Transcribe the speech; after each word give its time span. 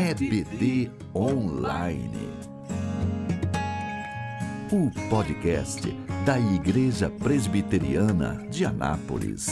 EBD 0.00 0.92
Online. 1.12 2.30
O 4.70 4.88
podcast 5.10 5.90
da 6.24 6.38
Igreja 6.38 7.10
Presbiteriana 7.10 8.46
de 8.48 8.64
Anápolis. 8.64 9.48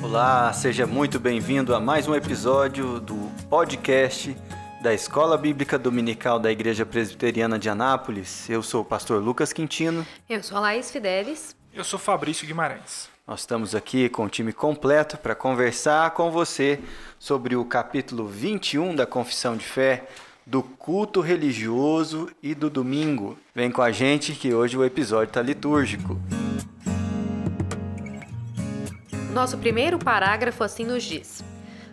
Olá, 0.00 0.52
seja 0.52 0.86
muito 0.86 1.18
bem-vindo 1.18 1.74
a 1.74 1.80
mais 1.80 2.06
um 2.06 2.14
episódio 2.14 3.00
do 3.00 3.16
podcast 3.48 4.36
da 4.80 4.94
Escola 4.94 5.36
Bíblica 5.36 5.76
Dominical 5.76 6.38
da 6.38 6.52
Igreja 6.52 6.86
Presbiteriana 6.86 7.58
de 7.58 7.68
Anápolis. 7.68 8.48
Eu 8.48 8.62
sou 8.62 8.82
o 8.82 8.84
pastor 8.84 9.20
Lucas 9.20 9.52
Quintino. 9.52 10.06
Eu 10.28 10.40
sou 10.44 10.56
a 10.56 10.60
Laís 10.60 10.92
Fidelis. 10.92 11.56
Eu 11.74 11.82
sou 11.82 11.98
Fabrício 11.98 12.46
Guimarães. 12.46 13.10
Nós 13.30 13.42
estamos 13.42 13.76
aqui 13.76 14.08
com 14.08 14.24
o 14.24 14.28
time 14.28 14.52
completo 14.52 15.16
para 15.16 15.36
conversar 15.36 16.10
com 16.14 16.32
você 16.32 16.80
sobre 17.16 17.54
o 17.54 17.64
capítulo 17.64 18.26
21 18.26 18.96
da 18.96 19.06
Confissão 19.06 19.56
de 19.56 19.64
Fé, 19.64 20.08
do 20.44 20.64
culto 20.64 21.20
religioso 21.20 22.28
e 22.42 22.56
do 22.56 22.68
domingo. 22.68 23.38
Vem 23.54 23.70
com 23.70 23.82
a 23.82 23.92
gente 23.92 24.32
que 24.32 24.52
hoje 24.52 24.76
o 24.76 24.84
episódio 24.84 25.28
está 25.28 25.40
litúrgico. 25.40 26.18
Nosso 29.32 29.56
primeiro 29.58 29.96
parágrafo 29.96 30.64
assim 30.64 30.84
nos 30.84 31.04
diz: 31.04 31.44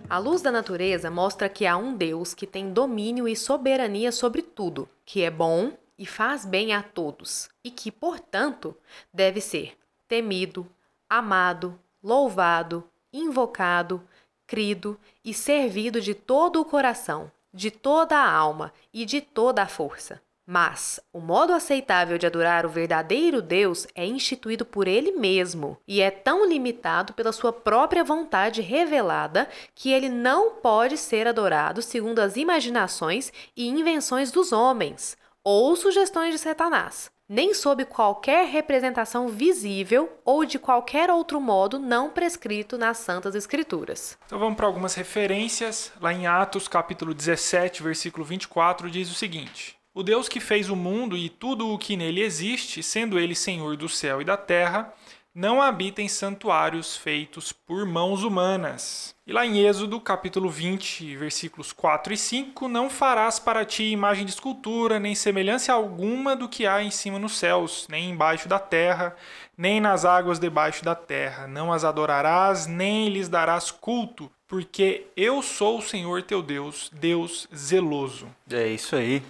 A 0.09 0.17
luz 0.17 0.41
da 0.41 0.49
natureza 0.49 1.11
mostra 1.11 1.47
que 1.47 1.67
há 1.67 1.77
um 1.77 1.95
Deus 1.95 2.33
que 2.33 2.47
tem 2.47 2.73
domínio 2.73 3.27
e 3.27 3.35
soberania 3.35 4.11
sobre 4.11 4.41
tudo, 4.41 4.89
que 5.05 5.21
é 5.21 5.29
bom 5.29 5.71
e 5.99 6.05
faz 6.07 6.45
bem 6.45 6.73
a 6.73 6.81
todos, 6.81 7.47
e 7.63 7.69
que, 7.69 7.91
portanto, 7.91 8.75
deve 9.13 9.39
ser 9.39 9.77
temido, 10.07 10.65
amado, 11.09 11.79
louvado, 12.03 12.83
invocado, 13.11 14.01
crido 14.45 14.99
e 15.23 15.33
servido 15.33 15.99
de 15.99 16.13
todo 16.13 16.61
o 16.61 16.65
coração, 16.65 17.31
de 17.53 17.69
toda 17.71 18.17
a 18.17 18.31
alma 18.31 18.73
e 18.93 19.05
de 19.05 19.21
toda 19.21 19.61
a 19.61 19.67
força. 19.67 20.21
Mas 20.49 20.97
o 21.11 21.19
modo 21.19 21.51
aceitável 21.51 22.17
de 22.17 22.25
adorar 22.25 22.65
o 22.65 22.69
verdadeiro 22.69 23.41
Deus 23.41 23.85
é 23.93 24.05
instituído 24.05 24.65
por 24.65 24.87
ele 24.87 25.11
mesmo 25.11 25.77
e 25.85 25.99
é 25.99 26.09
tão 26.09 26.47
limitado 26.47 27.11
pela 27.11 27.33
sua 27.33 27.51
própria 27.51 28.01
vontade 28.01 28.61
revelada 28.61 29.49
que 29.75 29.91
ele 29.91 30.07
não 30.07 30.51
pode 30.51 30.97
ser 30.97 31.27
adorado 31.27 31.81
segundo 31.81 32.19
as 32.19 32.37
imaginações 32.37 33.33
e 33.57 33.67
invenções 33.67 34.31
dos 34.31 34.53
homens 34.53 35.17
ou 35.43 35.75
sugestões 35.75 36.33
de 36.33 36.39
Satanás, 36.39 37.11
nem 37.29 37.53
sob 37.53 37.83
qualquer 37.85 38.47
representação 38.47 39.27
visível 39.27 40.17
ou 40.23 40.45
de 40.45 40.57
qualquer 40.57 41.09
outro 41.09 41.41
modo 41.41 41.77
não 41.77 42.09
prescrito 42.09 42.77
nas 42.77 42.97
Santas 42.97 43.35
Escrituras. 43.35 44.17
Então 44.25 44.39
vamos 44.39 44.55
para 44.55 44.65
algumas 44.65 44.95
referências. 44.95 45.91
Lá 45.99 46.13
em 46.13 46.25
Atos, 46.25 46.67
capítulo 46.67 47.13
17, 47.13 47.83
versículo 47.83 48.25
24, 48.25 48.89
diz 48.89 49.11
o 49.11 49.15
seguinte: 49.15 49.75
O 49.93 50.03
Deus 50.03 50.29
que 50.29 50.39
fez 50.39 50.69
o 50.69 50.75
mundo 50.75 51.17
e 51.17 51.29
tudo 51.29 51.69
o 51.69 51.77
que 51.77 51.97
nele 51.97 52.21
existe, 52.21 52.81
sendo 52.81 53.19
ele 53.19 53.35
Senhor 53.35 53.75
do 53.75 53.89
céu 53.89 54.21
e 54.21 54.25
da 54.25 54.37
terra, 54.37 54.93
não 55.37 55.61
habita 55.61 56.01
em 56.01 56.07
santuários 56.07 56.97
feitos 56.97 57.51
por 57.51 57.85
mãos 57.85 58.23
humanas. 58.23 59.13
E 59.23 59.31
lá 59.31 59.45
em 59.45 59.59
Êxodo, 59.59 60.01
capítulo 60.01 60.49
20, 60.49 61.15
versículos 61.15 61.71
4 61.71 62.11
e 62.11 62.17
5, 62.17 62.67
não 62.67 62.89
farás 62.89 63.37
para 63.37 63.63
ti 63.63 63.83
imagem 63.83 64.25
de 64.25 64.31
escultura, 64.31 64.99
nem 64.99 65.13
semelhança 65.13 65.71
alguma 65.71 66.35
do 66.35 66.49
que 66.49 66.65
há 66.65 66.81
em 66.81 66.89
cima 66.89 67.19
nos 67.19 67.37
céus, 67.37 67.85
nem 67.87 68.09
embaixo 68.09 68.49
da 68.49 68.57
terra, 68.57 69.15
nem 69.55 69.79
nas 69.79 70.05
águas 70.05 70.39
debaixo 70.39 70.83
da 70.83 70.95
terra. 70.95 71.45
Não 71.45 71.71
as 71.71 71.83
adorarás, 71.83 72.65
nem 72.65 73.07
lhes 73.07 73.29
darás 73.29 73.69
culto, 73.69 74.31
porque 74.47 75.05
eu 75.15 75.43
sou 75.43 75.77
o 75.77 75.83
Senhor 75.83 76.23
teu 76.23 76.41
Deus, 76.41 76.89
Deus 76.91 77.47
zeloso. 77.55 78.27
É 78.49 78.69
isso 78.69 78.95
aí. 78.95 79.21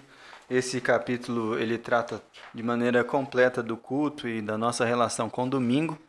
Esse 0.49 0.79
capítulo 0.79 1.59
ele 1.59 1.77
trata 1.77 2.23
de 2.53 2.63
maneira 2.63 3.03
completa 3.03 3.61
do 3.61 3.75
culto 3.75 4.29
e 4.29 4.41
da 4.41 4.57
nossa 4.57 4.85
relação 4.85 5.29
com 5.29 5.43
o 5.43 5.49
domingo, 5.49 5.99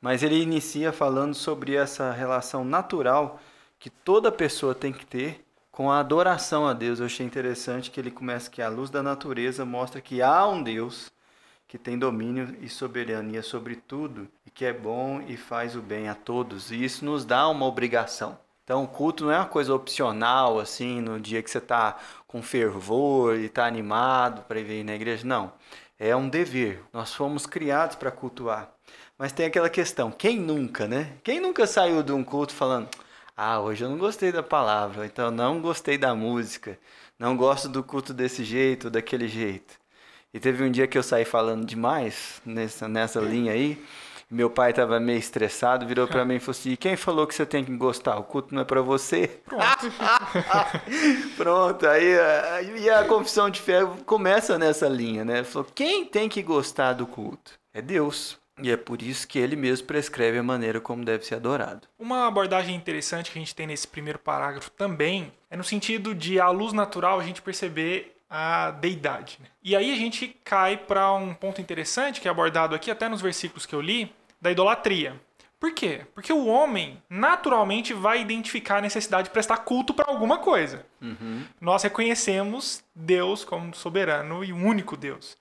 mas 0.00 0.22
ele 0.22 0.40
inicia 0.40 0.92
falando 0.92 1.34
sobre 1.34 1.74
essa 1.74 2.12
relação 2.12 2.64
natural 2.64 3.40
que 3.80 3.90
toda 3.90 4.30
pessoa 4.30 4.76
tem 4.76 4.92
que 4.92 5.04
ter 5.04 5.44
com 5.72 5.90
a 5.90 5.98
adoração 5.98 6.68
a 6.68 6.72
Deus. 6.72 7.00
Eu 7.00 7.06
achei 7.06 7.26
interessante 7.26 7.90
que 7.90 7.98
ele 7.98 8.12
começa 8.12 8.48
que 8.48 8.62
a 8.62 8.68
luz 8.68 8.90
da 8.90 9.02
natureza 9.02 9.64
mostra 9.64 10.00
que 10.00 10.22
há 10.22 10.46
um 10.46 10.62
Deus 10.62 11.10
que 11.66 11.76
tem 11.76 11.98
domínio 11.98 12.56
e 12.60 12.68
soberania 12.68 13.42
sobre 13.42 13.74
tudo 13.74 14.28
e 14.46 14.50
que 14.50 14.64
é 14.64 14.72
bom 14.72 15.20
e 15.22 15.36
faz 15.36 15.74
o 15.74 15.82
bem 15.82 16.08
a 16.08 16.14
todos. 16.14 16.70
E 16.70 16.84
isso 16.84 17.04
nos 17.04 17.24
dá 17.24 17.48
uma 17.48 17.66
obrigação. 17.66 18.38
Então, 18.70 18.84
o 18.84 18.86
culto 18.86 19.24
não 19.24 19.32
é 19.32 19.36
uma 19.36 19.46
coisa 19.46 19.74
opcional, 19.74 20.60
assim, 20.60 21.00
no 21.00 21.18
dia 21.18 21.42
que 21.42 21.50
você 21.50 21.58
está 21.58 21.98
com 22.28 22.40
fervor 22.40 23.34
e 23.34 23.46
está 23.46 23.66
animado 23.66 24.44
para 24.44 24.60
ir 24.60 24.84
na 24.84 24.94
igreja. 24.94 25.26
Não. 25.26 25.52
É 25.98 26.14
um 26.14 26.28
dever. 26.28 26.80
Nós 26.92 27.12
fomos 27.12 27.46
criados 27.46 27.96
para 27.96 28.12
cultuar. 28.12 28.70
Mas 29.18 29.32
tem 29.32 29.46
aquela 29.46 29.68
questão: 29.68 30.12
quem 30.12 30.38
nunca, 30.38 30.86
né? 30.86 31.14
Quem 31.24 31.40
nunca 31.40 31.66
saiu 31.66 32.00
de 32.00 32.12
um 32.12 32.22
culto 32.22 32.52
falando. 32.52 32.88
Ah, 33.36 33.58
hoje 33.58 33.82
eu 33.82 33.90
não 33.90 33.98
gostei 33.98 34.30
da 34.30 34.40
palavra, 34.40 35.04
então 35.04 35.32
não 35.32 35.60
gostei 35.60 35.98
da 35.98 36.14
música, 36.14 36.78
não 37.18 37.36
gosto 37.36 37.68
do 37.68 37.82
culto 37.82 38.14
desse 38.14 38.44
jeito, 38.44 38.88
daquele 38.88 39.26
jeito. 39.26 39.74
E 40.32 40.38
teve 40.38 40.62
um 40.62 40.70
dia 40.70 40.86
que 40.86 40.96
eu 40.96 41.02
saí 41.02 41.24
falando 41.24 41.66
demais 41.66 42.40
nessa, 42.46 42.86
nessa 42.86 43.18
linha 43.20 43.50
aí. 43.50 43.84
Meu 44.30 44.48
pai 44.48 44.70
estava 44.70 45.00
meio 45.00 45.18
estressado, 45.18 45.86
virou 45.86 46.06
para 46.06 46.24
mim 46.26 46.36
e 46.36 46.40
falou 46.40 46.52
assim: 46.52 46.76
quem 46.76 46.96
falou 46.96 47.26
que 47.26 47.34
você 47.34 47.44
tem 47.44 47.64
que 47.64 47.74
gostar? 47.76 48.16
O 48.16 48.22
culto 48.22 48.54
não 48.54 48.62
é 48.62 48.64
para 48.64 48.80
você? 48.80 49.26
Pronto. 49.44 49.92
Pronto, 51.36 51.86
aí 51.86 52.14
e 52.80 52.88
a 52.88 53.04
confissão 53.04 53.50
de 53.50 53.60
fé 53.60 53.80
começa 54.06 54.58
nessa 54.58 54.88
linha, 54.88 55.24
né? 55.24 55.42
Falou: 55.42 55.66
quem 55.74 56.04
tem 56.04 56.28
que 56.28 56.42
gostar 56.42 56.92
do 56.92 57.06
culto? 57.06 57.52
É 57.74 57.82
Deus. 57.82 58.38
E 58.62 58.70
é 58.70 58.76
por 58.76 59.00
isso 59.00 59.26
que 59.26 59.38
ele 59.38 59.56
mesmo 59.56 59.86
prescreve 59.86 60.38
a 60.38 60.42
maneira 60.42 60.80
como 60.80 61.04
deve 61.04 61.24
ser 61.24 61.36
adorado. 61.36 61.88
Uma 61.98 62.26
abordagem 62.26 62.76
interessante 62.76 63.30
que 63.30 63.38
a 63.38 63.40
gente 63.40 63.54
tem 63.54 63.66
nesse 63.66 63.88
primeiro 63.88 64.18
parágrafo 64.18 64.70
também 64.70 65.32
é 65.48 65.56
no 65.56 65.64
sentido 65.64 66.14
de, 66.14 66.38
à 66.38 66.50
luz 66.50 66.72
natural, 66.72 67.18
a 67.18 67.24
gente 67.24 67.40
perceber 67.40 68.16
a 68.28 68.70
deidade. 68.70 69.38
Né? 69.40 69.46
E 69.62 69.74
aí 69.74 69.92
a 69.92 69.96
gente 69.96 70.28
cai 70.44 70.76
para 70.76 71.12
um 71.12 71.34
ponto 71.34 71.60
interessante 71.60 72.20
que 72.20 72.28
é 72.28 72.30
abordado 72.30 72.74
aqui, 72.74 72.90
até 72.90 73.08
nos 73.08 73.20
versículos 73.20 73.66
que 73.66 73.74
eu 73.74 73.80
li, 73.80 74.12
da 74.40 74.50
idolatria. 74.50 75.20
Por 75.58 75.72
quê? 75.72 76.06
Porque 76.14 76.32
o 76.32 76.46
homem 76.46 77.02
naturalmente 77.08 77.92
vai 77.92 78.22
identificar 78.22 78.78
a 78.78 78.80
necessidade 78.80 79.24
de 79.24 79.30
prestar 79.30 79.58
culto 79.58 79.92
para 79.92 80.10
alguma 80.10 80.38
coisa. 80.38 80.86
Uhum. 81.02 81.44
Nós 81.60 81.82
reconhecemos 81.82 82.82
Deus 82.94 83.44
como 83.44 83.74
soberano 83.74 84.42
e 84.42 84.54
único 84.54 84.96
Deus. 84.96 85.36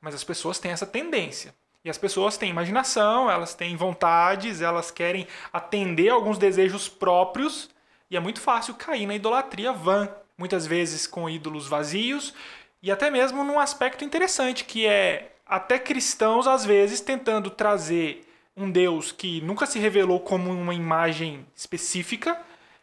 Mas 0.00 0.12
as 0.12 0.24
pessoas 0.24 0.58
têm 0.58 0.72
essa 0.72 0.86
tendência. 0.86 1.54
E 1.84 1.88
as 1.88 1.96
pessoas 1.96 2.36
têm 2.36 2.50
imaginação, 2.50 3.30
elas 3.30 3.54
têm 3.54 3.76
vontades, 3.76 4.60
elas 4.60 4.90
querem 4.90 5.26
atender 5.52 6.08
alguns 6.08 6.36
desejos 6.36 6.88
próprios. 6.88 7.70
E 8.10 8.16
é 8.16 8.20
muito 8.20 8.40
fácil 8.40 8.74
cair 8.74 9.06
na 9.06 9.14
idolatria 9.14 9.72
vã, 9.72 10.08
muitas 10.36 10.66
vezes 10.66 11.06
com 11.06 11.30
ídolos 11.30 11.68
vazios, 11.68 12.34
e 12.82 12.90
até 12.90 13.08
mesmo 13.08 13.44
num 13.44 13.60
aspecto 13.60 14.04
interessante, 14.04 14.64
que 14.64 14.86
é 14.86 15.32
até 15.46 15.78
cristãos, 15.78 16.46
às 16.46 16.64
vezes, 16.64 17.00
tentando 17.00 17.50
trazer 17.50 18.26
um 18.56 18.70
Deus 18.70 19.12
que 19.12 19.40
nunca 19.40 19.66
se 19.66 19.78
revelou 19.78 20.20
como 20.20 20.50
uma 20.50 20.74
imagem 20.74 21.46
específica 21.54 22.40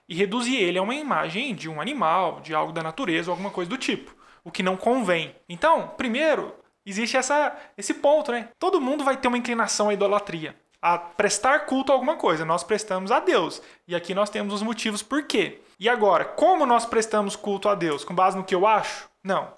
e 0.07 0.15
reduzir 0.15 0.57
ele 0.57 0.77
a 0.77 0.81
uma 0.81 0.95
imagem 0.95 1.53
de 1.53 1.69
um 1.69 1.81
animal, 1.81 2.39
de 2.41 2.53
algo 2.53 2.71
da 2.71 2.81
natureza 2.81 3.29
alguma 3.29 3.51
coisa 3.51 3.69
do 3.69 3.77
tipo, 3.77 4.15
o 4.43 4.51
que 4.51 4.63
não 4.63 4.77
convém. 4.77 5.35
Então, 5.49 5.93
primeiro, 5.97 6.53
existe 6.85 7.17
essa, 7.17 7.55
esse 7.77 7.93
ponto, 7.95 8.31
né? 8.31 8.49
Todo 8.57 8.81
mundo 8.81 9.03
vai 9.03 9.17
ter 9.17 9.27
uma 9.27 9.37
inclinação 9.37 9.89
à 9.89 9.93
idolatria, 9.93 10.55
a 10.81 10.97
prestar 10.97 11.65
culto 11.65 11.91
a 11.91 11.95
alguma 11.95 12.15
coisa. 12.15 12.45
Nós 12.45 12.63
prestamos 12.63 13.11
a 13.11 13.19
Deus. 13.19 13.61
E 13.87 13.95
aqui 13.95 14.13
nós 14.13 14.29
temos 14.29 14.53
os 14.53 14.61
motivos 14.61 15.03
por 15.03 15.23
quê. 15.23 15.59
E 15.79 15.89
agora, 15.89 16.23
como 16.23 16.65
nós 16.65 16.85
prestamos 16.85 17.35
culto 17.35 17.67
a 17.67 17.75
Deus? 17.75 18.03
Com 18.03 18.15
base 18.15 18.37
no 18.37 18.43
que 18.43 18.55
eu 18.55 18.65
acho? 18.65 19.09
Não. 19.23 19.53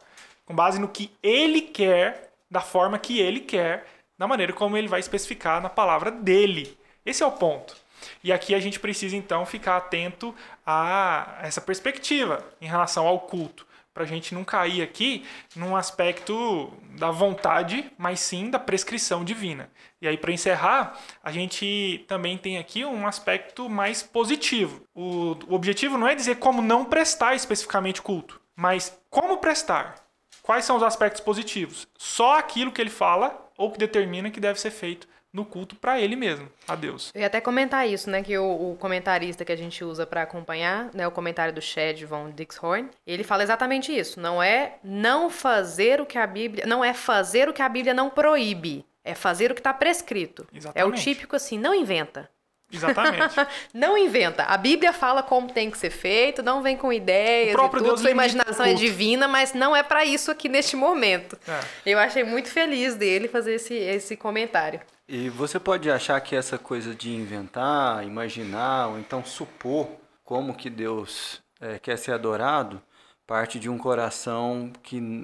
Com 0.46 0.56
base 0.56 0.80
no 0.80 0.88
que 0.88 1.12
ele 1.22 1.62
quer, 1.62 2.32
da 2.50 2.62
forma 2.62 2.98
que 2.98 3.20
ele 3.20 3.42
quer, 3.42 3.86
da 4.20 4.28
maneira 4.28 4.52
como 4.52 4.76
ele 4.76 4.90
vai 4.90 5.00
especificar 5.00 5.62
na 5.62 5.70
palavra 5.70 6.12
dele. 6.12 6.78
Esse 7.06 7.24
é 7.24 7.26
o 7.26 7.32
ponto. 7.32 7.76
E 8.22 8.34
aqui 8.34 8.54
a 8.54 8.60
gente 8.60 8.80
precisa 8.80 9.16
então 9.16 9.46
ficar 9.46 9.78
atento 9.78 10.36
a 10.66 11.40
essa 11.42 11.62
perspectiva 11.62 12.46
em 12.62 12.68
relação 12.68 13.08
ao 13.08 13.22
culto, 13.22 13.66
para 13.94 14.04
a 14.04 14.08
gente 14.08 14.34
não 14.36 14.44
cair 14.44 14.82
aqui 14.82 15.26
num 15.56 15.76
aspecto 15.76 16.72
da 16.98 17.12
vontade, 17.12 17.90
mas 17.98 18.20
sim 18.20 18.50
da 18.50 18.60
prescrição 18.60 19.24
divina. 19.24 19.70
E 20.02 20.08
aí, 20.08 20.18
para 20.18 20.32
encerrar, 20.32 20.98
a 21.24 21.32
gente 21.32 22.06
também 22.08 22.38
tem 22.38 22.58
aqui 22.58 22.86
um 22.86 23.08
aspecto 23.08 23.70
mais 23.70 24.04
positivo. 24.04 24.84
O, 24.94 25.36
o 25.48 25.54
objetivo 25.54 25.98
não 25.98 26.08
é 26.08 26.16
dizer 26.16 26.36
como 26.36 26.62
não 26.62 26.86
prestar 26.86 27.36
especificamente 27.36 28.02
culto, 28.02 28.40
mas 28.56 28.98
como 29.10 29.38
prestar. 29.38 29.96
Quais 30.42 30.66
são 30.66 30.78
os 30.78 30.84
aspectos 30.84 31.22
positivos? 31.22 31.88
Só 31.98 32.38
aquilo 32.38 32.72
que 32.72 32.82
ele 32.82 32.90
fala 32.90 33.49
ou 33.60 33.70
que 33.70 33.78
determina 33.78 34.32
que 34.32 34.40
deve 34.40 34.60
ser 34.60 34.72
feito 34.72 35.06
no 35.32 35.46
culto 35.46 35.76
para 35.76 36.00
ele 36.00 36.16
mesmo, 36.16 36.50
a 36.68 36.76
Deus. 36.76 37.12
Eu 37.14 37.22
ia 37.22 37.28
até 37.28 37.40
comentar 37.40 37.88
isso, 37.88 38.10
né? 38.10 38.24
Que 38.24 38.36
o, 38.38 38.72
o 38.72 38.78
comentarista 38.78 39.46
que 39.46 39.52
a 39.52 39.56
gente 39.56 39.84
usa 39.84 40.08
para 40.08 40.24
acompanhar, 40.24 40.90
né? 40.94 41.06
O 41.06 41.12
comentário 41.12 41.54
do 41.54 41.62
Chad 41.62 42.02
von 42.04 42.32
Dixhorn, 42.32 42.90
ele 43.06 43.24
fala 43.24 43.44
exatamente 43.44 43.96
isso. 43.96 44.20
Não 44.20 44.42
é 44.42 44.78
não 44.84 45.30
fazer 45.30 46.02
o 46.02 46.06
que 46.06 46.18
a 46.18 46.26
Bíblia. 46.26 46.66
Não 46.66 46.84
é 46.84 46.94
fazer 46.94 47.48
o 47.48 47.54
que 47.54 47.62
a 47.62 47.70
Bíblia 47.70 47.94
não 47.94 48.10
proíbe. 48.10 48.84
É 49.04 49.14
fazer 49.14 49.52
o 49.52 49.54
que 49.54 49.60
está 49.60 49.74
prescrito. 49.74 50.48
Exatamente. 50.54 50.80
É 50.80 50.86
o 50.86 50.92
típico 51.00 51.36
assim, 51.36 51.60
não 51.60 51.76
inventa. 51.76 52.30
Exatamente. 52.72 53.36
não 53.74 53.98
inventa. 53.98 54.44
A 54.44 54.58
Bíblia 54.58 54.94
fala 54.94 55.24
como 55.24 55.52
tem 55.52 55.70
que 55.70 55.78
ser 55.78 55.90
feito, 55.90 56.44
não 56.44 56.62
vem 56.62 56.78
com 56.78 56.92
ideias. 56.94 57.54
O 57.54 57.58
próprio 57.58 57.80
e 57.80 57.82
tudo. 57.82 57.90
Deus 57.90 58.02
Sua 58.02 58.12
imaginação 58.12 58.66
é 58.66 58.74
divina, 58.74 59.28
mas 59.28 59.54
não 59.54 59.76
é 59.76 59.84
para 59.84 60.06
isso 60.06 60.32
aqui 60.32 60.48
neste 60.48 60.76
momento. 60.76 61.38
É. 61.48 61.92
Eu 61.94 62.00
achei 62.00 62.24
muito 62.24 62.50
feliz 62.50 62.96
dele 62.96 63.28
fazer 63.28 63.56
esse, 63.56 63.74
esse 63.74 64.16
comentário. 64.16 64.80
E 65.08 65.30
você 65.30 65.60
pode 65.60 65.90
achar 65.90 66.20
que 66.22 66.36
essa 66.36 66.58
coisa 66.58 66.94
de 66.94 67.12
inventar, 67.12 68.06
imaginar 68.06 68.90
ou 68.90 69.00
então 69.00 69.26
supor 69.26 69.90
como 70.24 70.54
que 70.54 70.70
Deus 70.70 71.42
eh, 71.60 71.80
quer 71.80 71.98
ser 71.98 72.12
adorado 72.12 72.82
parte 73.30 73.60
de 73.60 73.70
um 73.70 73.78
coração 73.78 74.72
que 74.82 75.24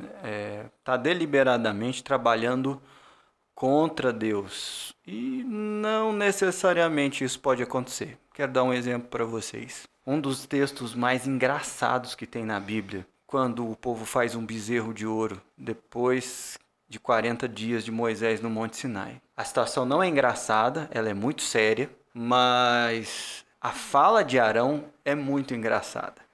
está 0.79 0.95
deliberadamente 0.95 2.03
trabalhando 2.03 2.79
contra 3.55 4.11
Deus. 4.11 4.93
E 5.07 5.43
não 5.43 6.11
necessariamente 6.11 7.23
isso 7.23 7.39
pode 7.39 7.63
acontecer. 7.63 8.17
Quero 8.33 8.51
dar 8.51 8.63
um 8.63 8.73
exemplo 8.73 9.07
para 9.07 9.23
vocês. 9.23 9.87
Um 10.05 10.19
dos 10.19 10.45
textos 10.45 10.93
mais 10.93 11.25
engraçados 11.25 12.13
que 12.13 12.27
tem 12.27 12.45
na 12.45 12.59
Bíblia, 12.59 13.07
quando 13.25 13.67
o 13.67 13.75
povo 13.75 14.05
faz 14.05 14.35
um 14.35 14.45
bezerro 14.45 14.93
de 14.93 15.07
ouro 15.07 15.41
depois 15.57 16.59
de 16.87 16.99
40 16.99 17.47
dias 17.47 17.83
de 17.83 17.91
Moisés 17.91 18.41
no 18.41 18.49
Monte 18.49 18.77
Sinai. 18.77 19.21
A 19.35 19.43
situação 19.43 19.85
não 19.85 20.03
é 20.03 20.07
engraçada, 20.07 20.87
ela 20.91 21.09
é 21.09 21.13
muito 21.13 21.41
séria, 21.41 21.89
mas 22.13 23.43
a 23.59 23.71
fala 23.71 24.23
de 24.23 24.37
Arão 24.37 24.85
é 25.03 25.15
muito 25.15 25.55
engraçada. 25.55 26.24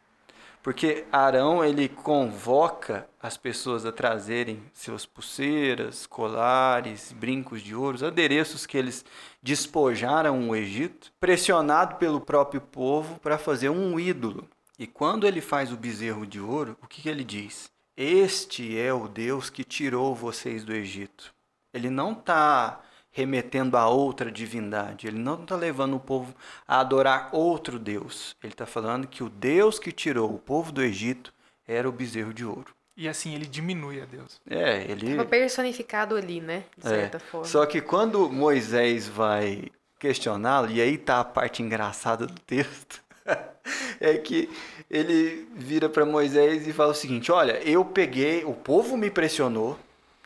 Porque 0.61 1.05
Arão 1.11 1.63
ele 1.63 1.89
convoca 1.89 3.07
as 3.21 3.35
pessoas 3.35 3.85
a 3.85 3.91
trazerem 3.91 4.61
seus 4.73 5.05
pulseiras, 5.05 6.05
colares, 6.05 7.11
brincos 7.11 7.61
de 7.61 7.75
ouro, 7.75 7.95
os 7.95 8.03
adereços 8.03 8.65
que 8.65 8.77
eles 8.77 9.03
despojaram 9.41 10.49
o 10.49 10.55
Egito, 10.55 11.11
pressionado 11.19 11.95
pelo 11.95 12.21
próprio 12.21 12.61
povo 12.61 13.19
para 13.19 13.37
fazer 13.37 13.69
um 13.69 13.99
ídolo. 13.99 14.47
E 14.77 14.85
quando 14.85 15.27
ele 15.27 15.41
faz 15.41 15.71
o 15.71 15.77
bezerro 15.77 16.25
de 16.25 16.39
ouro, 16.39 16.77
o 16.81 16.87
que, 16.87 17.01
que 17.03 17.09
ele 17.09 17.23
diz? 17.23 17.71
Este 17.95 18.79
é 18.79 18.93
o 18.93 19.07
Deus 19.07 19.49
que 19.49 19.63
tirou 19.63 20.15
vocês 20.15 20.63
do 20.63 20.73
Egito. 20.73 21.33
Ele 21.73 21.89
não 21.89 22.13
está 22.13 22.81
remetendo 23.11 23.77
a 23.77 23.87
outra 23.87 24.31
divindade. 24.31 25.07
Ele 25.07 25.19
não 25.19 25.41
está 25.43 25.55
levando 25.55 25.95
o 25.95 25.99
povo 25.99 26.33
a 26.67 26.79
adorar 26.79 27.29
outro 27.31 27.77
Deus. 27.77 28.35
Ele 28.43 28.53
está 28.53 28.65
falando 28.65 29.07
que 29.07 29.23
o 29.23 29.29
Deus 29.29 29.77
que 29.79 29.91
tirou 29.91 30.33
o 30.33 30.39
povo 30.39 30.71
do 30.71 30.81
Egito 30.81 31.33
era 31.67 31.87
o 31.87 31.91
bezerro 31.91 32.33
de 32.33 32.45
ouro. 32.45 32.73
E 32.95 33.07
assim 33.07 33.33
ele 33.33 33.45
diminui 33.45 34.01
a 34.01 34.05
Deus. 34.05 34.39
É, 34.49 34.83
ele. 34.89 35.11
Estava 35.11 35.27
personificado 35.27 36.15
ali, 36.15 36.41
né? 36.41 36.65
De 36.77 36.85
É, 36.87 36.89
certa 36.89 37.19
forma. 37.19 37.47
Só 37.47 37.65
que 37.65 37.81
quando 37.81 38.29
Moisés 38.29 39.07
vai 39.07 39.65
questioná-lo, 39.99 40.69
e 40.69 40.81
aí 40.81 40.97
tá 40.97 41.19
a 41.19 41.23
parte 41.23 41.63
engraçada 41.63 42.27
do 42.27 42.39
texto, 42.41 43.01
é 43.99 44.17
que 44.17 44.49
ele 44.89 45.47
vira 45.55 45.87
para 45.87 46.05
Moisés 46.05 46.67
e 46.67 46.73
fala 46.73 46.91
o 46.91 46.95
seguinte: 46.95 47.31
Olha, 47.31 47.61
eu 47.63 47.83
peguei, 47.85 48.43
o 48.43 48.53
povo 48.53 48.97
me 48.97 49.09
pressionou 49.09 49.79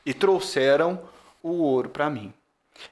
e 0.06 0.14
trouxeram 0.14 1.00
o 1.44 1.50
ouro 1.52 1.90
para 1.90 2.10
mim. 2.10 2.34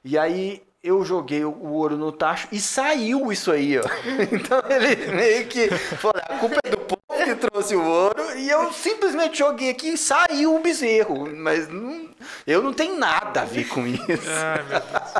E 0.03 0.17
aí 0.17 0.61
eu 0.83 1.03
joguei 1.05 1.45
o 1.45 1.67
ouro 1.71 1.97
no 1.97 2.11
tacho 2.11 2.47
e 2.51 2.59
saiu 2.59 3.31
isso 3.31 3.51
aí, 3.51 3.77
ó. 3.79 3.83
Então 4.31 4.61
ele 4.69 5.13
meio 5.13 5.47
que 5.47 5.69
falou: 5.69 6.15
a 6.29 6.37
culpa 6.37 6.57
é 6.63 6.69
do 6.69 6.77
povo 6.77 7.01
que 7.23 7.35
trouxe 7.35 7.73
o 7.75 7.81
ouro 7.83 8.37
e 8.37 8.49
eu 8.49 8.71
simplesmente 8.73 9.37
joguei 9.37 9.69
aqui 9.69 9.93
e 9.93 9.97
saiu 9.97 10.55
o 10.55 10.59
bezerro. 10.59 11.29
Mas 11.33 11.69
não- 11.69 12.09
eu 12.45 12.61
não 12.61 12.73
tenho 12.73 12.97
nada 12.97 13.41
a 13.41 13.45
ver 13.45 13.65
com 13.67 13.85
isso. 13.87 14.01
Ai, 14.29 14.63
meu 14.63 14.79
Deus. 14.79 15.13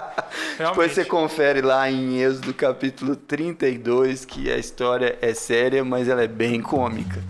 Depois 0.69 0.91
você 0.91 1.05
confere 1.05 1.61
lá 1.61 1.89
em 1.89 2.19
Êxodo 2.21 2.53
capítulo 2.53 3.15
32 3.15 4.25
que 4.25 4.51
a 4.51 4.57
história 4.57 5.17
é 5.21 5.33
séria, 5.33 5.83
mas 5.83 6.07
ela 6.09 6.23
é 6.23 6.27
bem 6.27 6.61
cômica. 6.61 7.21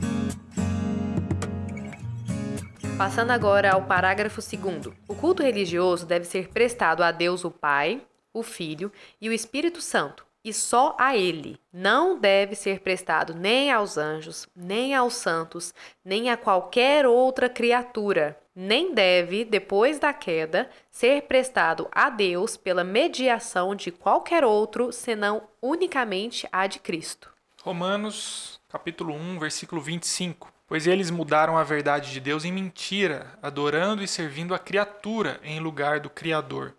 Passando 2.97 3.31
agora 3.31 3.71
ao 3.71 3.81
parágrafo 3.81 4.39
2. 4.39 4.95
O 5.07 5.15
culto 5.15 5.41
religioso 5.41 6.05
deve 6.05 6.25
ser 6.25 6.49
prestado 6.49 7.03
a 7.03 7.11
Deus 7.11 7.43
o 7.43 7.49
Pai, 7.49 8.01
o 8.31 8.43
Filho 8.43 8.91
e 9.19 9.27
o 9.27 9.33
Espírito 9.33 9.81
Santo, 9.81 10.25
e 10.43 10.53
só 10.53 10.95
a 10.99 11.17
Ele. 11.17 11.59
Não 11.71 12.19
deve 12.19 12.53
ser 12.55 12.81
prestado 12.81 13.33
nem 13.33 13.71
aos 13.71 13.97
anjos, 13.97 14.47
nem 14.55 14.93
aos 14.93 15.15
santos, 15.15 15.73
nem 16.05 16.29
a 16.29 16.37
qualquer 16.37 17.07
outra 17.07 17.49
criatura. 17.49 18.39
Nem 18.55 18.93
deve, 18.93 19.43
depois 19.43 19.97
da 19.97 20.13
queda, 20.13 20.69
ser 20.91 21.23
prestado 21.23 21.89
a 21.91 22.11
Deus 22.11 22.55
pela 22.55 22.83
mediação 22.83 23.75
de 23.75 23.91
qualquer 23.91 24.45
outro, 24.45 24.91
senão 24.91 25.47
unicamente 25.59 26.47
a 26.51 26.67
de 26.67 26.77
Cristo. 26.77 27.33
Romanos, 27.63 28.61
capítulo 28.69 29.15
1, 29.15 29.39
versículo 29.39 29.81
25. 29.81 30.52
Pois 30.73 30.87
eles 30.87 31.11
mudaram 31.11 31.55
a 31.55 31.63
verdade 31.63 32.11
de 32.11 32.19
Deus 32.19 32.45
em 32.45 32.51
mentira, 32.51 33.37
adorando 33.43 34.01
e 34.01 34.07
servindo 34.07 34.55
a 34.55 34.57
criatura 34.57 35.39
em 35.43 35.59
lugar 35.59 35.99
do 35.99 36.09
Criador, 36.09 36.73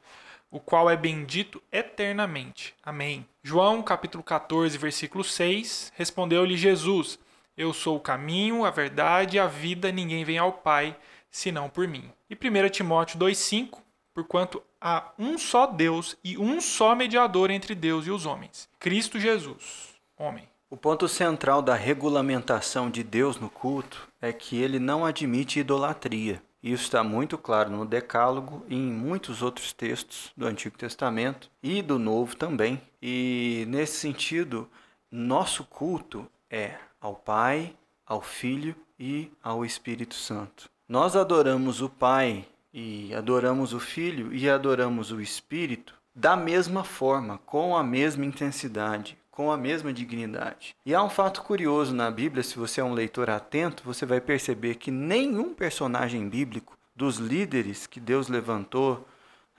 o 0.51 0.59
qual 0.59 0.91
é 0.91 0.97
bendito 0.97 1.63
eternamente. 1.71 2.75
Amém. 2.83 3.25
João, 3.41 3.85
capítulo 3.85 4.25
14, 4.25 4.77
versículo 4.77 5.23
6. 5.23 5.93
Respondeu-lhe 5.95 6.57
Jesus: 6.57 7.21
Eu 7.57 7.73
sou 7.73 7.97
o 7.97 8.01
caminho, 8.01 8.65
a 8.65 8.71
verdade 8.73 9.37
e 9.37 9.39
a 9.39 9.47
vida, 9.47 9.93
ninguém 9.93 10.25
vem 10.25 10.39
ao 10.39 10.55
Pai 10.55 10.97
senão 11.31 11.69
por 11.69 11.87
mim. 11.87 12.11
E 12.29 12.35
1 12.35 12.71
Timóteo 12.71 13.17
2,5 13.17 13.79
Porquanto 14.13 14.61
há 14.81 15.13
um 15.17 15.39
só 15.39 15.69
Deus 15.69 16.17
e 16.25 16.37
um 16.37 16.61
só 16.61 16.97
mediador 16.97 17.49
entre 17.49 17.77
Deus 17.77 18.09
e 18.09 18.11
os 18.11 18.27
homens, 18.27 18.69
Cristo 18.81 19.21
Jesus, 19.21 19.95
homem. 20.19 20.49
O 20.75 20.77
ponto 20.77 21.07
central 21.07 21.63
da 21.63 21.77
regulamentação 21.77 22.91
de 22.91 23.05
Deus 23.05 23.39
no 23.39 23.49
culto 23.49 24.09
é 24.21 24.33
que 24.33 24.61
ele 24.61 24.81
não 24.81 25.07
admite 25.07 25.61
idolatria. 25.61 26.43
Isso 26.61 26.83
está 26.83 27.05
muito 27.05 27.39
claro 27.39 27.71
no 27.71 27.87
Decálogo 27.87 28.67
e 28.69 28.75
em 28.75 28.91
muitos 28.91 29.41
outros 29.41 29.73
textos 29.73 30.33
do 30.37 30.45
Antigo 30.45 30.77
Testamento 30.77 31.49
e 31.63 31.81
do 31.81 31.97
Novo 31.97 32.35
também. 32.35 32.83
E 33.01 33.65
nesse 33.69 33.99
sentido, 33.99 34.69
nosso 35.09 35.63
culto 35.63 36.27
é 36.51 36.75
ao 37.01 37.15
Pai, 37.15 37.73
ao 38.05 38.21
Filho 38.21 38.75
e 38.99 39.31
ao 39.45 39.65
Espírito 39.65 40.17
Santo. 40.17 40.69
Nós 40.89 41.15
adoramos 41.15 41.83
o 41.83 41.89
Pai 41.89 42.49
e 42.73 43.15
adoramos 43.15 43.73
o 43.73 43.79
Filho 43.79 44.35
e 44.35 44.51
adoramos 44.51 45.13
o 45.13 45.21
Espírito 45.21 45.95
da 46.13 46.37
mesma 46.37 46.83
forma, 46.83 47.39
com 47.39 47.77
a 47.77 47.83
mesma 47.83 48.25
intensidade, 48.25 49.17
com 49.35 49.51
a 49.51 49.57
mesma 49.57 49.93
dignidade. 49.93 50.77
E 50.87 50.95
há 50.95 51.03
um 51.03 51.11
fato 51.11 51.43
curioso 51.43 51.93
na 51.93 52.09
Bíblia, 52.09 52.45
se 52.45 52.57
você 52.57 52.81
é 52.81 52.85
um 52.85 52.93
leitor 52.93 53.29
atento, 53.29 53.83
você 53.85 54.07
vai 54.07 54.21
perceber 54.21 54.77
que 54.77 54.93
nenhum 54.93 55.53
personagem 55.53 56.29
bíblico 56.29 56.79
dos 56.95 57.17
líderes 57.17 57.85
que 57.85 57.99
Deus 57.99 58.29
levantou 58.29 59.05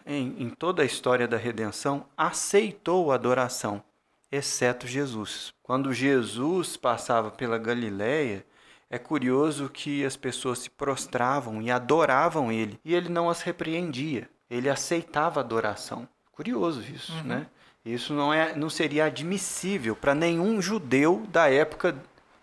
em, 0.06 0.34
em 0.42 0.50
toda 0.50 0.82
a 0.82 0.86
história 0.86 1.28
da 1.28 1.36
redenção 1.36 2.06
aceitou 2.16 3.12
a 3.12 3.16
adoração, 3.16 3.84
exceto 4.32 4.88
Jesus. 4.88 5.54
Quando 5.62 5.92
Jesus 5.92 6.78
passava 6.78 7.30
pela 7.30 7.58
Galiléia, 7.58 8.46
é 8.90 8.98
curioso 8.98 9.68
que 9.68 10.06
as 10.06 10.16
pessoas 10.16 10.60
se 10.60 10.70
prostravam 10.70 11.62
e 11.62 11.70
adoravam 11.70 12.50
ele, 12.50 12.80
e 12.86 12.96
ele 12.96 13.10
não 13.10 13.30
as 13.30 13.42
repreendia. 13.42 14.30
Ele 14.50 14.70
aceitava 14.70 15.42
a 15.42 15.44
adoração. 15.44 16.08
Curioso 16.32 16.82
isso, 16.82 17.12
né? 17.26 17.48
Isso 17.86 18.14
não, 18.14 18.34
é, 18.34 18.56
não 18.56 18.70
seria 18.70 19.06
admissível 19.06 19.96
para 19.96 20.16
nenhum 20.16 20.60
judeu 20.60 21.24
da 21.30 21.52
época 21.52 21.96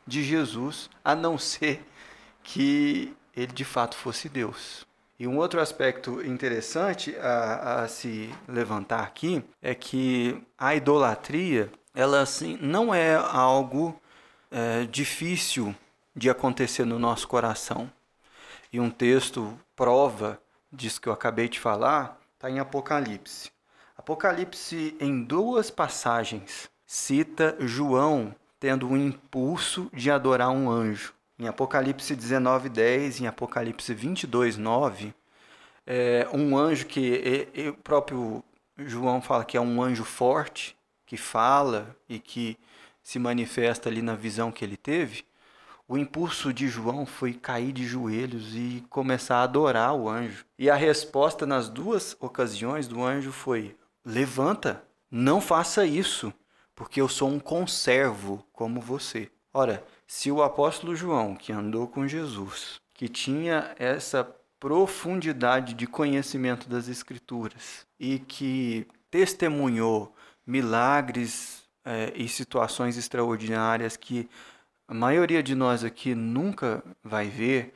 de 0.06 0.22
Jesus, 0.22 0.88
a 1.04 1.14
não 1.16 1.36
ser 1.36 1.84
que 2.44 3.12
ele 3.36 3.52
de 3.52 3.64
fato 3.64 3.96
fosse 3.96 4.28
Deus. 4.28 4.86
E 5.18 5.26
um 5.26 5.38
outro 5.38 5.60
aspecto 5.60 6.24
interessante 6.24 7.16
a, 7.16 7.82
a 7.82 7.88
se 7.88 8.32
levantar 8.48 9.02
aqui 9.02 9.44
é 9.60 9.74
que 9.74 10.40
a 10.56 10.74
idolatria, 10.74 11.70
ela 11.94 12.20
assim, 12.20 12.58
não 12.60 12.94
é 12.94 13.14
algo 13.14 14.00
é, 14.50 14.84
difícil 14.84 15.74
de 16.14 16.28
acontecer 16.30 16.84
no 16.84 16.98
nosso 16.98 17.26
coração. 17.26 17.90
E 18.72 18.80
um 18.80 18.90
texto 18.90 19.58
prova 19.74 20.40
disso 20.72 21.00
que 21.00 21.08
eu 21.08 21.12
acabei 21.12 21.48
de 21.48 21.60
falar 21.60 22.18
está 22.34 22.50
em 22.50 22.58
Apocalipse. 22.58 23.50
Apocalipse, 23.96 24.96
em 24.98 25.22
duas 25.22 25.70
passagens, 25.70 26.70
cita 26.86 27.56
João 27.60 28.34
tendo 28.58 28.88
um 28.88 28.96
impulso 28.96 29.90
de 29.92 30.10
adorar 30.10 30.50
um 30.50 30.70
anjo. 30.70 31.12
Em 31.38 31.46
Apocalipse 31.46 32.14
19:10 32.16 33.20
e 33.20 33.24
em 33.24 33.26
Apocalipse 33.26 33.92
22:9, 33.94 35.12
é, 35.86 36.26
um 36.32 36.56
anjo 36.56 36.86
que 36.86 37.00
e- 37.54 37.62
e 37.64 37.68
o 37.68 37.74
próprio 37.74 38.42
João 38.78 39.20
fala 39.20 39.44
que 39.44 39.56
é 39.56 39.60
um 39.60 39.82
anjo 39.82 40.04
forte, 40.04 40.76
que 41.04 41.16
fala 41.16 41.94
e 42.08 42.18
que 42.18 42.56
se 43.02 43.18
manifesta 43.18 43.88
ali 43.88 44.00
na 44.00 44.14
visão 44.14 44.50
que 44.52 44.64
ele 44.64 44.76
teve, 44.76 45.24
o 45.86 45.98
impulso 45.98 46.52
de 46.52 46.68
João 46.68 47.04
foi 47.04 47.34
cair 47.34 47.72
de 47.72 47.84
joelhos 47.84 48.54
e 48.54 48.82
começar 48.88 49.36
a 49.38 49.42
adorar 49.42 49.94
o 49.94 50.08
anjo. 50.08 50.46
E 50.58 50.70
a 50.70 50.74
resposta 50.76 51.44
nas 51.44 51.68
duas 51.68 52.16
ocasiões 52.20 52.86
do 52.88 53.02
anjo 53.04 53.32
foi: 53.32 53.76
Levanta, 54.04 54.84
não 55.10 55.40
faça 55.40 55.86
isso, 55.86 56.32
porque 56.74 57.00
eu 57.00 57.08
sou 57.08 57.28
um 57.28 57.38
conservo 57.38 58.44
como 58.52 58.80
você. 58.80 59.30
Ora, 59.52 59.84
se 60.06 60.30
o 60.30 60.42
apóstolo 60.42 60.96
João, 60.96 61.36
que 61.36 61.52
andou 61.52 61.86
com 61.86 62.08
Jesus, 62.08 62.80
que 62.94 63.08
tinha 63.08 63.74
essa 63.78 64.24
profundidade 64.58 65.74
de 65.74 65.86
conhecimento 65.86 66.68
das 66.68 66.88
Escrituras 66.88 67.86
e 67.98 68.18
que 68.18 68.86
testemunhou 69.10 70.14
milagres 70.46 71.62
é, 71.84 72.12
e 72.14 72.28
situações 72.28 72.96
extraordinárias 72.96 73.96
que 73.96 74.28
a 74.86 74.94
maioria 74.94 75.42
de 75.42 75.54
nós 75.54 75.84
aqui 75.84 76.14
nunca 76.14 76.82
vai 77.02 77.28
ver, 77.28 77.72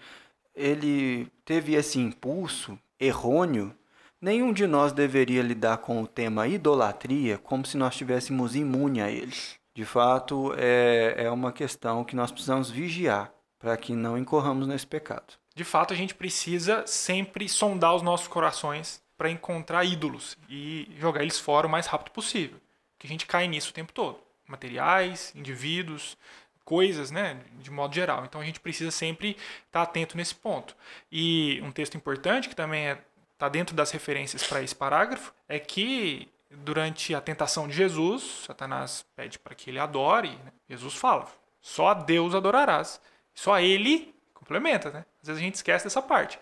ele 0.55 1.31
teve 1.45 1.75
esse 1.75 1.99
impulso 1.99 2.79
errôneo. 3.01 3.75
Nenhum 4.21 4.53
de 4.53 4.67
nós 4.67 4.93
deveria 4.93 5.43
lidar 5.43 5.79
com 5.79 6.03
o 6.03 6.07
tema 6.07 6.49
idolatria 6.49 7.37
como 7.37 7.67
se 7.67 7.77
nós 7.77 7.93
estivéssemos 7.93 8.57
imune 8.57 9.01
a 9.01 9.11
ele. 9.11 9.35
De 9.75 9.85
fato, 9.85 10.55
é, 10.57 11.15
é 11.19 11.31
uma 11.31 11.53
questão 11.53 12.03
que 12.03 12.17
nós 12.17 12.33
precisamos 12.33 12.71
vigiar 12.71 13.31
para 13.59 13.77
que 13.77 13.93
não 13.93 14.17
incorramos 14.17 14.67
nesse 14.67 14.87
pecado. 14.87 15.35
De 15.55 15.65
fato, 15.65 15.93
a 15.93 15.97
gente 15.97 16.15
precisa 16.15 16.87
sempre 16.87 17.49
sondar 17.49 17.95
os 17.95 18.03
nossos 18.03 18.27
corações 18.27 19.03
para 19.19 19.31
encontrar 19.31 19.85
ídolos 19.85 20.37
e 20.49 20.89
jogar 20.99 21.23
eles 21.23 21.39
fora 21.39 21.67
o 21.67 21.71
mais 21.71 21.87
rápido 21.87 22.13
possível. 22.13 22.59
Que 22.99 23.07
a 23.07 23.11
gente 23.11 23.27
cai 23.27 23.47
nisso 23.47 23.71
o 23.71 23.75
tempo 23.75 23.93
todo. 23.93 24.19
Materiais, 24.47 25.33
indivíduos, 25.35 26.17
coisas, 26.65 27.11
né, 27.11 27.41
de 27.61 27.71
modo 27.71 27.95
geral. 27.95 28.25
Então 28.25 28.41
a 28.41 28.45
gente 28.45 28.61
precisa 28.61 28.91
sempre 28.91 29.37
estar 29.67 29.83
atento 29.83 30.17
nesse 30.17 30.35
ponto. 30.35 30.77
E 31.11 31.61
um 31.63 31.71
texto 31.71 31.97
importante 31.97 32.49
que 32.49 32.57
também 32.57 32.89
é, 32.89 32.99
tá 33.39 33.49
dentro 33.49 33.75
das 33.75 33.91
referências 33.91 34.47
para 34.47 34.63
esse 34.63 34.75
parágrafo 34.75 35.33
é 35.49 35.59
que 35.59 36.29
durante 36.51 37.15
a 37.15 37.21
tentação 37.21 37.69
de 37.69 37.75
Jesus, 37.75 38.45
Satanás 38.47 39.05
pede 39.15 39.39
para 39.39 39.55
que 39.55 39.71
ele 39.71 39.79
adore. 39.79 40.31
Né? 40.31 40.53
Jesus 40.69 40.95
fala: 40.95 41.29
só 41.67 41.89
a 41.89 41.95
Deus 41.95 42.33
adorarás. 42.33 43.01
Só 43.35 43.55
a 43.55 43.61
Ele 43.61 44.15
complementa, 44.33 44.91
né? 44.91 45.05
Às 45.21 45.27
vezes 45.27 45.43
a 45.43 45.45
gente 45.45 45.57
esquece 45.57 45.85
dessa 45.85 46.01
parte. 46.01 46.39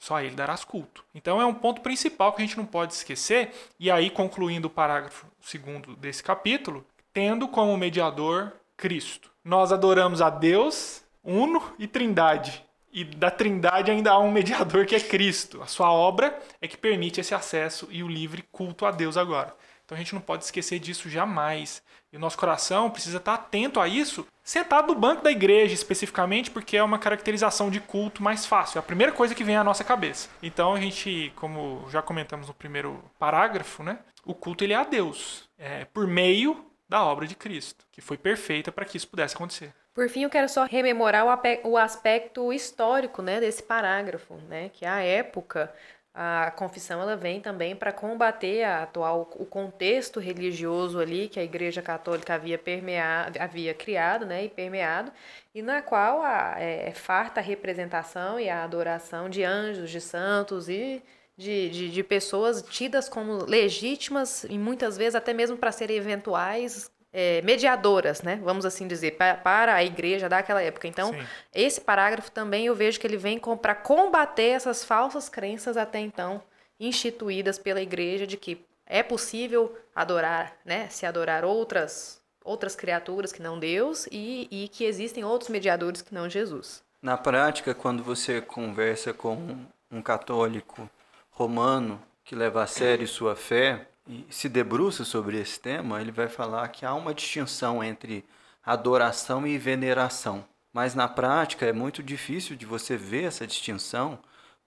Só 0.00 0.16
a 0.16 0.24
Ele 0.24 0.34
darás 0.34 0.64
culto. 0.64 1.04
Então 1.14 1.40
é 1.40 1.46
um 1.46 1.54
ponto 1.54 1.80
principal 1.80 2.32
que 2.32 2.42
a 2.42 2.44
gente 2.44 2.58
não 2.58 2.66
pode 2.66 2.92
esquecer. 2.92 3.54
E 3.78 3.88
aí, 3.88 4.10
concluindo 4.10 4.66
o 4.66 4.70
parágrafo 4.70 5.26
segundo 5.40 5.94
desse 5.94 6.24
capítulo, 6.24 6.84
tendo 7.12 7.46
como 7.46 7.76
mediador 7.76 8.52
Cristo. 8.76 9.30
Nós 9.44 9.70
adoramos 9.70 10.20
a 10.20 10.28
Deus, 10.28 11.04
Uno 11.22 11.72
e 11.78 11.86
Trindade. 11.86 12.64
E 12.94 13.02
da 13.02 13.28
Trindade 13.28 13.90
ainda 13.90 14.12
há 14.12 14.18
um 14.20 14.30
mediador 14.30 14.86
que 14.86 14.94
é 14.94 15.00
Cristo. 15.00 15.60
A 15.60 15.66
sua 15.66 15.92
obra 15.92 16.40
é 16.60 16.68
que 16.68 16.76
permite 16.76 17.20
esse 17.20 17.34
acesso 17.34 17.88
e 17.90 18.04
o 18.04 18.08
livre 18.08 18.44
culto 18.52 18.86
a 18.86 18.92
Deus 18.92 19.16
agora. 19.16 19.52
Então 19.84 19.96
a 19.96 19.98
gente 19.98 20.14
não 20.14 20.20
pode 20.20 20.44
esquecer 20.44 20.78
disso 20.78 21.10
jamais. 21.10 21.82
E 22.12 22.16
o 22.16 22.20
nosso 22.20 22.38
coração 22.38 22.88
precisa 22.88 23.16
estar 23.16 23.34
atento 23.34 23.80
a 23.80 23.88
isso, 23.88 24.24
sentado 24.44 24.94
no 24.94 25.00
banco 25.00 25.24
da 25.24 25.32
igreja 25.32 25.74
especificamente, 25.74 26.52
porque 26.52 26.76
é 26.76 26.84
uma 26.84 26.96
caracterização 26.96 27.68
de 27.68 27.80
culto 27.80 28.22
mais 28.22 28.46
fácil. 28.46 28.78
É 28.78 28.80
a 28.80 28.82
primeira 28.82 29.10
coisa 29.10 29.34
que 29.34 29.42
vem 29.42 29.56
à 29.56 29.64
nossa 29.64 29.82
cabeça. 29.82 30.28
Então 30.40 30.72
a 30.72 30.80
gente, 30.80 31.32
como 31.34 31.84
já 31.90 32.00
comentamos 32.00 32.46
no 32.46 32.54
primeiro 32.54 33.02
parágrafo, 33.18 33.82
né? 33.82 33.98
O 34.24 34.34
culto 34.34 34.62
ele 34.62 34.72
é 34.72 34.76
a 34.76 34.84
Deus, 34.84 35.48
é 35.58 35.84
por 35.86 36.06
meio 36.06 36.64
da 36.88 37.02
obra 37.02 37.26
de 37.26 37.34
Cristo, 37.34 37.84
que 37.90 38.00
foi 38.00 38.16
perfeita 38.16 38.70
para 38.70 38.84
que 38.84 38.96
isso 38.96 39.08
pudesse 39.08 39.34
acontecer. 39.34 39.74
Por 39.94 40.08
fim, 40.08 40.24
eu 40.24 40.30
quero 40.30 40.48
só 40.48 40.64
rememorar 40.64 41.24
o 41.64 41.76
aspecto 41.76 42.52
histórico 42.52 43.22
né, 43.22 43.38
desse 43.38 43.62
parágrafo, 43.62 44.34
né, 44.48 44.68
que 44.70 44.84
a 44.84 45.00
época 45.00 45.72
a 46.12 46.52
confissão 46.52 47.00
ela 47.02 47.16
vem 47.16 47.40
também 47.40 47.74
para 47.74 47.92
combater 47.92 48.62
a 48.62 48.84
atual 48.84 49.28
o 49.36 49.44
contexto 49.44 50.20
religioso 50.20 51.00
ali 51.00 51.28
que 51.28 51.40
a 51.40 51.44
Igreja 51.44 51.82
Católica 51.82 52.34
havia 52.34 52.56
permeado, 52.56 53.36
havia 53.40 53.74
criado, 53.74 54.24
né, 54.24 54.44
e 54.44 54.48
permeado, 54.48 55.12
e 55.54 55.60
na 55.62 55.82
qual 55.82 56.22
a, 56.22 56.54
é, 56.58 56.88
é 56.88 56.92
farta 56.92 57.40
a 57.40 57.42
representação 57.42 58.38
e 58.38 58.48
a 58.48 58.62
adoração 58.62 59.28
de 59.28 59.42
anjos, 59.44 59.90
de 59.90 60.00
santos 60.00 60.68
e 60.68 61.02
de, 61.36 61.68
de, 61.70 61.90
de 61.90 62.02
pessoas 62.04 62.62
tidas 62.62 63.08
como 63.08 63.44
legítimas 63.44 64.44
e 64.44 64.58
muitas 64.58 64.96
vezes 64.96 65.16
até 65.16 65.32
mesmo 65.32 65.56
para 65.56 65.72
serem 65.72 65.96
eventuais 65.96 66.90
é, 67.16 67.40
mediadoras, 67.42 68.22
né? 68.22 68.40
Vamos 68.42 68.66
assim 68.66 68.88
dizer, 68.88 69.12
para, 69.12 69.36
para 69.36 69.74
a 69.76 69.84
igreja 69.84 70.28
daquela 70.28 70.60
época. 70.60 70.88
Então, 70.88 71.12
Sim. 71.12 71.22
esse 71.54 71.80
parágrafo 71.80 72.28
também 72.32 72.66
eu 72.66 72.74
vejo 72.74 72.98
que 72.98 73.06
ele 73.06 73.16
vem 73.16 73.38
para 73.38 73.74
combater 73.74 74.48
essas 74.48 74.82
falsas 74.84 75.28
crenças 75.28 75.76
até 75.76 76.00
então 76.00 76.42
instituídas 76.78 77.56
pela 77.56 77.80
igreja 77.80 78.26
de 78.26 78.36
que 78.36 78.60
é 78.84 79.00
possível 79.00 79.78
adorar, 79.94 80.56
né? 80.64 80.88
Se 80.90 81.06
adorar 81.06 81.44
outras 81.44 82.20
outras 82.44 82.76
criaturas 82.76 83.32
que 83.32 83.40
não 83.40 83.58
Deus 83.58 84.06
e, 84.12 84.46
e 84.50 84.68
que 84.68 84.84
existem 84.84 85.24
outros 85.24 85.48
mediadores 85.48 86.02
que 86.02 86.12
não 86.12 86.28
Jesus. 86.28 86.82
Na 87.00 87.16
prática, 87.16 87.74
quando 87.74 88.02
você 88.02 88.38
conversa 88.38 89.14
com 89.14 89.64
um 89.90 90.02
católico 90.02 90.90
romano 91.30 91.98
que 92.22 92.34
leva 92.34 92.62
a 92.62 92.66
sério 92.66 93.08
sua 93.08 93.34
fé, 93.34 93.86
e 94.06 94.26
se 94.28 94.48
debruça 94.48 95.04
sobre 95.04 95.40
esse 95.40 95.58
tema, 95.58 96.00
ele 96.00 96.12
vai 96.12 96.28
falar 96.28 96.68
que 96.68 96.84
há 96.84 96.94
uma 96.94 97.14
distinção 97.14 97.82
entre 97.82 98.24
adoração 98.64 99.46
e 99.46 99.56
veneração. 99.56 100.44
Mas 100.72 100.94
na 100.94 101.08
prática 101.08 101.66
é 101.66 101.72
muito 101.72 102.02
difícil 102.02 102.56
de 102.56 102.66
você 102.66 102.96
ver 102.96 103.24
essa 103.24 103.46
distinção, 103.46 104.18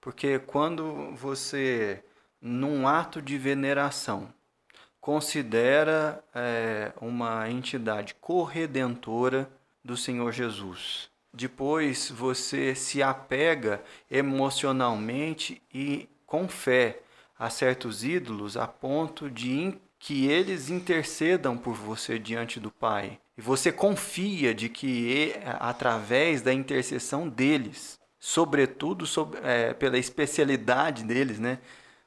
porque 0.01 0.39
quando 0.39 1.13
você, 1.15 2.03
num 2.41 2.88
ato 2.88 3.22
de 3.22 3.38
veneração, 3.38 4.34
considera 5.00 6.24
é, 6.34 6.91
uma 7.00 7.50
entidade 7.50 8.15
corredentora 8.15 9.50
do 9.84 9.96
Senhor 9.96 10.32
Jesus. 10.32 11.10
Depois 11.34 12.10
você 12.10 12.74
se 12.74 13.03
apega 13.03 13.84
emocionalmente 14.10 15.62
e 15.74 16.10
com 16.25 16.48
fé 16.48 17.01
a 17.38 17.50
certos 17.50 18.03
ídolos 18.03 18.58
a 18.58 18.67
ponto 18.67 19.29
de 19.29 19.77
que 20.00 20.27
eles 20.27 20.70
intercedam 20.70 21.58
por 21.58 21.74
você 21.74 22.20
diante 22.20 22.60
do 22.60 22.72
Pai. 22.72 23.20
E 23.38 23.41
você 23.41 23.72
confia 23.72 24.53
de 24.53 24.70
que 24.70 25.34
através 25.60 26.41
da 26.41 26.53
intercessão 26.53 27.27
deles, 27.27 28.00
sobretudo 28.20 29.06
sobre, 29.06 29.39
é, 29.44 29.74
pela 29.74 29.98
especialidade 29.98 31.03
deles, 31.03 31.39
né? 31.39 31.60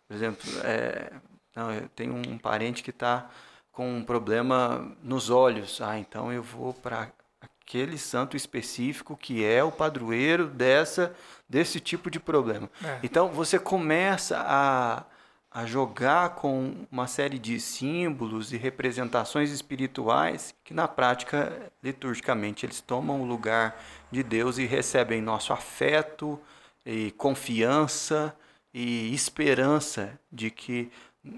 Por 0.09 0.15
exemplo, 0.15 0.51
é, 0.65 1.13
não, 1.55 1.73
eu 1.73 1.89
tenho 1.91 2.15
um 2.15 2.37
parente 2.37 2.83
que 2.83 2.91
está 2.91 3.29
com 3.73 3.97
um 3.97 4.05
problema 4.05 4.97
nos 5.03 5.31
olhos. 5.31 5.81
Ah, 5.81 5.99
então 5.99 6.33
eu 6.33 6.43
vou 6.43 6.75
para 6.75 7.13
aquele 7.41 7.97
santo 7.97 8.37
específico 8.37 9.17
que 9.17 9.45
é 9.45 9.63
o 9.63 9.71
padroeiro 9.71 10.49
dessa 10.49 11.15
desse 11.49 11.81
tipo 11.81 12.11
de 12.11 12.19
problema. 12.19 12.69
É. 12.85 12.99
Então 13.03 13.29
você 13.29 13.59
começa 13.59 14.37
a 14.39 15.05
a 15.51 15.67
jogar 15.67 16.37
com 16.37 16.87
uma 16.93 17.09
série 17.09 17.39
de 17.39 17.59
símbolos 17.59 18.53
e 18.53 18.57
representações 18.57 19.51
espirituais 19.51 20.55
que 20.63 20.73
na 20.73 20.87
prática 20.87 21.73
liturgicamente 21.83 22.65
eles 22.65 22.81
tomam 22.81 23.21
o 23.21 23.27
lugar 23.27 23.77
de 24.13 24.23
Deus 24.23 24.59
e 24.59 24.65
recebem 24.65 25.21
nosso 25.21 25.53
afeto 25.53 26.41
e 26.87 27.11
confiança 27.13 28.35
e 28.73 29.13
esperança 29.13 30.19
de 30.31 30.51
que 30.51 30.91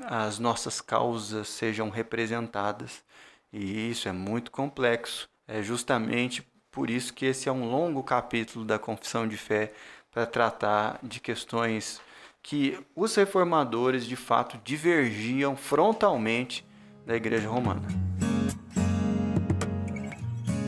as 0.04 0.38
nossas 0.38 0.80
causas 0.80 1.48
sejam 1.48 1.88
representadas. 1.88 3.02
E 3.50 3.90
isso 3.90 4.08
é 4.08 4.12
muito 4.12 4.50
complexo. 4.50 5.28
É 5.48 5.62
justamente 5.62 6.46
por 6.70 6.90
isso 6.90 7.12
que 7.14 7.26
esse 7.26 7.48
é 7.48 7.52
um 7.52 7.70
longo 7.70 8.02
capítulo 8.02 8.64
da 8.64 8.78
confissão 8.78 9.26
de 9.26 9.36
fé 9.36 9.72
para 10.10 10.26
tratar 10.26 10.98
de 11.02 11.18
questões 11.18 12.00
que 12.42 12.78
os 12.94 13.14
reformadores 13.14 14.04
de 14.04 14.16
fato 14.16 14.58
divergiam 14.64 15.56
frontalmente 15.56 16.66
da 17.06 17.14
Igreja 17.14 17.48
Romana. 17.48 17.82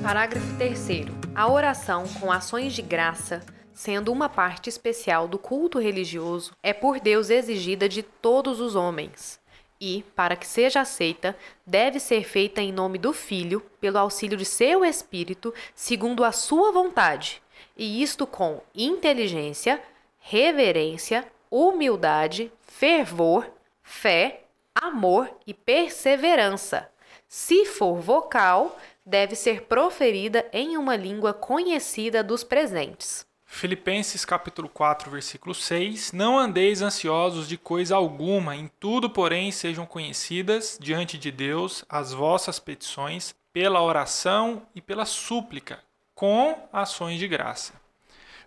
Parágrafo 0.02 0.56
3. 0.56 0.88
A 1.34 1.50
oração 1.50 2.04
com 2.20 2.30
ações 2.30 2.74
de 2.74 2.82
graça, 2.82 3.44
sendo 3.72 4.12
uma 4.12 4.28
parte 4.28 4.68
especial 4.68 5.26
do 5.26 5.38
culto 5.38 5.78
religioso, 5.78 6.52
é 6.62 6.72
por 6.72 7.00
Deus 7.00 7.30
exigida 7.30 7.88
de 7.88 8.02
todos 8.02 8.60
os 8.60 8.76
homens. 8.76 9.40
E, 9.80 10.04
para 10.14 10.36
que 10.36 10.46
seja 10.46 10.82
aceita, 10.82 11.36
deve 11.66 11.98
ser 11.98 12.24
feita 12.24 12.60
em 12.60 12.72
nome 12.72 12.98
do 12.98 13.12
Filho, 13.12 13.60
pelo 13.80 13.98
auxílio 13.98 14.36
de 14.36 14.44
seu 14.44 14.84
Espírito, 14.84 15.52
segundo 15.74 16.22
a 16.22 16.30
sua 16.30 16.70
vontade, 16.70 17.42
e 17.76 18.02
isto 18.02 18.26
com 18.26 18.62
inteligência, 18.74 19.82
reverência, 20.18 21.26
humildade, 21.54 22.50
fervor, 22.66 23.48
fé, 23.80 24.40
amor 24.74 25.30
e 25.46 25.54
perseverança. 25.54 26.90
Se 27.28 27.64
for 27.64 28.00
vocal, 28.00 28.76
deve 29.06 29.36
ser 29.36 29.62
proferida 29.62 30.44
em 30.52 30.76
uma 30.76 30.96
língua 30.96 31.32
conhecida 31.32 32.24
dos 32.24 32.42
presentes. 32.42 33.24
Filipenses 33.46 34.24
capítulo 34.24 34.68
4, 34.68 35.08
versículo 35.08 35.54
6: 35.54 36.10
Não 36.10 36.36
andeis 36.36 36.82
ansiosos 36.82 37.46
de 37.46 37.56
coisa 37.56 37.94
alguma, 37.94 38.56
em 38.56 38.68
tudo, 38.80 39.08
porém, 39.08 39.52
sejam 39.52 39.86
conhecidas 39.86 40.76
diante 40.80 41.16
de 41.16 41.30
Deus 41.30 41.84
as 41.88 42.12
vossas 42.12 42.58
petições 42.58 43.32
pela 43.52 43.80
oração 43.80 44.62
e 44.74 44.80
pela 44.80 45.04
súplica, 45.04 45.78
com 46.16 46.68
ações 46.72 47.20
de 47.20 47.28
graça. 47.28 47.83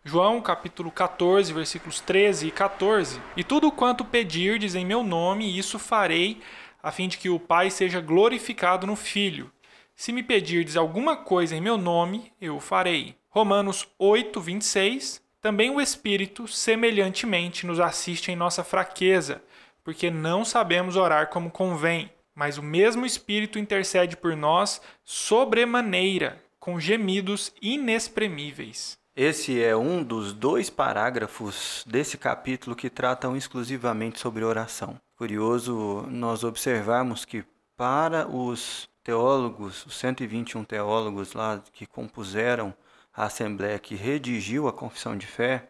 João 0.08 0.40
capítulo 0.40 0.90
14, 0.90 1.52
versículos 1.52 2.00
13 2.00 2.48
e 2.48 2.52
14: 2.52 3.22
E 3.36 3.44
tudo 3.44 3.70
quanto 3.70 4.06
pedirdes 4.06 4.74
em 4.74 4.86
meu 4.86 5.04
nome, 5.04 5.60
isso 5.60 5.78
farei, 5.78 6.40
a 6.82 6.94
fim 6.94 7.10
de 7.10 7.18
que 7.18 7.30
o 7.30 7.38
Pai 7.38 7.70
seja 7.70 8.00
glorificado 8.00 8.88
no 8.88 8.96
Filho. 8.96 9.52
Se 9.94 10.14
me 10.14 10.24
pedirdes 10.24 10.78
alguma 10.78 11.18
coisa 11.18 11.58
em 11.58 11.60
meu 11.60 11.78
nome, 11.78 12.32
eu 12.40 12.58
farei. 12.62 13.18
Romanos 13.28 13.86
8, 14.00 14.40
26. 14.40 15.22
Também 15.42 15.72
o 15.72 15.82
Espírito, 15.82 16.48
semelhantemente, 16.48 17.66
nos 17.68 17.78
assiste 17.78 18.32
em 18.32 18.36
nossa 18.38 18.64
fraqueza, 18.64 19.44
porque 19.84 20.10
não 20.10 20.46
sabemos 20.46 20.96
orar 20.96 21.28
como 21.28 21.52
convém. 21.52 22.10
Mas 22.34 22.58
o 22.58 22.64
mesmo 22.64 23.06
Espírito 23.06 23.60
intercede 23.60 24.16
por 24.16 24.38
nós 24.38 24.82
sobremaneira, 25.04 26.42
com 26.62 26.80
gemidos 26.80 27.52
inexprimíveis. 27.62 28.98
Esse 29.19 29.63
é 29.63 29.75
um 29.75 30.03
dos 30.03 30.31
dois 30.31 30.69
parágrafos 30.69 31.83
desse 31.88 32.19
capítulo 32.19 32.75
que 32.75 32.88
tratam 32.88 33.36
exclusivamente 33.36 34.19
sobre 34.19 34.43
oração. 34.43 35.01
Curioso 35.17 36.05
nós 36.07 36.43
observarmos 36.43 37.25
que 37.25 37.43
para 37.75 38.27
os 38.27 38.88
teólogos, 39.03 39.88
os 39.88 39.95
121 39.95 40.63
teólogos 40.63 41.33
lá 41.33 41.59
que 41.74 41.88
compuseram 41.88 42.71
a 43.12 43.24
Assembleia 43.24 43.79
que 43.79 43.95
redigiu 43.95 44.67
a 44.67 44.71
confissão 44.71 45.17
de 45.17 45.25
fé, 45.25 45.67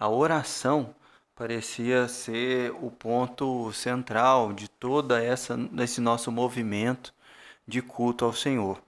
a 0.00 0.08
oração 0.08 0.94
parecia 1.36 2.08
ser 2.08 2.72
o 2.80 2.90
ponto 2.90 3.70
central 3.70 4.54
de 4.54 4.66
toda 4.66 5.22
essa 5.22 5.58
desse 5.58 6.00
nosso 6.00 6.32
movimento 6.32 7.12
de 7.66 7.82
culto 7.82 8.24
ao 8.24 8.32
Senhor. 8.32 8.80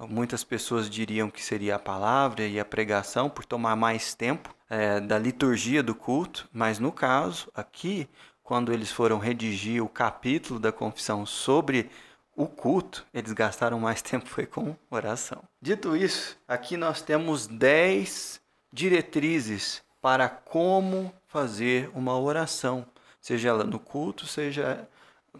Muitas 0.00 0.42
pessoas 0.42 0.90
diriam 0.90 1.30
que 1.30 1.42
seria 1.42 1.76
a 1.76 1.78
palavra 1.78 2.46
e 2.46 2.58
a 2.58 2.64
pregação 2.64 3.30
por 3.30 3.44
tomar 3.44 3.76
mais 3.76 4.14
tempo 4.14 4.54
é, 4.68 5.00
da 5.00 5.18
liturgia 5.18 5.82
do 5.82 5.94
culto, 5.94 6.48
mas 6.52 6.78
no 6.78 6.90
caso 6.90 7.48
aqui, 7.54 8.08
quando 8.42 8.72
eles 8.72 8.90
foram 8.90 9.18
redigir 9.18 9.82
o 9.82 9.88
capítulo 9.88 10.58
da 10.58 10.72
confissão 10.72 11.24
sobre 11.24 11.90
o 12.36 12.46
culto, 12.46 13.06
eles 13.14 13.32
gastaram 13.32 13.78
mais 13.78 14.02
tempo 14.02 14.28
foi 14.28 14.46
com 14.46 14.74
oração. 14.90 15.42
Dito 15.62 15.96
isso, 15.96 16.36
aqui 16.48 16.76
nós 16.76 17.00
temos 17.00 17.46
10 17.46 18.40
diretrizes 18.72 19.82
para 20.02 20.28
como 20.28 21.14
fazer 21.28 21.90
uma 21.94 22.18
oração, 22.18 22.84
seja 23.20 23.48
ela 23.48 23.64
no 23.64 23.78
culto, 23.78 24.26
seja 24.26 24.86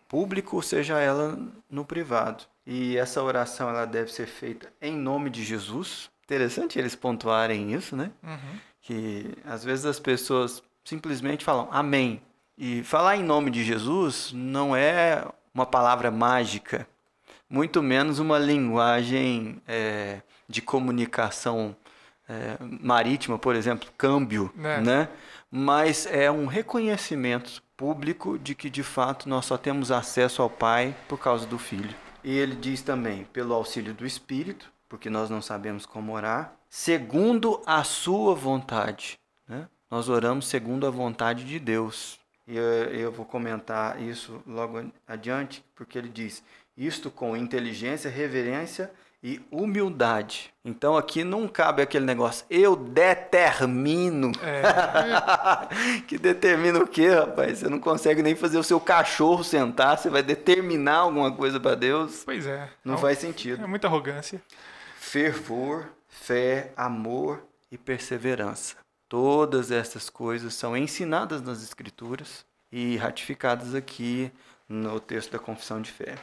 público, 0.09 0.63
seja 0.63 1.01
ela 1.01 1.39
no 1.69 1.85
privado. 1.85 2.45
E 2.67 2.97
essa 2.97 3.23
oração 3.23 3.69
ela 3.69 3.85
deve 3.85 4.11
ser 4.13 4.27
feita 4.27 4.73
em 4.81 4.97
nome 4.97 5.29
de 5.31 5.45
Jesus. 5.45 6.11
Interessante 6.25 6.79
eles 6.79 6.95
pontuarem 6.95 7.73
isso, 7.75 7.95
né? 7.95 8.11
Uhum. 8.23 8.59
Que 8.81 9.31
às 9.45 9.63
vezes 9.65 9.85
as 9.85 9.99
pessoas 10.01 10.63
simplesmente 10.85 11.45
falam 11.45 11.69
amém. 11.71 12.23
E 12.57 12.83
falar 12.83 13.17
em 13.17 13.23
nome 13.23 13.51
de 13.51 13.63
Jesus 13.65 14.31
não 14.33 14.75
é 14.75 15.25
uma 15.53 15.67
palavra 15.67 16.11
mágica, 16.11 16.87
muito 17.51 17.83
menos 17.83 18.19
uma 18.19 18.39
linguagem 18.39 19.61
é, 19.69 20.21
de 20.49 20.63
comunicação 20.63 21.77
é, 22.29 22.57
marítima, 22.61 23.39
por 23.39 23.55
exemplo, 23.55 23.89
câmbio, 23.99 24.53
É. 24.59 24.81
né? 24.81 25.09
Mas 25.51 26.07
é 26.07 26.31
um 26.31 26.47
reconhecimento 26.47 27.63
público 27.77 28.39
de 28.39 28.55
que 28.55 28.71
de 28.71 28.83
fato 28.83 29.29
nós 29.29 29.45
só 29.47 29.57
temos 29.59 29.91
acesso 29.93 30.41
ao 30.43 30.49
Pai 30.51 30.97
por 31.09 31.19
causa 31.19 31.47
do 31.47 31.59
Filho. 31.59 31.95
E 32.25 32.39
ele 32.39 32.57
diz 32.57 32.81
também, 32.81 33.25
pelo 33.25 33.53
auxílio 33.53 33.93
do 33.93 34.07
Espírito, 34.07 34.73
porque 34.89 35.11
nós 35.11 35.29
não 35.29 35.43
sabemos 35.43 35.85
como 35.85 36.15
orar, 36.15 36.57
segundo 36.71 37.63
a 37.67 37.85
sua 37.85 38.35
vontade. 38.35 39.19
Né? 39.47 39.69
Nós 39.91 40.09
oramos 40.09 40.47
segundo 40.47 40.87
a 40.87 40.91
vontade 40.91 41.45
de 41.45 41.59
Deus. 41.59 42.19
E 42.47 42.57
eu, 42.57 42.63
eu 42.63 43.13
vou 43.13 43.27
comentar 43.27 44.01
isso 44.01 44.43
logo 44.47 44.91
adiante, 45.07 45.63
porque 45.75 45.99
ele 45.99 46.09
diz: 46.09 46.43
isto 46.75 47.11
com 47.11 47.37
inteligência, 47.37 48.11
reverência 48.11 48.91
e 49.27 49.41
humildade. 49.51 50.53
Então 50.63 50.99
aqui 50.99 51.25
não 51.25 51.49
cabe 51.49 51.81
aquele 51.81 52.05
negócio, 52.05 52.45
eu 52.51 52.77
determino. 52.77 54.31
É, 54.43 56.01
que 56.07 56.19
determina 56.19 56.79
o 56.81 56.87
quê, 56.87 57.09
rapaz? 57.09 57.61
Você 57.61 57.69
não 57.71 57.81
consegue 57.81 58.23
nem 58.23 58.37
fazer 58.37 58.59
o 58.59 58.63
seu 58.63 58.79
cachorro 58.79 59.43
sentar, 59.43 59.97
você 59.97 60.11
vai 60.11 60.23
determinar 60.23 60.97
alguma 60.99 61.33
coisa 61.33 61.59
para 61.59 61.75
Deus? 61.75 62.23
pois 62.23 62.47
é. 62.47 62.69
Não 62.85 62.95
É 62.97 62.99
faz 62.99 63.17
É 63.17 63.21
sentido. 63.23 63.67
muita 63.67 63.87
arrogância. 63.87 64.43
Fervor, 64.99 65.87
fé, 66.07 66.73
amor 66.77 67.43
e 67.73 67.79
perseverança. 67.79 68.77
Todas 69.09 69.71
essas 69.71 70.11
coisas 70.11 70.53
são 70.55 70.77
ensinadas 70.77 71.41
nas 71.41 71.63
Escrituras 71.63 72.45
e 72.71 72.97
ratificadas 72.99 73.75
aqui 73.75 74.31
no 74.69 75.01
texto 75.01 75.33
da 75.33 75.39
Confissão 75.39 75.81
de 75.81 75.91
Fé. 75.91 76.17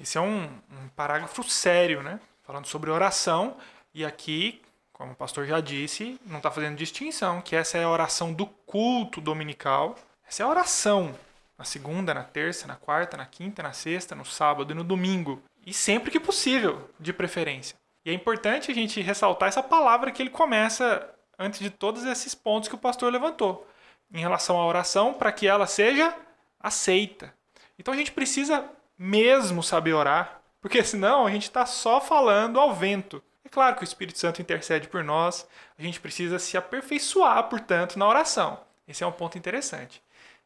Esse 0.00 0.16
é 0.18 0.20
um, 0.20 0.44
um 0.44 0.88
parágrafo 0.96 1.42
sério, 1.44 2.02
né? 2.02 2.18
Falando 2.48 2.64
sobre 2.64 2.90
oração. 2.90 3.58
E 3.92 4.06
aqui, 4.06 4.62
como 4.90 5.12
o 5.12 5.14
pastor 5.14 5.44
já 5.44 5.60
disse, 5.60 6.18
não 6.24 6.38
está 6.38 6.50
fazendo 6.50 6.78
distinção, 6.78 7.42
que 7.42 7.54
essa 7.54 7.76
é 7.76 7.84
a 7.84 7.90
oração 7.90 8.32
do 8.32 8.46
culto 8.46 9.20
dominical. 9.20 9.94
Essa 10.26 10.42
é 10.42 10.46
a 10.46 10.48
oração 10.48 11.14
na 11.58 11.64
segunda, 11.66 12.14
na 12.14 12.24
terça, 12.24 12.66
na 12.66 12.74
quarta, 12.74 13.18
na 13.18 13.26
quinta, 13.26 13.62
na 13.62 13.74
sexta, 13.74 14.14
no 14.14 14.24
sábado 14.24 14.72
e 14.72 14.74
no 14.74 14.82
domingo. 14.82 15.42
E 15.66 15.74
sempre 15.74 16.10
que 16.10 16.18
possível, 16.18 16.88
de 16.98 17.12
preferência. 17.12 17.76
E 18.02 18.08
é 18.08 18.14
importante 18.14 18.70
a 18.70 18.74
gente 18.74 19.02
ressaltar 19.02 19.50
essa 19.50 19.62
palavra 19.62 20.10
que 20.10 20.22
ele 20.22 20.30
começa 20.30 21.06
antes 21.38 21.60
de 21.60 21.68
todos 21.68 22.02
esses 22.04 22.34
pontos 22.34 22.70
que 22.70 22.74
o 22.74 22.78
pastor 22.78 23.12
levantou, 23.12 23.68
em 24.10 24.20
relação 24.20 24.56
à 24.56 24.64
oração, 24.64 25.12
para 25.12 25.32
que 25.32 25.46
ela 25.46 25.66
seja 25.66 26.16
aceita. 26.58 27.30
Então 27.78 27.92
a 27.92 27.96
gente 27.98 28.10
precisa 28.10 28.64
mesmo 28.96 29.62
saber 29.62 29.92
orar, 29.92 30.37
porque 30.60 30.82
senão 30.82 31.26
a 31.26 31.30
gente 31.30 31.44
está 31.44 31.64
só 31.66 32.00
falando 32.00 32.58
ao 32.58 32.74
vento. 32.74 33.22
É 33.44 33.48
claro 33.48 33.76
que 33.76 33.82
o 33.82 33.84
Espírito 33.84 34.18
Santo 34.18 34.42
intercede 34.42 34.88
por 34.88 35.02
nós, 35.02 35.46
a 35.78 35.82
gente 35.82 36.00
precisa 36.00 36.38
se 36.38 36.56
aperfeiçoar, 36.56 37.44
portanto, 37.44 37.98
na 37.98 38.06
oração. 38.06 38.60
Esse 38.86 39.04
é 39.04 39.06
um 39.06 39.12
ponto 39.12 39.38
interessante. 39.38 40.02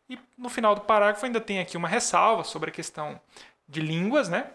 E 0.08 0.18
no 0.36 0.48
final 0.48 0.74
do 0.74 0.82
parágrafo 0.82 1.24
ainda 1.24 1.40
tem 1.40 1.60
aqui 1.60 1.76
uma 1.76 1.88
ressalva 1.88 2.44
sobre 2.44 2.70
a 2.70 2.72
questão 2.72 3.20
de 3.68 3.80
línguas, 3.80 4.28
né? 4.28 4.50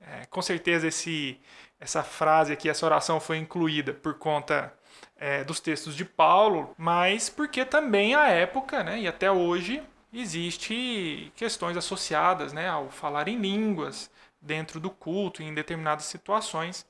É, 0.00 0.24
com 0.26 0.40
certeza 0.40 0.86
esse, 0.86 1.38
essa 1.78 2.02
frase 2.02 2.52
aqui, 2.52 2.68
essa 2.68 2.86
oração 2.86 3.20
foi 3.20 3.36
incluída 3.36 3.92
por 3.92 4.14
conta 4.14 4.72
é, 5.16 5.44
dos 5.44 5.60
textos 5.60 5.94
de 5.94 6.04
Paulo, 6.04 6.74
mas 6.78 7.28
porque 7.28 7.64
também 7.64 8.14
à 8.14 8.28
época, 8.28 8.82
né, 8.82 9.00
e 9.00 9.08
até 9.08 9.30
hoje, 9.30 9.82
existe 10.12 11.30
questões 11.36 11.76
associadas 11.76 12.52
né, 12.52 12.68
ao 12.68 12.90
falar 12.90 13.28
em 13.28 13.36
línguas 13.36 14.10
dentro 14.40 14.80
do 14.80 14.90
culto, 14.90 15.42
em 15.42 15.52
determinadas 15.52 16.04
situações. 16.04 16.86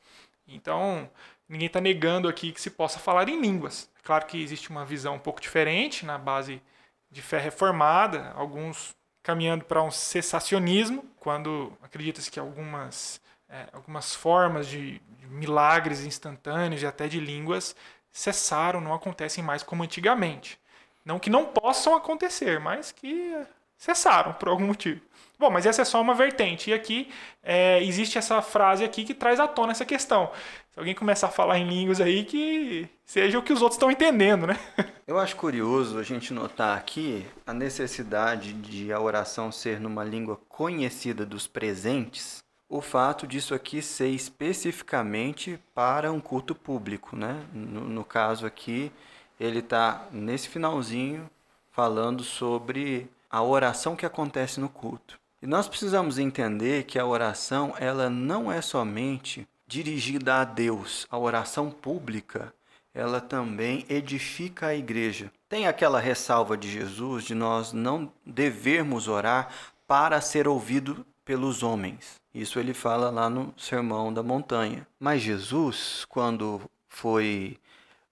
Então, 0.46 1.10
ninguém 1.48 1.66
está 1.66 1.80
negando 1.80 2.28
aqui 2.28 2.52
que 2.52 2.60
se 2.60 2.70
possa 2.70 2.98
falar 2.98 3.28
em 3.28 3.40
línguas. 3.40 3.90
Claro 4.02 4.26
que 4.26 4.42
existe 4.42 4.70
uma 4.70 4.84
visão 4.84 5.14
um 5.14 5.18
pouco 5.18 5.40
diferente 5.40 6.04
na 6.04 6.18
base 6.18 6.62
de 7.10 7.22
fé 7.22 7.38
reformada, 7.38 8.32
alguns 8.36 8.94
caminhando 9.22 9.64
para 9.64 9.82
um 9.82 9.90
cessacionismo, 9.90 11.04
quando 11.18 11.72
acredita-se 11.82 12.30
que 12.30 12.40
algumas, 12.40 13.20
é, 13.48 13.66
algumas 13.72 14.14
formas 14.14 14.66
de, 14.66 15.00
de 15.18 15.26
milagres 15.26 16.04
instantâneos 16.04 16.82
e 16.82 16.86
até 16.86 17.06
de 17.06 17.20
línguas 17.20 17.76
cessaram, 18.10 18.80
não 18.80 18.94
acontecem 18.94 19.44
mais 19.44 19.62
como 19.62 19.82
antigamente. 19.82 20.58
Não 21.04 21.18
que 21.18 21.30
não 21.30 21.46
possam 21.46 21.94
acontecer, 21.94 22.58
mas 22.60 22.92
que 22.92 23.34
cessaram 23.80 24.34
por 24.34 24.48
algum 24.48 24.66
motivo. 24.66 25.00
Bom, 25.38 25.50
mas 25.50 25.64
essa 25.64 25.80
é 25.80 25.84
só 25.86 25.98
uma 26.02 26.14
vertente. 26.14 26.68
E 26.68 26.74
aqui 26.74 27.08
é, 27.42 27.82
existe 27.82 28.18
essa 28.18 28.42
frase 28.42 28.84
aqui 28.84 29.04
que 29.04 29.14
traz 29.14 29.40
à 29.40 29.48
tona 29.48 29.72
essa 29.72 29.86
questão. 29.86 30.30
Se 30.70 30.78
alguém 30.78 30.94
começar 30.94 31.28
a 31.28 31.30
falar 31.30 31.58
em 31.58 31.66
línguas 31.66 31.98
aí, 31.98 32.24
que 32.24 32.86
seja 33.06 33.38
o 33.38 33.42
que 33.42 33.54
os 33.54 33.62
outros 33.62 33.76
estão 33.76 33.90
entendendo, 33.90 34.46
né? 34.46 34.58
Eu 35.08 35.18
acho 35.18 35.34
curioso 35.34 35.98
a 35.98 36.02
gente 36.02 36.34
notar 36.34 36.76
aqui 36.76 37.26
a 37.46 37.54
necessidade 37.54 38.52
de 38.52 38.92
a 38.92 39.00
oração 39.00 39.50
ser 39.50 39.80
numa 39.80 40.04
língua 40.04 40.38
conhecida 40.46 41.24
dos 41.24 41.46
presentes, 41.46 42.38
o 42.68 42.82
fato 42.82 43.26
disso 43.26 43.54
aqui 43.54 43.80
ser 43.80 44.08
especificamente 44.08 45.58
para 45.74 46.12
um 46.12 46.20
culto 46.20 46.54
público, 46.54 47.16
né? 47.16 47.42
No, 47.52 47.80
no 47.80 48.04
caso 48.04 48.44
aqui, 48.44 48.92
ele 49.40 49.60
está 49.60 50.06
nesse 50.12 50.50
finalzinho 50.50 51.28
falando 51.72 52.22
sobre 52.22 53.08
a 53.30 53.42
oração 53.42 53.94
que 53.94 54.04
acontece 54.04 54.58
no 54.58 54.68
culto. 54.68 55.18
E 55.40 55.46
nós 55.46 55.68
precisamos 55.68 56.18
entender 56.18 56.84
que 56.84 56.98
a 56.98 57.06
oração, 57.06 57.74
ela 57.78 58.10
não 58.10 58.52
é 58.52 58.60
somente 58.60 59.48
dirigida 59.66 60.40
a 60.40 60.44
Deus, 60.44 61.06
a 61.08 61.16
oração 61.16 61.70
pública, 61.70 62.52
ela 62.92 63.20
também 63.20 63.86
edifica 63.88 64.66
a 64.66 64.74
igreja. 64.74 65.30
Tem 65.48 65.66
aquela 65.66 66.00
ressalva 66.00 66.56
de 66.56 66.70
Jesus 66.70 67.24
de 67.24 67.34
nós 67.34 67.72
não 67.72 68.12
devermos 68.26 69.06
orar 69.06 69.48
para 69.86 70.20
ser 70.20 70.48
ouvido 70.48 71.06
pelos 71.24 71.62
homens. 71.62 72.20
Isso 72.34 72.58
ele 72.58 72.74
fala 72.74 73.10
lá 73.10 73.30
no 73.30 73.54
Sermão 73.56 74.12
da 74.12 74.22
Montanha. 74.22 74.86
Mas 74.98 75.22
Jesus, 75.22 76.04
quando 76.08 76.60
foi 76.88 77.56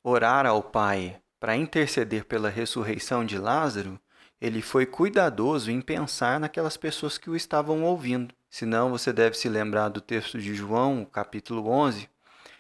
orar 0.03 0.47
ao 0.47 0.63
Pai 0.63 1.17
para 1.41 1.57
interceder 1.57 2.25
pela 2.25 2.49
ressurreição 2.49 3.25
de 3.25 3.37
Lázaro, 3.37 3.99
ele 4.41 4.63
foi 4.63 4.87
cuidadoso 4.87 5.71
em 5.71 5.81
pensar 5.81 6.39
naquelas 6.39 6.77
pessoas 6.77 7.19
que 7.19 7.29
o 7.29 7.37
estavam 7.37 7.83
ouvindo. 7.83 8.35
Senão, 8.49 8.91
você 8.91 9.13
deve 9.13 9.37
se 9.37 9.49
lembrar 9.49 9.89
do 9.89 10.01
texto 10.01 10.39
de 10.39 10.55
João, 10.55 11.05
capítulo 11.05 11.69
11, 11.69 12.09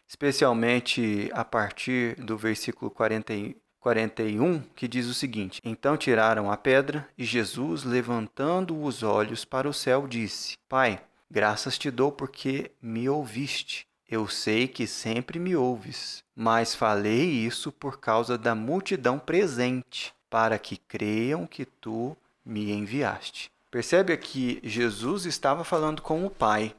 especialmente 0.06 1.30
a 1.32 1.44
partir 1.44 2.16
do 2.16 2.36
versículo 2.36 2.90
40, 2.90 3.32
41, 3.80 4.60
que 4.74 4.88
diz 4.88 5.06
o 5.06 5.14
seguinte: 5.14 5.60
Então 5.64 5.96
tiraram 5.96 6.50
a 6.50 6.56
pedra, 6.56 7.08
e 7.16 7.24
Jesus, 7.24 7.84
levantando 7.84 8.82
os 8.82 9.02
olhos 9.02 9.44
para 9.44 9.68
o 9.68 9.72
céu, 9.72 10.06
disse: 10.06 10.56
Pai, 10.68 11.00
graças 11.30 11.78
te 11.78 11.90
dou 11.90 12.12
porque 12.12 12.72
me 12.82 13.08
ouviste. 13.08 13.86
Eu 14.10 14.26
sei 14.26 14.66
que 14.66 14.86
sempre 14.86 15.38
me 15.38 15.54
ouves, 15.54 16.24
mas 16.34 16.74
falei 16.74 17.24
isso 17.24 17.70
por 17.70 18.00
causa 18.00 18.38
da 18.38 18.54
multidão 18.54 19.18
presente 19.18 20.14
para 20.30 20.58
que 20.58 20.76
creiam 20.76 21.46
que 21.46 21.64
tu 21.64 22.16
me 22.44 22.72
enviaste. 22.72 23.50
Percebe 23.70 24.16
que 24.16 24.60
Jesus 24.62 25.26
estava 25.26 25.62
falando 25.64 26.00
com 26.00 26.24
o 26.24 26.30
Pai, 26.30 26.74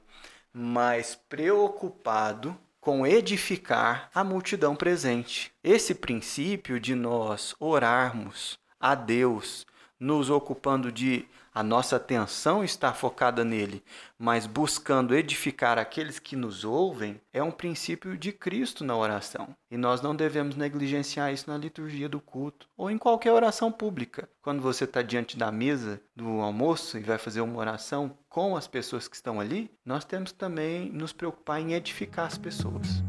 mas 0.54 1.16
preocupado 1.30 2.58
com 2.80 3.06
edificar 3.06 4.10
a 4.14 4.24
multidão 4.24 4.76
presente. 4.76 5.52
Esse 5.64 5.94
princípio 5.94 6.80
de 6.80 6.96
nós 6.96 7.56
orarmos 7.60 8.58
a 8.80 8.96
Deus, 8.96 9.68
nos 10.00 10.30
ocupando 10.30 10.92
de 10.92 11.28
a 11.54 11.64
nossa 11.64 11.96
atenção 11.96 12.64
está 12.64 12.94
focada 12.94 13.44
nele, 13.44 13.84
mas 14.18 14.46
buscando 14.46 15.16
edificar 15.16 15.78
aqueles 15.78 16.20
que 16.20 16.36
nos 16.36 16.64
ouvem, 16.64 17.20
é 17.34 17.42
um 17.42 17.52
princípio 17.52 18.18
de 18.18 18.32
Cristo 18.32 18.84
na 18.84 18.96
oração. 18.96 19.56
E 19.72 19.78
nós 19.78 20.02
não 20.02 20.16
devemos 20.16 20.56
negligenciar 20.56 21.34
isso 21.34 21.50
na 21.50 21.58
liturgia 21.58 22.08
do 22.08 22.20
culto 22.20 22.68
ou 22.78 22.90
em 22.90 22.98
qualquer 22.98 23.32
oração 23.32 23.72
pública. 23.72 24.30
Quando 24.42 24.62
você 24.62 24.84
está 24.84 25.02
diante 25.02 25.38
da 25.38 25.52
mesa 25.52 26.02
do 26.16 26.42
almoço 26.42 26.98
e 26.98 27.02
vai 27.02 27.18
fazer 27.18 27.42
uma 27.42 27.58
oração 27.58 28.18
com 28.30 28.56
as 28.56 28.68
pessoas 28.68 29.08
que 29.08 29.16
estão 29.16 29.40
ali, 29.40 29.72
nós 29.86 30.06
temos 30.06 30.32
também 30.32 30.90
nos 30.92 31.14
preocupar 31.14 31.60
em 31.60 31.74
edificar 31.74 32.26
as 32.26 32.38
pessoas. 32.38 33.04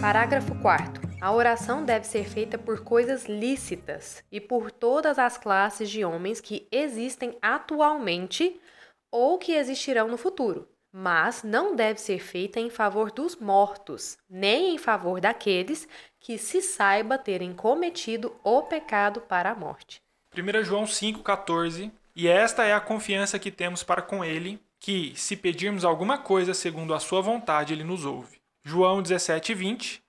Parágrafo 0.00 0.54
4. 0.56 1.01
A 1.22 1.30
oração 1.30 1.84
deve 1.84 2.04
ser 2.04 2.24
feita 2.24 2.58
por 2.58 2.82
coisas 2.82 3.26
lícitas 3.26 4.24
e 4.32 4.40
por 4.40 4.72
todas 4.72 5.20
as 5.20 5.38
classes 5.38 5.88
de 5.88 6.04
homens 6.04 6.40
que 6.40 6.66
existem 6.72 7.38
atualmente 7.40 8.60
ou 9.08 9.38
que 9.38 9.52
existirão 9.52 10.08
no 10.08 10.16
futuro, 10.16 10.68
mas 10.92 11.44
não 11.44 11.76
deve 11.76 12.00
ser 12.00 12.18
feita 12.18 12.58
em 12.58 12.68
favor 12.68 13.12
dos 13.12 13.36
mortos, 13.36 14.18
nem 14.28 14.74
em 14.74 14.78
favor 14.78 15.20
daqueles 15.20 15.86
que 16.18 16.36
se 16.36 16.60
saiba 16.60 17.16
terem 17.16 17.54
cometido 17.54 18.34
o 18.42 18.64
pecado 18.64 19.20
para 19.20 19.52
a 19.52 19.54
morte. 19.54 20.02
1 20.36 20.64
João 20.64 20.82
5,14 20.82 21.92
E 22.16 22.26
esta 22.26 22.64
é 22.64 22.72
a 22.72 22.80
confiança 22.80 23.38
que 23.38 23.52
temos 23.52 23.84
para 23.84 24.02
com 24.02 24.24
ele, 24.24 24.58
que, 24.80 25.12
se 25.14 25.36
pedirmos 25.36 25.84
alguma 25.84 26.18
coisa 26.18 26.52
segundo 26.52 26.92
a 26.92 26.98
sua 26.98 27.20
vontade, 27.20 27.72
ele 27.72 27.84
nos 27.84 28.04
ouve. 28.04 28.42
João 28.64 29.00
17,20 29.00 30.01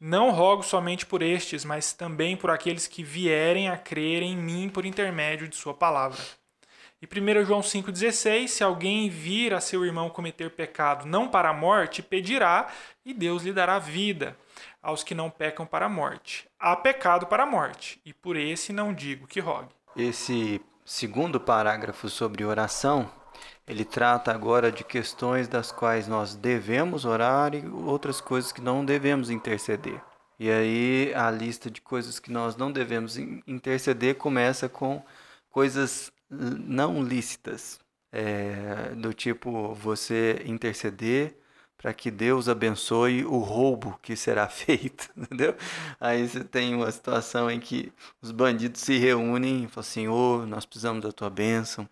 não 0.00 0.30
rogo 0.30 0.62
somente 0.62 1.04
por 1.04 1.22
estes, 1.22 1.64
mas 1.64 1.92
também 1.92 2.36
por 2.36 2.50
aqueles 2.50 2.86
que 2.86 3.02
vierem 3.02 3.68
a 3.68 3.76
crer 3.76 4.22
em 4.22 4.36
mim 4.36 4.68
por 4.68 4.84
intermédio 4.84 5.48
de 5.48 5.56
Sua 5.56 5.74
palavra. 5.74 6.22
E 7.00 7.06
1 7.06 7.44
João 7.44 7.60
5,16: 7.60 8.48
Se 8.48 8.64
alguém 8.64 9.08
vir 9.08 9.54
a 9.54 9.60
seu 9.60 9.84
irmão 9.84 10.10
cometer 10.10 10.50
pecado 10.50 11.06
não 11.06 11.28
para 11.28 11.50
a 11.50 11.54
morte, 11.54 12.02
pedirá, 12.02 12.68
e 13.04 13.14
Deus 13.14 13.44
lhe 13.44 13.52
dará 13.52 13.78
vida 13.78 14.36
aos 14.82 15.04
que 15.04 15.14
não 15.14 15.30
pecam 15.30 15.64
para 15.64 15.86
a 15.86 15.88
morte. 15.88 16.48
Há 16.58 16.74
pecado 16.74 17.26
para 17.26 17.44
a 17.44 17.46
morte, 17.46 18.00
e 18.04 18.12
por 18.12 18.36
esse 18.36 18.72
não 18.72 18.92
digo 18.92 19.26
que 19.26 19.38
rogue. 19.38 19.74
Esse 19.96 20.60
segundo 20.84 21.38
parágrafo 21.38 22.08
sobre 22.08 22.44
oração 22.44 23.10
ele 23.68 23.84
trata 23.84 24.32
agora 24.32 24.72
de 24.72 24.82
questões 24.82 25.46
das 25.46 25.70
quais 25.70 26.08
nós 26.08 26.34
devemos 26.34 27.04
orar 27.04 27.54
e 27.54 27.66
outras 27.68 28.20
coisas 28.20 28.50
que 28.50 28.60
não 28.60 28.84
devemos 28.84 29.30
interceder. 29.30 30.00
E 30.38 30.50
aí 30.50 31.12
a 31.14 31.30
lista 31.30 31.70
de 31.70 31.80
coisas 31.80 32.18
que 32.18 32.32
nós 32.32 32.56
não 32.56 32.72
devemos 32.72 33.18
interceder 33.46 34.14
começa 34.16 34.68
com 34.68 35.02
coisas 35.50 36.10
não 36.30 37.02
lícitas, 37.02 37.80
é, 38.12 38.94
do 38.96 39.12
tipo 39.12 39.74
você 39.74 40.42
interceder 40.46 41.36
para 41.76 41.94
que 41.94 42.10
Deus 42.10 42.48
abençoe 42.48 43.24
o 43.24 43.38
roubo 43.38 43.98
que 44.02 44.16
será 44.16 44.48
feito, 44.50 45.10
entendeu? 45.16 45.56
Aí 46.00 46.26
você 46.28 46.42
tem 46.42 46.74
uma 46.74 46.90
situação 46.90 47.50
em 47.50 47.60
que 47.60 47.92
os 48.20 48.32
bandidos 48.32 48.80
se 48.80 48.98
reúnem 48.98 49.64
e 49.64 49.68
falam 49.68 49.80
assim, 49.80 50.08
oh, 50.08 50.44
nós 50.46 50.66
precisamos 50.66 51.02
da 51.02 51.12
tua 51.12 51.30
bênção, 51.30 51.88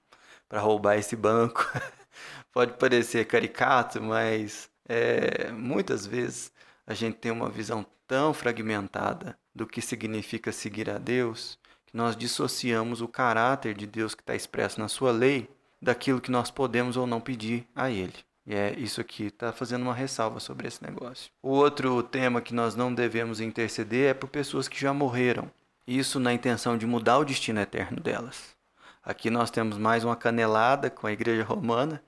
para 0.49 0.61
roubar 0.61 0.97
esse 0.97 1.17
banco. 1.17 1.67
Pode 2.53 2.75
parecer 2.75 3.27
caricato, 3.27 4.03
mas 4.03 4.71
é, 4.89 5.51
muitas 5.53 6.07
vezes 6.07 6.53
a 6.87 6.95
gente 6.95 7.19
tem 7.19 7.31
uma 7.31 7.51
visão 7.51 7.85
tão 8.07 8.33
fragmentada 8.33 9.37
do 9.55 9.67
que 9.67 9.81
significa 9.83 10.53
seguir 10.53 10.89
a 10.89 10.99
Deus 10.99 11.59
que 11.87 11.97
nós 11.97 12.17
dissociamos 12.17 13.01
o 13.01 13.09
caráter 13.09 13.75
de 13.75 13.87
Deus 13.87 14.15
que 14.15 14.23
está 14.23 14.35
expresso 14.35 14.81
na 14.81 14.89
sua 14.89 15.13
lei 15.13 15.49
daquilo 15.81 16.21
que 16.21 16.31
nós 16.31 16.51
podemos 16.51 16.97
ou 16.97 17.07
não 17.07 17.21
pedir 17.21 17.67
a 17.75 17.91
Ele. 17.91 18.15
E 18.47 18.55
é 18.55 18.75
isso 18.79 19.01
aqui, 19.01 19.25
está 19.25 19.53
fazendo 19.53 19.83
uma 19.83 19.95
ressalva 19.95 20.39
sobre 20.39 20.69
esse 20.69 20.83
negócio. 20.83 21.31
O 21.43 21.51
outro 21.51 22.01
tema 22.03 22.41
que 22.41 22.55
nós 22.55 22.77
não 22.77 22.95
devemos 22.95 23.41
interceder 23.41 24.11
é 24.11 24.15
por 24.15 24.29
pessoas 24.29 24.69
que 24.69 24.81
já 24.81 24.95
morreram. 24.95 25.51
Isso 25.87 26.21
na 26.21 26.33
intenção 26.33 26.79
de 26.79 26.87
mudar 26.87 27.19
o 27.19 27.25
destino 27.25 27.61
eterno 27.61 28.01
delas. 28.01 28.56
Aqui 29.07 29.31
nós 29.31 29.53
temos 29.53 29.79
mais 29.79 30.03
uma 30.03 30.17
canelada 30.17 30.91
com 30.91 31.07
a 31.07 31.13
Igreja 31.13 31.45
Romana, 31.45 32.03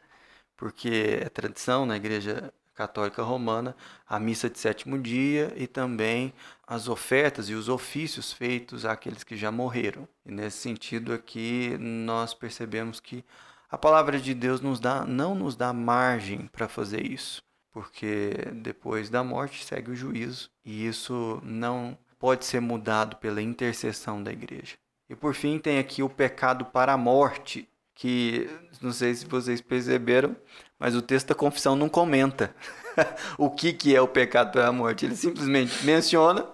porque 0.56 1.20
é 1.22 1.28
tradição 1.28 1.86
na 1.86 1.96
Igreja 1.96 2.52
Católica 2.74 3.22
Romana 3.22 3.76
a 4.04 4.18
missa 4.18 4.50
de 4.50 4.58
sétimo 4.58 4.98
dia 4.98 5.52
e 5.54 5.68
também 5.68 6.34
as 6.66 6.88
ofertas 6.88 7.48
e 7.48 7.54
os 7.54 7.68
ofícios 7.68 8.32
feitos 8.32 8.84
àqueles 8.84 9.22
que 9.22 9.36
já 9.36 9.52
morreram. 9.52 10.08
E 10.26 10.32
nesse 10.32 10.56
sentido 10.56 11.12
aqui 11.12 11.78
nós 11.78 12.34
percebemos 12.34 12.98
que 12.98 13.24
a 13.70 13.78
palavra 13.78 14.18
de 14.18 14.34
Deus 14.34 14.60
nos 14.60 14.80
dá, 14.80 15.04
não 15.04 15.36
nos 15.36 15.54
dá 15.54 15.72
margem 15.72 16.48
para 16.48 16.66
fazer 16.66 17.06
isso, 17.06 17.44
porque 17.70 18.32
depois 18.54 19.08
da 19.08 19.22
morte 19.22 19.64
segue 19.64 19.92
o 19.92 19.96
juízo 19.96 20.50
e 20.64 20.84
isso 20.84 21.40
não 21.44 21.96
pode 22.18 22.44
ser 22.44 22.58
mudado 22.58 23.18
pela 23.18 23.40
intercessão 23.40 24.20
da 24.20 24.32
igreja. 24.32 24.76
E 25.08 25.16
por 25.16 25.34
fim 25.34 25.58
tem 25.58 25.78
aqui 25.78 26.02
o 26.02 26.08
pecado 26.08 26.66
para 26.66 26.92
a 26.92 26.98
morte, 26.98 27.68
que 27.94 28.48
não 28.82 28.92
sei 28.92 29.14
se 29.14 29.24
vocês 29.26 29.60
perceberam, 29.60 30.36
mas 30.78 30.94
o 30.94 31.02
texto 31.02 31.28
da 31.28 31.34
confissão 31.34 31.74
não 31.74 31.88
comenta 31.88 32.54
o 33.38 33.50
que, 33.50 33.72
que 33.72 33.96
é 33.96 34.00
o 34.00 34.06
pecado 34.06 34.52
para 34.52 34.68
a 34.68 34.72
morte. 34.72 35.06
Ele 35.06 35.16
simplesmente 35.16 35.84
menciona, 35.84 36.46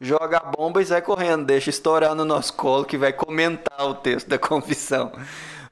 joga 0.00 0.38
a 0.38 0.50
bomba 0.50 0.80
e 0.80 0.86
sai 0.86 1.02
correndo, 1.02 1.44
deixa 1.44 1.70
estourar 1.70 2.14
no 2.14 2.24
nosso 2.24 2.54
colo 2.54 2.84
que 2.84 2.96
vai 2.96 3.12
comentar 3.12 3.86
o 3.86 3.94
texto 3.94 4.28
da 4.28 4.38
confissão. 4.38 5.12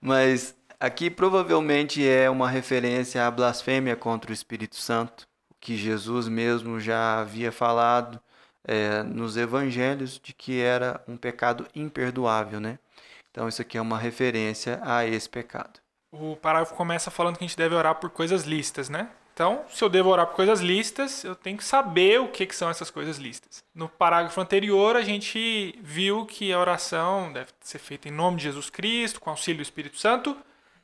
Mas 0.01 0.55
aqui 0.79 1.11
provavelmente 1.11 2.07
é 2.07 2.29
uma 2.29 2.51
referência 2.51 3.27
à 3.27 3.31
blasfêmia 3.31 3.97
contra 3.97 4.31
o 4.31 4.35
Espírito 4.35 4.77
Santo, 4.77 5.27
que 5.59 5.75
Jesus 5.75 6.29
mesmo 6.29 6.79
já 6.79 7.21
havia 7.21 7.51
falado 7.51 8.21
é, 8.67 9.03
nos 9.05 9.37
evangelhos 9.37 10.21
de 10.23 10.33
que 10.33 10.61
era 10.61 11.01
um 11.07 11.17
pecado 11.17 11.67
imperdoável, 11.75 12.61
né? 12.61 12.79
Então 13.31 13.49
isso 13.49 13.63
aqui 13.63 13.79
é 13.79 13.81
uma 13.81 13.97
referência 13.97 14.81
a 14.83 15.07
esse 15.07 15.29
pecado. 15.29 15.81
O 16.11 16.37
parágrafo 16.37 16.75
começa 16.75 17.11
falando 17.11 17.37
que 17.37 17.45
a 17.45 17.47
gente 17.47 17.57
deve 17.57 17.75
orar 17.75 17.95
por 17.97 18.11
coisas 18.11 18.45
listas, 18.45 18.89
né? 18.89 19.11
Então, 19.33 19.67
se 19.69 19.85
eu 19.85 19.91
devo 19.91 20.09
orar 20.09 20.27
por 20.27 20.35
coisas 20.35 20.61
listas, 20.61 21.23
eu 21.23 21.37
tenho 21.37 21.59
que 21.59 21.65
saber 21.65 22.19
o 22.19 22.29
que, 22.29 22.47
que 22.47 22.57
são 22.57 22.71
essas 22.71 22.91
coisas 22.91 23.19
listas. 23.19 23.63
No 23.75 23.87
parágrafo 23.87 24.41
anterior, 24.41 24.97
a 24.97 25.03
gente 25.03 25.79
viu 25.83 26.25
que 26.25 26.51
a 26.51 26.59
oração 26.59 27.31
deve 27.31 27.51
ser 27.61 27.79
feita 27.79 28.09
em 28.09 28.13
nome 28.13 28.39
de 28.39 28.45
Jesus 28.45 28.71
Cristo, 28.71 29.21
com 29.21 29.29
auxílio 29.29 29.59
do 29.59 29.63
Espírito 29.63 29.99
Santo, 29.99 30.35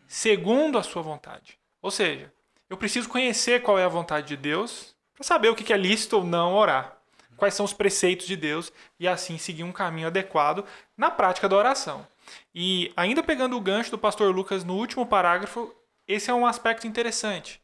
segundo 0.07 0.77
a 0.77 0.83
sua 0.83 1.01
vontade. 1.01 1.59
Ou 1.81 1.90
seja, 1.90 2.31
eu 2.68 2.77
preciso 2.77 3.09
conhecer 3.09 3.62
qual 3.62 3.79
é 3.79 3.85
a 3.85 3.88
vontade 3.88 4.29
de 4.29 4.37
Deus 4.37 4.95
para 5.14 5.25
saber 5.25 5.49
o 5.49 5.55
que 5.55 5.73
é 5.73 5.77
lícito 5.79 6.18
ou 6.18 6.25
não 6.25 6.53
orar 6.53 7.01
quais 7.37 7.55
são 7.55 7.64
os 7.64 7.73
preceitos 7.73 8.27
de 8.27 8.37
Deus 8.37 8.73
e 8.99 9.09
assim 9.09 9.38
seguir 9.38 9.64
um 9.64 9.73
caminho 9.73 10.07
adequado 10.07 10.64
na 10.97 11.11
prática 11.11 11.49
da 11.49 11.57
oração. 11.57 12.07
E 12.55 12.92
ainda 12.97 13.23
pegando 13.23 13.57
o 13.57 13.61
gancho 13.61 13.90
do 13.90 13.99
pastor 13.99 14.35
Lucas 14.35 14.64
no 14.64 14.75
último 14.75 15.07
parágrafo, 15.07 15.75
esse 16.07 16.31
é 16.31 16.35
um 16.35 16.47
aspecto 16.47 16.87
interessante. 16.87 17.61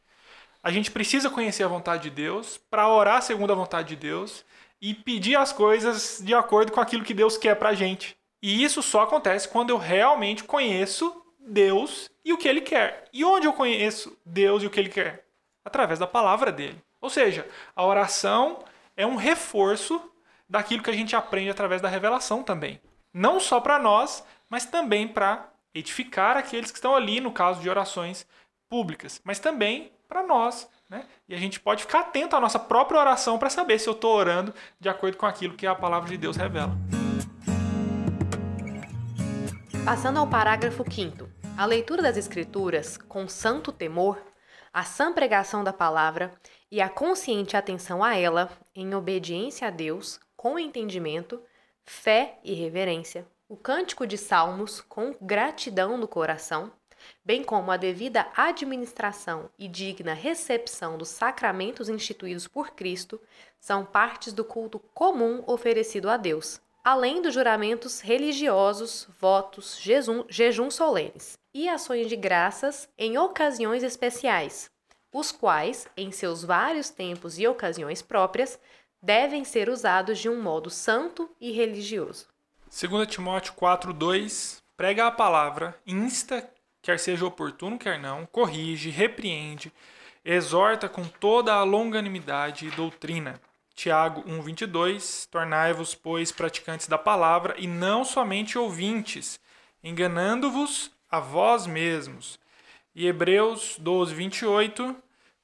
A 0.62 0.70
gente 0.70 0.90
precisa 0.90 1.30
conhecer 1.30 1.62
a 1.62 1.68
vontade 1.68 2.04
de 2.04 2.10
Deus 2.10 2.58
para 2.70 2.88
orar 2.88 3.22
segundo 3.22 3.52
a 3.52 3.56
vontade 3.56 3.88
de 3.88 3.96
Deus 3.96 4.44
e 4.80 4.94
pedir 4.94 5.36
as 5.36 5.52
coisas 5.52 6.20
de 6.22 6.34
acordo 6.34 6.72
com 6.72 6.80
aquilo 6.80 7.04
que 7.04 7.14
Deus 7.14 7.36
quer 7.36 7.54
para 7.56 7.70
a 7.70 7.74
gente. 7.74 8.16
E 8.42 8.62
isso 8.62 8.82
só 8.82 9.02
acontece 9.02 9.48
quando 9.48 9.70
eu 9.70 9.78
realmente 9.78 10.44
conheço 10.44 11.24
Deus 11.38 12.08
e 12.24 12.32
o 12.32 12.38
que 12.38 12.48
Ele 12.48 12.60
quer. 12.60 13.08
E 13.12 13.24
onde 13.24 13.46
eu 13.46 13.52
conheço 13.52 14.16
Deus 14.24 14.62
e 14.62 14.66
o 14.66 14.70
que 14.70 14.78
Ele 14.78 14.90
quer? 14.90 15.24
Através 15.64 15.98
da 15.98 16.06
palavra 16.06 16.52
dele. 16.52 16.80
Ou 17.00 17.10
seja, 17.10 17.46
a 17.74 17.84
oração 17.84 18.62
é 18.98 19.06
um 19.06 19.14
reforço 19.14 20.02
daquilo 20.48 20.82
que 20.82 20.90
a 20.90 20.92
gente 20.92 21.14
aprende 21.14 21.50
através 21.50 21.80
da 21.80 21.88
revelação 21.88 22.42
também. 22.42 22.80
Não 23.14 23.38
só 23.38 23.60
para 23.60 23.78
nós, 23.78 24.24
mas 24.50 24.66
também 24.66 25.06
para 25.06 25.48
edificar 25.72 26.36
aqueles 26.36 26.72
que 26.72 26.78
estão 26.78 26.96
ali, 26.96 27.20
no 27.20 27.30
caso 27.30 27.60
de 27.60 27.70
orações 27.70 28.26
públicas, 28.68 29.20
mas 29.22 29.38
também 29.38 29.92
para 30.08 30.24
nós. 30.24 30.68
Né? 30.90 31.06
E 31.28 31.34
a 31.34 31.38
gente 31.38 31.60
pode 31.60 31.82
ficar 31.82 32.00
atento 32.00 32.34
à 32.34 32.40
nossa 32.40 32.58
própria 32.58 32.98
oração 32.98 33.38
para 33.38 33.48
saber 33.48 33.78
se 33.78 33.88
eu 33.88 33.92
estou 33.92 34.16
orando 34.16 34.52
de 34.80 34.88
acordo 34.88 35.16
com 35.16 35.26
aquilo 35.26 35.54
que 35.54 35.66
a 35.66 35.76
palavra 35.76 36.08
de 36.08 36.16
Deus 36.16 36.36
revela. 36.36 36.72
Passando 39.84 40.18
ao 40.18 40.26
parágrafo 40.26 40.84
5. 40.90 41.28
A 41.56 41.64
leitura 41.64 42.02
das 42.02 42.16
Escrituras 42.16 42.98
com 42.98 43.28
santo 43.28 43.70
temor, 43.70 44.20
a 44.72 44.82
sã 44.82 45.12
pregação 45.12 45.62
da 45.62 45.72
palavra 45.72 46.32
e 46.70 46.80
a 46.80 46.88
consciente 46.88 47.56
atenção 47.56 48.02
a 48.04 48.16
ela, 48.16 48.50
em 48.74 48.94
obediência 48.94 49.68
a 49.68 49.70
Deus, 49.70 50.20
com 50.36 50.58
entendimento, 50.58 51.42
fé 51.84 52.38
e 52.44 52.52
reverência, 52.54 53.26
o 53.48 53.56
cântico 53.56 54.06
de 54.06 54.18
salmos 54.18 54.80
com 54.82 55.14
gratidão 55.20 55.96
no 55.96 56.06
coração, 56.06 56.70
bem 57.24 57.42
como 57.42 57.70
a 57.70 57.76
devida 57.76 58.28
administração 58.36 59.48
e 59.58 59.66
digna 59.66 60.12
recepção 60.12 60.98
dos 60.98 61.08
sacramentos 61.08 61.88
instituídos 61.88 62.46
por 62.46 62.72
Cristo, 62.72 63.20
são 63.58 63.84
partes 63.84 64.32
do 64.32 64.44
culto 64.44 64.78
comum 64.92 65.42
oferecido 65.46 66.10
a 66.10 66.16
Deus, 66.16 66.60
além 66.84 67.22
dos 67.22 67.34
juramentos 67.34 68.00
religiosos, 68.00 69.08
votos, 69.18 69.78
jejum, 69.80 70.24
jejum 70.28 70.70
solenes 70.70 71.38
e 71.52 71.68
ações 71.68 72.08
de 72.08 72.16
graças 72.16 72.88
em 72.98 73.18
ocasiões 73.18 73.82
especiais, 73.82 74.70
os 75.12 75.32
quais, 75.32 75.86
em 75.96 76.10
seus 76.10 76.44
vários 76.44 76.90
tempos 76.90 77.38
e 77.38 77.46
ocasiões 77.46 78.02
próprias, 78.02 78.58
devem 79.02 79.44
ser 79.44 79.68
usados 79.68 80.18
de 80.18 80.28
um 80.28 80.42
modo 80.42 80.70
santo 80.70 81.30
e 81.40 81.50
religioso. 81.52 82.26
2 82.68 83.06
Timóteo 83.06 83.54
4:2 83.54 84.62
prega 84.76 85.06
a 85.06 85.10
palavra, 85.10 85.78
insta, 85.86 86.48
quer 86.82 86.98
seja 86.98 87.26
oportuno, 87.26 87.78
quer 87.78 87.98
não, 87.98 88.26
corrige, 88.26 88.90
repreende, 88.90 89.72
exorta 90.24 90.88
com 90.88 91.04
toda 91.04 91.54
a 91.54 91.64
longanimidade 91.64 92.66
e 92.66 92.70
doutrina. 92.70 93.40
Tiago 93.74 94.22
1:22 94.28 95.26
Tornai-vos, 95.30 95.94
pois, 95.94 96.32
praticantes 96.32 96.88
da 96.88 96.98
palavra 96.98 97.54
e 97.58 97.66
não 97.66 98.04
somente 98.04 98.58
ouvintes, 98.58 99.40
enganando-vos 99.82 100.90
a 101.10 101.20
vós 101.20 101.66
mesmos. 101.66 102.38
E 102.98 103.06
Hebreus 103.06 103.76
12, 103.78 104.12
28. 104.12 104.96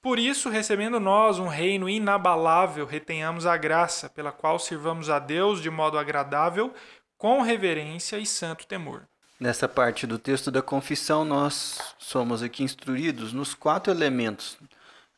Por 0.02 0.18
isso, 0.18 0.48
recebendo 0.48 0.98
nós 0.98 1.38
um 1.38 1.46
reino 1.46 1.88
inabalável, 1.88 2.84
retenhamos 2.84 3.46
a 3.46 3.56
graça, 3.56 4.08
pela 4.08 4.32
qual 4.32 4.58
sirvamos 4.58 5.08
a 5.08 5.20
Deus 5.20 5.62
de 5.62 5.70
modo 5.70 5.96
agradável, 5.96 6.74
com 7.16 7.42
reverência 7.42 8.18
e 8.18 8.26
santo 8.26 8.66
temor. 8.66 9.06
Nessa 9.38 9.68
parte 9.68 10.04
do 10.04 10.18
texto 10.18 10.50
da 10.50 10.60
confissão, 10.60 11.24
nós 11.24 11.78
somos 11.96 12.42
aqui 12.42 12.64
instruídos 12.64 13.32
nos 13.32 13.54
quatro 13.54 13.92
elementos 13.92 14.58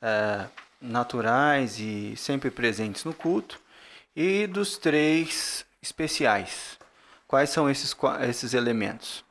é, 0.02 0.44
naturais 0.78 1.78
e 1.80 2.14
sempre 2.18 2.50
presentes 2.50 3.02
no 3.02 3.14
culto, 3.14 3.58
e 4.14 4.46
dos 4.46 4.76
três 4.76 5.64
especiais. 5.80 6.78
Quais 7.26 7.48
são 7.48 7.70
esses, 7.70 7.96
esses 8.28 8.52
elementos? 8.52 9.24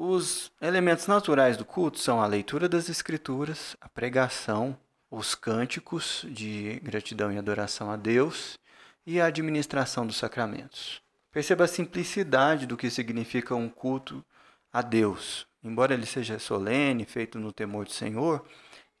Os 0.00 0.52
elementos 0.62 1.08
naturais 1.08 1.56
do 1.56 1.64
culto 1.64 1.98
são 1.98 2.22
a 2.22 2.26
leitura 2.26 2.68
das 2.68 2.88
Escrituras, 2.88 3.76
a 3.80 3.88
pregação, 3.88 4.78
os 5.10 5.34
cânticos 5.34 6.24
de 6.28 6.78
gratidão 6.84 7.32
e 7.32 7.36
adoração 7.36 7.90
a 7.90 7.96
Deus 7.96 8.60
e 9.04 9.20
a 9.20 9.26
administração 9.26 10.06
dos 10.06 10.16
sacramentos. 10.16 11.02
Perceba 11.32 11.64
a 11.64 11.68
simplicidade 11.68 12.64
do 12.64 12.76
que 12.76 12.88
significa 12.90 13.56
um 13.56 13.68
culto 13.68 14.24
a 14.72 14.82
Deus. 14.82 15.48
Embora 15.64 15.94
ele 15.94 16.06
seja 16.06 16.38
solene, 16.38 17.04
feito 17.04 17.36
no 17.36 17.52
temor 17.52 17.84
do 17.84 17.92
Senhor, 17.92 18.46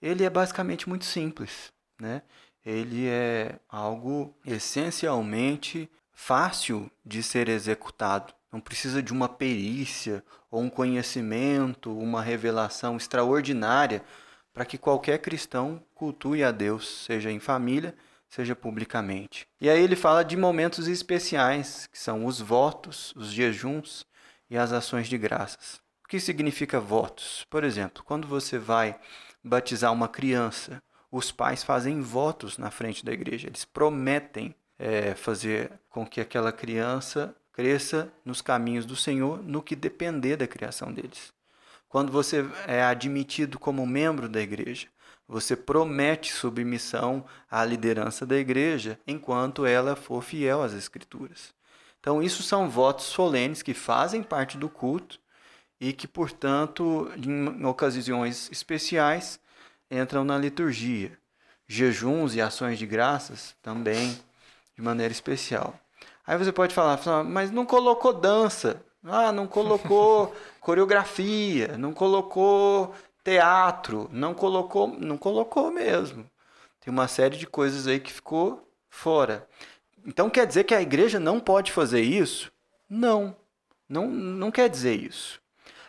ele 0.02 0.24
é 0.24 0.30
basicamente 0.30 0.88
muito 0.88 1.04
simples. 1.04 1.72
Né? 1.96 2.22
Ele 2.66 3.06
é 3.06 3.60
algo 3.68 4.34
essencialmente 4.44 5.88
fácil 6.12 6.90
de 7.06 7.22
ser 7.22 7.48
executado. 7.48 8.34
Não 8.52 8.60
precisa 8.60 9.02
de 9.02 9.12
uma 9.12 9.28
perícia 9.28 10.24
ou 10.50 10.62
um 10.62 10.70
conhecimento, 10.70 11.96
uma 11.96 12.22
revelação 12.22 12.96
extraordinária 12.96 14.02
para 14.52 14.64
que 14.64 14.78
qualquer 14.78 15.18
cristão 15.18 15.82
cultue 15.94 16.42
a 16.42 16.50
Deus, 16.50 17.04
seja 17.04 17.30
em 17.30 17.38
família, 17.38 17.94
seja 18.28 18.56
publicamente. 18.56 19.46
E 19.60 19.68
aí 19.68 19.82
ele 19.82 19.96
fala 19.96 20.24
de 20.24 20.36
momentos 20.36 20.88
especiais, 20.88 21.88
que 21.90 21.98
são 21.98 22.26
os 22.26 22.40
votos, 22.40 23.12
os 23.16 23.32
jejuns 23.32 24.06
e 24.50 24.56
as 24.56 24.72
ações 24.72 25.08
de 25.08 25.16
graças. 25.16 25.80
O 26.04 26.08
que 26.08 26.18
significa 26.18 26.80
votos? 26.80 27.46
Por 27.50 27.64
exemplo, 27.64 28.02
quando 28.02 28.26
você 28.26 28.58
vai 28.58 28.98
batizar 29.44 29.92
uma 29.92 30.08
criança, 30.08 30.82
os 31.10 31.30
pais 31.30 31.62
fazem 31.62 32.00
votos 32.00 32.58
na 32.58 32.70
frente 32.70 33.04
da 33.04 33.12
igreja, 33.12 33.46
eles 33.46 33.64
prometem 33.64 34.54
é, 34.78 35.14
fazer 35.14 35.70
com 35.88 36.06
que 36.06 36.20
aquela 36.20 36.52
criança 36.52 37.34
cresça 37.58 38.08
nos 38.24 38.40
caminhos 38.40 38.86
do 38.86 38.94
Senhor, 38.94 39.42
no 39.42 39.60
que 39.60 39.74
depender 39.74 40.36
da 40.36 40.46
criação 40.46 40.92
deles. 40.92 41.32
Quando 41.88 42.12
você 42.12 42.48
é 42.68 42.84
admitido 42.84 43.58
como 43.58 43.84
membro 43.84 44.28
da 44.28 44.40
igreja, 44.40 44.86
você 45.26 45.56
promete 45.56 46.32
submissão 46.32 47.26
à 47.50 47.64
liderança 47.64 48.24
da 48.24 48.36
igreja 48.36 48.96
enquanto 49.04 49.66
ela 49.66 49.96
for 49.96 50.22
fiel 50.22 50.62
às 50.62 50.72
Escrituras. 50.72 51.52
Então, 51.98 52.22
isso 52.22 52.44
são 52.44 52.70
votos 52.70 53.06
solenes 53.06 53.60
que 53.60 53.74
fazem 53.74 54.22
parte 54.22 54.56
do 54.56 54.68
culto 54.68 55.18
e 55.80 55.92
que, 55.92 56.06
portanto, 56.06 57.10
em 57.16 57.64
ocasiões 57.64 58.48
especiais, 58.52 59.40
entram 59.90 60.22
na 60.22 60.38
liturgia. 60.38 61.18
Jejuns 61.66 62.36
e 62.36 62.40
ações 62.40 62.78
de 62.78 62.86
graças 62.86 63.56
também, 63.60 64.16
de 64.76 64.80
maneira 64.80 65.10
especial. 65.10 65.76
Aí 66.28 66.36
você 66.36 66.52
pode 66.52 66.74
falar, 66.74 67.24
mas 67.24 67.50
não 67.50 67.64
colocou 67.64 68.12
dança, 68.12 68.84
ah, 69.02 69.32
não 69.32 69.46
colocou 69.46 70.36
coreografia, 70.60 71.78
não 71.78 71.94
colocou 71.94 72.94
teatro, 73.24 74.10
não 74.12 74.34
colocou, 74.34 74.88
não 74.88 75.16
colocou 75.16 75.70
mesmo. 75.70 76.30
Tem 76.80 76.92
uma 76.92 77.08
série 77.08 77.38
de 77.38 77.46
coisas 77.46 77.86
aí 77.86 77.98
que 77.98 78.12
ficou 78.12 78.70
fora. 78.90 79.48
Então 80.06 80.28
quer 80.28 80.46
dizer 80.46 80.64
que 80.64 80.74
a 80.74 80.82
igreja 80.82 81.18
não 81.18 81.40
pode 81.40 81.72
fazer 81.72 82.02
isso? 82.02 82.52
Não, 82.90 83.34
não, 83.88 84.06
não 84.06 84.50
quer 84.50 84.68
dizer 84.68 85.00
isso. 85.00 85.40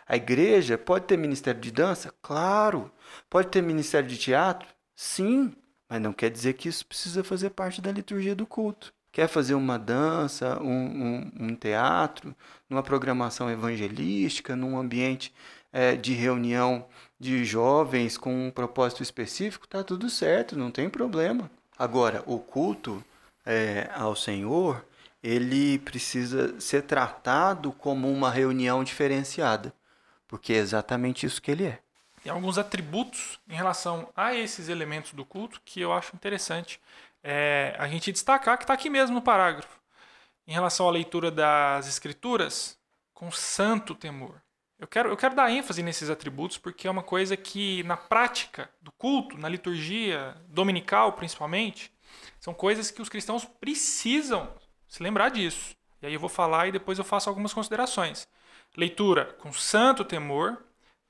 A 0.06 0.16
igreja 0.16 0.78
pode 0.78 1.04
ter 1.04 1.18
ministério 1.18 1.60
de 1.60 1.70
dança? 1.70 2.14
Claro. 2.22 2.90
Pode 3.28 3.48
ter 3.48 3.62
ministério 3.62 4.08
de 4.08 4.16
teatro? 4.16 4.66
Sim. 4.96 5.54
Mas 5.86 6.00
não 6.00 6.14
quer 6.14 6.30
dizer 6.30 6.54
que 6.54 6.66
isso 6.66 6.86
precisa 6.86 7.22
fazer 7.22 7.50
parte 7.50 7.82
da 7.82 7.92
liturgia 7.92 8.34
do 8.34 8.46
culto 8.46 8.90
quer 9.12 9.28
fazer 9.28 9.54
uma 9.54 9.78
dança, 9.78 10.60
um, 10.62 10.68
um, 10.68 11.32
um 11.40 11.54
teatro, 11.54 12.34
numa 12.68 12.82
programação 12.82 13.50
evangelística, 13.50 14.54
num 14.54 14.78
ambiente 14.78 15.32
é, 15.72 15.96
de 15.96 16.12
reunião 16.12 16.86
de 17.18 17.44
jovens 17.44 18.16
com 18.16 18.46
um 18.46 18.50
propósito 18.50 19.02
específico, 19.02 19.68
tá 19.68 19.84
tudo 19.84 20.08
certo, 20.08 20.56
não 20.56 20.70
tem 20.70 20.88
problema. 20.88 21.50
Agora, 21.78 22.22
o 22.26 22.38
culto 22.38 23.04
é, 23.44 23.90
ao 23.94 24.14
Senhor, 24.14 24.84
ele 25.22 25.78
precisa 25.78 26.58
ser 26.60 26.82
tratado 26.82 27.72
como 27.72 28.10
uma 28.10 28.30
reunião 28.30 28.82
diferenciada, 28.82 29.72
porque 30.26 30.52
é 30.52 30.56
exatamente 30.56 31.26
isso 31.26 31.42
que 31.42 31.50
ele 31.50 31.66
é. 31.66 31.78
Tem 32.22 32.30
alguns 32.30 32.58
atributos 32.58 33.40
em 33.48 33.54
relação 33.54 34.08
a 34.14 34.34
esses 34.34 34.68
elementos 34.68 35.12
do 35.12 35.24
culto 35.24 35.60
que 35.64 35.80
eu 35.80 35.92
acho 35.92 36.14
interessante 36.14 36.78
é, 37.22 37.74
a 37.78 37.86
gente 37.88 38.12
destacar 38.12 38.56
que 38.56 38.64
está 38.64 38.74
aqui 38.74 38.90
mesmo 38.90 39.14
no 39.14 39.22
parágrafo. 39.22 39.80
Em 40.46 40.52
relação 40.52 40.88
à 40.88 40.90
leitura 40.90 41.30
das 41.30 41.86
Escrituras, 41.86 42.78
com 43.12 43.30
santo 43.30 43.94
temor. 43.94 44.40
Eu 44.78 44.88
quero, 44.88 45.10
eu 45.10 45.16
quero 45.16 45.34
dar 45.34 45.50
ênfase 45.50 45.82
nesses 45.82 46.08
atributos 46.08 46.56
porque 46.56 46.88
é 46.88 46.90
uma 46.90 47.02
coisa 47.02 47.36
que, 47.36 47.82
na 47.82 47.96
prática 47.96 48.70
do 48.80 48.90
culto, 48.90 49.36
na 49.36 49.48
liturgia 49.48 50.34
dominical 50.48 51.12
principalmente, 51.12 51.92
são 52.40 52.54
coisas 52.54 52.90
que 52.90 53.02
os 53.02 53.08
cristãos 53.10 53.44
precisam 53.44 54.52
se 54.88 55.02
lembrar 55.02 55.28
disso. 55.28 55.76
E 56.00 56.06
aí 56.06 56.14
eu 56.14 56.20
vou 56.20 56.30
falar 56.30 56.66
e 56.66 56.72
depois 56.72 56.98
eu 56.98 57.04
faço 57.04 57.28
algumas 57.28 57.52
considerações. 57.52 58.26
Leitura 58.74 59.26
com 59.38 59.52
santo 59.52 60.02
temor, 60.02 60.64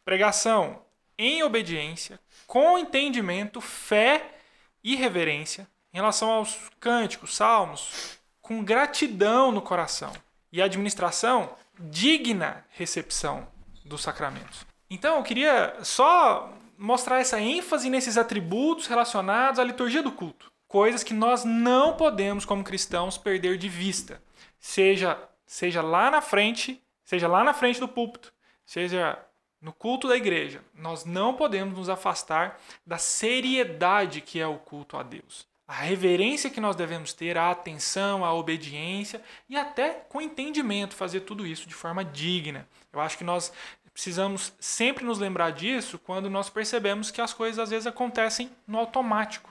pregação 0.04 0.84
em 1.16 1.42
obediência, 1.44 2.18
com 2.46 2.76
entendimento, 2.76 3.60
fé 3.60 4.34
e 4.82 4.96
reverência, 4.96 5.68
em 5.92 5.96
relação 5.96 6.30
aos 6.30 6.56
cânticos, 6.78 7.34
salmos, 7.34 8.18
com 8.40 8.64
gratidão 8.64 9.52
no 9.52 9.62
coração. 9.62 10.12
E 10.52 10.60
administração, 10.60 11.54
digna 11.78 12.64
recepção 12.70 13.46
dos 13.84 14.02
sacramentos. 14.02 14.66
Então, 14.88 15.16
eu 15.16 15.22
queria 15.22 15.76
só 15.82 16.52
mostrar 16.76 17.20
essa 17.20 17.40
ênfase 17.40 17.88
nesses 17.88 18.16
atributos 18.16 18.86
relacionados 18.86 19.60
à 19.60 19.64
liturgia 19.64 20.02
do 20.02 20.10
culto. 20.10 20.50
Coisas 20.66 21.04
que 21.04 21.14
nós 21.14 21.44
não 21.44 21.96
podemos, 21.96 22.44
como 22.44 22.64
cristãos, 22.64 23.18
perder 23.18 23.58
de 23.58 23.68
vista. 23.68 24.22
Seja, 24.58 25.18
seja 25.46 25.82
lá 25.82 26.10
na 26.10 26.20
frente, 26.20 26.82
seja 27.04 27.28
lá 27.28 27.44
na 27.44 27.52
frente 27.52 27.78
do 27.78 27.88
púlpito, 27.88 28.32
seja 28.64 29.18
no 29.60 29.72
culto 29.72 30.08
da 30.08 30.16
igreja. 30.16 30.62
Nós 30.74 31.04
não 31.04 31.34
podemos 31.34 31.76
nos 31.76 31.88
afastar 31.88 32.58
da 32.86 32.98
seriedade 32.98 34.20
que 34.20 34.40
é 34.40 34.46
o 34.46 34.58
culto 34.58 34.96
a 34.96 35.02
Deus. 35.02 35.49
A 35.70 35.82
reverência 35.82 36.50
que 36.50 36.60
nós 36.60 36.74
devemos 36.74 37.12
ter, 37.12 37.38
a 37.38 37.52
atenção, 37.52 38.24
a 38.24 38.34
obediência 38.34 39.22
e 39.48 39.56
até 39.56 39.90
com 40.08 40.20
entendimento 40.20 40.96
fazer 40.96 41.20
tudo 41.20 41.46
isso 41.46 41.68
de 41.68 41.74
forma 41.74 42.04
digna. 42.04 42.66
Eu 42.92 43.00
acho 43.00 43.16
que 43.16 43.22
nós 43.22 43.52
precisamos 43.92 44.52
sempre 44.58 45.04
nos 45.04 45.20
lembrar 45.20 45.52
disso 45.52 45.96
quando 45.96 46.28
nós 46.28 46.50
percebemos 46.50 47.12
que 47.12 47.20
as 47.20 47.32
coisas 47.32 47.60
às 47.60 47.70
vezes 47.70 47.86
acontecem 47.86 48.50
no 48.66 48.80
automático. 48.80 49.48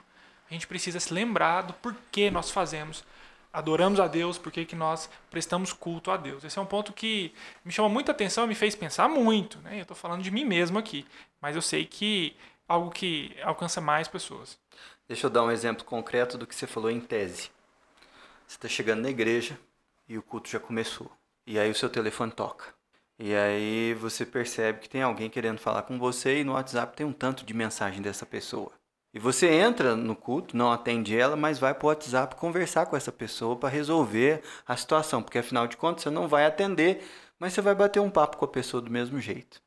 A 0.52 0.54
gente 0.54 0.68
precisa 0.68 1.00
se 1.00 1.14
lembrar 1.14 1.62
do 1.62 1.74
porquê 1.76 2.30
nós 2.30 2.52
fazemos, 2.52 3.06
adoramos 3.54 3.98
a 4.02 4.08
Deus, 4.08 4.38
porquê 4.38 4.66
que 4.66 4.76
nós 4.76 5.10
prestamos 5.32 5.72
culto 5.72 6.12
a 6.12 6.18
Deus. 6.18 6.44
Esse 6.44 6.60
é 6.60 6.62
um 6.62 6.66
ponto 6.66 6.92
que 6.92 7.34
me 7.64 7.72
chamou 7.72 7.90
muita 7.90 8.12
atenção 8.12 8.44
e 8.44 8.48
me 8.50 8.56
fez 8.56 8.76
pensar 8.76 9.08
muito. 9.08 9.58
Né? 9.60 9.78
Eu 9.78 9.84
estou 9.84 9.96
falando 9.96 10.22
de 10.22 10.32
mim 10.32 10.44
mesmo 10.44 10.78
aqui, 10.80 11.08
mas 11.40 11.56
eu 11.56 11.62
sei 11.62 11.86
que 11.86 12.36
é 12.68 12.74
algo 12.74 12.92
que 12.92 13.34
alcança 13.42 13.80
mais 13.80 14.10
pessoas. 14.10 14.60
Deixa 15.10 15.26
eu 15.26 15.32
dar 15.32 15.42
um 15.44 15.50
exemplo 15.50 15.84
concreto 15.84 16.38
do 16.38 16.46
que 16.46 16.54
você 16.54 16.68
falou 16.68 16.92
em 16.92 17.00
tese. 17.00 17.50
Você 18.48 18.58
está 18.58 18.68
chegando 18.68 19.02
na 19.02 19.10
igreja 19.10 19.60
e 20.08 20.20
o 20.20 20.22
culto 20.22 20.48
já 20.48 20.60
começou. 20.60 21.12
E 21.48 21.58
aí 21.58 21.72
o 21.72 21.74
seu 21.74 21.90
telefone 21.90 22.32
toca. 22.32 22.66
E 23.18 23.34
aí 23.34 23.96
você 23.96 24.24
percebe 24.24 24.78
que 24.78 24.88
tem 24.88 25.02
alguém 25.02 25.28
querendo 25.28 25.58
falar 25.58 25.82
com 25.82 25.98
você 25.98 26.40
e 26.40 26.44
no 26.44 26.54
WhatsApp 26.54 26.96
tem 26.96 27.08
um 27.08 27.12
tanto 27.12 27.44
de 27.44 27.56
mensagem 27.56 28.04
dessa 28.04 28.24
pessoa. 28.24 28.72
E 29.12 29.18
você 29.18 29.48
entra 29.48 29.96
no 29.96 30.16
culto, 30.16 30.56
não 30.56 30.72
atende 30.72 31.18
ela, 31.18 31.36
mas 31.36 31.58
vai 31.58 31.74
para 31.74 31.86
o 31.88 31.90
WhatsApp 31.90 32.36
conversar 32.36 32.86
com 32.86 32.96
essa 32.96 33.12
pessoa 33.12 33.56
para 33.56 33.68
resolver 33.68 34.44
a 34.64 34.78
situação, 34.78 35.24
porque 35.24 35.40
afinal 35.40 35.66
de 35.66 35.76
contas 35.76 36.04
você 36.04 36.12
não 36.12 36.28
vai 36.28 36.46
atender, 36.46 37.04
mas 37.40 37.54
você 37.54 37.62
vai 37.62 37.74
bater 37.74 38.00
um 38.00 38.12
papo 38.12 38.38
com 38.38 38.46
a 38.46 38.48
pessoa 38.48 38.80
do 38.80 38.92
mesmo 38.92 39.20
jeito. 39.20 39.60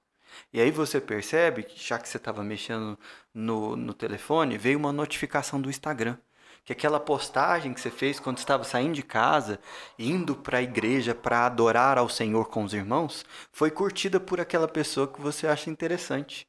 E 0.52 0.60
aí 0.60 0.70
você 0.70 1.00
percebe 1.00 1.62
que, 1.62 1.82
já 1.82 1.98
que 1.98 2.08
você 2.08 2.16
estava 2.16 2.42
mexendo 2.42 2.98
no, 3.34 3.76
no 3.76 3.94
telefone, 3.94 4.58
veio 4.58 4.78
uma 4.78 4.92
notificação 4.92 5.60
do 5.60 5.70
Instagram 5.70 6.16
que 6.64 6.72
aquela 6.72 7.00
postagem 7.00 7.74
que 7.74 7.80
você 7.80 7.90
fez 7.90 8.20
quando 8.20 8.38
estava 8.38 8.62
saindo 8.64 8.94
de 8.94 9.02
casa, 9.02 9.58
indo 9.98 10.36
para 10.36 10.58
a 10.58 10.62
igreja 10.62 11.14
para 11.14 11.46
adorar 11.46 11.98
ao 11.98 12.08
Senhor 12.08 12.48
com 12.48 12.62
os 12.62 12.72
irmãos, 12.72 13.24
foi 13.50 13.70
curtida 13.70 14.20
por 14.20 14.40
aquela 14.40 14.68
pessoa 14.68 15.08
que 15.08 15.20
você 15.20 15.46
acha 15.46 15.70
interessante. 15.70 16.46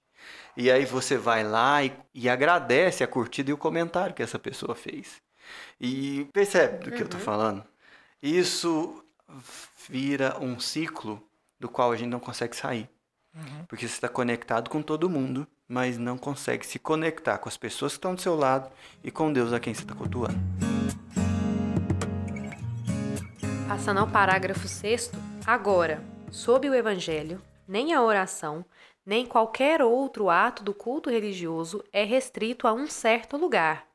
E 0.56 0.72
aí 0.72 0.86
você 0.86 1.18
vai 1.18 1.44
lá 1.44 1.84
e, 1.84 1.92
e 2.14 2.30
agradece 2.30 3.04
a 3.04 3.08
curtida 3.08 3.50
e 3.50 3.54
o 3.54 3.58
comentário 3.58 4.14
que 4.14 4.22
essa 4.22 4.38
pessoa 4.38 4.76
fez. 4.76 5.22
E 5.82 6.26
percebe 6.32 6.78
do 6.78 6.92
que 6.92 6.98
uhum. 6.98 7.02
eu 7.02 7.06
estou 7.06 7.20
falando? 7.20 7.64
Isso 8.22 9.04
vira 9.90 10.38
um 10.40 10.60
ciclo 10.60 11.22
do 11.60 11.68
qual 11.68 11.92
a 11.92 11.96
gente 11.96 12.10
não 12.10 12.20
consegue 12.20 12.56
sair. 12.56 12.88
Uhum. 13.36 13.66
Porque 13.68 13.88
você 13.88 13.94
está 13.94 14.10
conectado 14.10 14.70
com 14.70 14.82
todo 14.82 15.10
mundo 15.10 15.48
mas 15.68 15.98
não 15.98 16.18
consegue 16.20 16.66
se 16.66 16.78
conectar 16.78 17.40
com 17.40 17.50
as 17.50 17.58
pessoas 17.58 17.94
que 17.94 17.98
estão 17.98 18.14
do 18.14 18.22
seu 18.22 18.36
lado 18.36 18.72
e 19.04 19.10
com 19.10 19.34
Deus 19.34 19.52
a 19.52 19.60
quem 19.60 19.74
você 19.74 19.82
está 19.82 19.96
cultuando. 19.96 20.38
Passando 23.68 24.00
ao 24.00 24.08
parágrafo 24.08 24.68
6, 24.68 25.12
agora, 25.48 26.04
sob 26.30 26.70
o 26.70 26.76
Evangelho, 26.76 27.42
nem 27.68 27.94
a 27.94 28.04
oração, 28.04 28.64
nem 29.04 29.26
qualquer 29.26 29.82
outro 29.82 30.30
ato 30.30 30.64
do 30.64 30.76
culto 30.76 31.10
religioso 31.10 31.84
é 31.92 32.04
restrito 32.04 32.68
a 32.68 32.74
um 32.74 32.86
certo 32.86 33.36
lugar, 33.36 33.88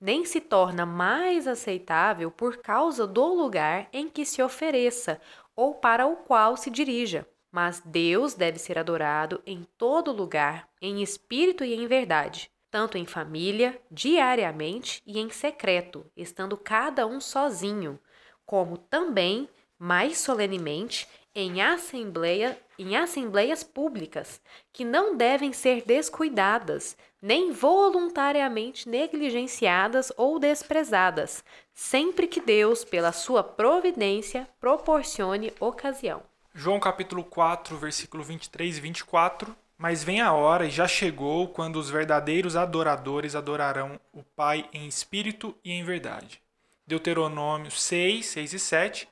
nem 0.00 0.24
se 0.24 0.40
torna 0.40 0.84
mais 0.84 1.46
aceitável 1.46 2.30
por 2.30 2.56
causa 2.56 3.06
do 3.06 3.24
lugar 3.24 3.88
em 3.92 4.08
que 4.08 4.24
se 4.24 4.42
ofereça 4.42 5.20
ou 5.54 5.74
para 5.74 6.06
o 6.06 6.16
qual 6.16 6.56
se 6.56 6.70
dirija. 6.70 7.24
Mas 7.50 7.82
Deus 7.84 8.34
deve 8.34 8.58
ser 8.58 8.78
adorado 8.78 9.42
em 9.44 9.66
todo 9.76 10.12
lugar, 10.12 10.68
em 10.80 11.02
espírito 11.02 11.64
e 11.64 11.74
em 11.74 11.86
verdade, 11.86 12.50
tanto 12.70 12.96
em 12.96 13.04
família, 13.04 13.80
diariamente 13.90 15.02
e 15.04 15.18
em 15.18 15.30
secreto, 15.30 16.06
estando 16.16 16.56
cada 16.56 17.06
um 17.06 17.20
sozinho, 17.20 17.98
como 18.46 18.78
também, 18.78 19.48
mais 19.78 20.18
solenemente, 20.18 21.08
em 21.34 21.62
assembleia, 21.62 22.58
em 22.78 22.96
assembleias 22.96 23.62
públicas, 23.62 24.40
que 24.72 24.84
não 24.84 25.16
devem 25.16 25.52
ser 25.52 25.82
descuidadas, 25.84 26.96
nem 27.22 27.52
voluntariamente 27.52 28.88
negligenciadas 28.88 30.12
ou 30.16 30.38
desprezadas, 30.38 31.44
sempre 31.72 32.26
que 32.26 32.40
Deus, 32.40 32.84
pela 32.84 33.12
sua 33.12 33.42
providência, 33.42 34.48
proporcione 34.60 35.52
ocasião. 35.60 36.29
João 36.52 36.80
capítulo 36.80 37.22
4, 37.22 37.78
versículo 37.78 38.24
23 38.24 38.78
e 38.78 38.80
24. 38.80 39.56
Mas 39.78 40.02
vem 40.02 40.20
a 40.20 40.32
hora 40.32 40.66
e 40.66 40.70
já 40.70 40.86
chegou 40.86 41.48
quando 41.48 41.76
os 41.76 41.88
verdadeiros 41.88 42.56
adoradores 42.56 43.34
adorarão 43.34 43.98
o 44.12 44.22
Pai 44.22 44.68
em 44.72 44.86
espírito 44.86 45.56
e 45.64 45.72
em 45.72 45.84
verdade. 45.84 46.42
Deuteronômio 46.86 47.70
6, 47.70 48.26
6 48.26 48.52
e 48.52 48.58
7. 48.58 49.08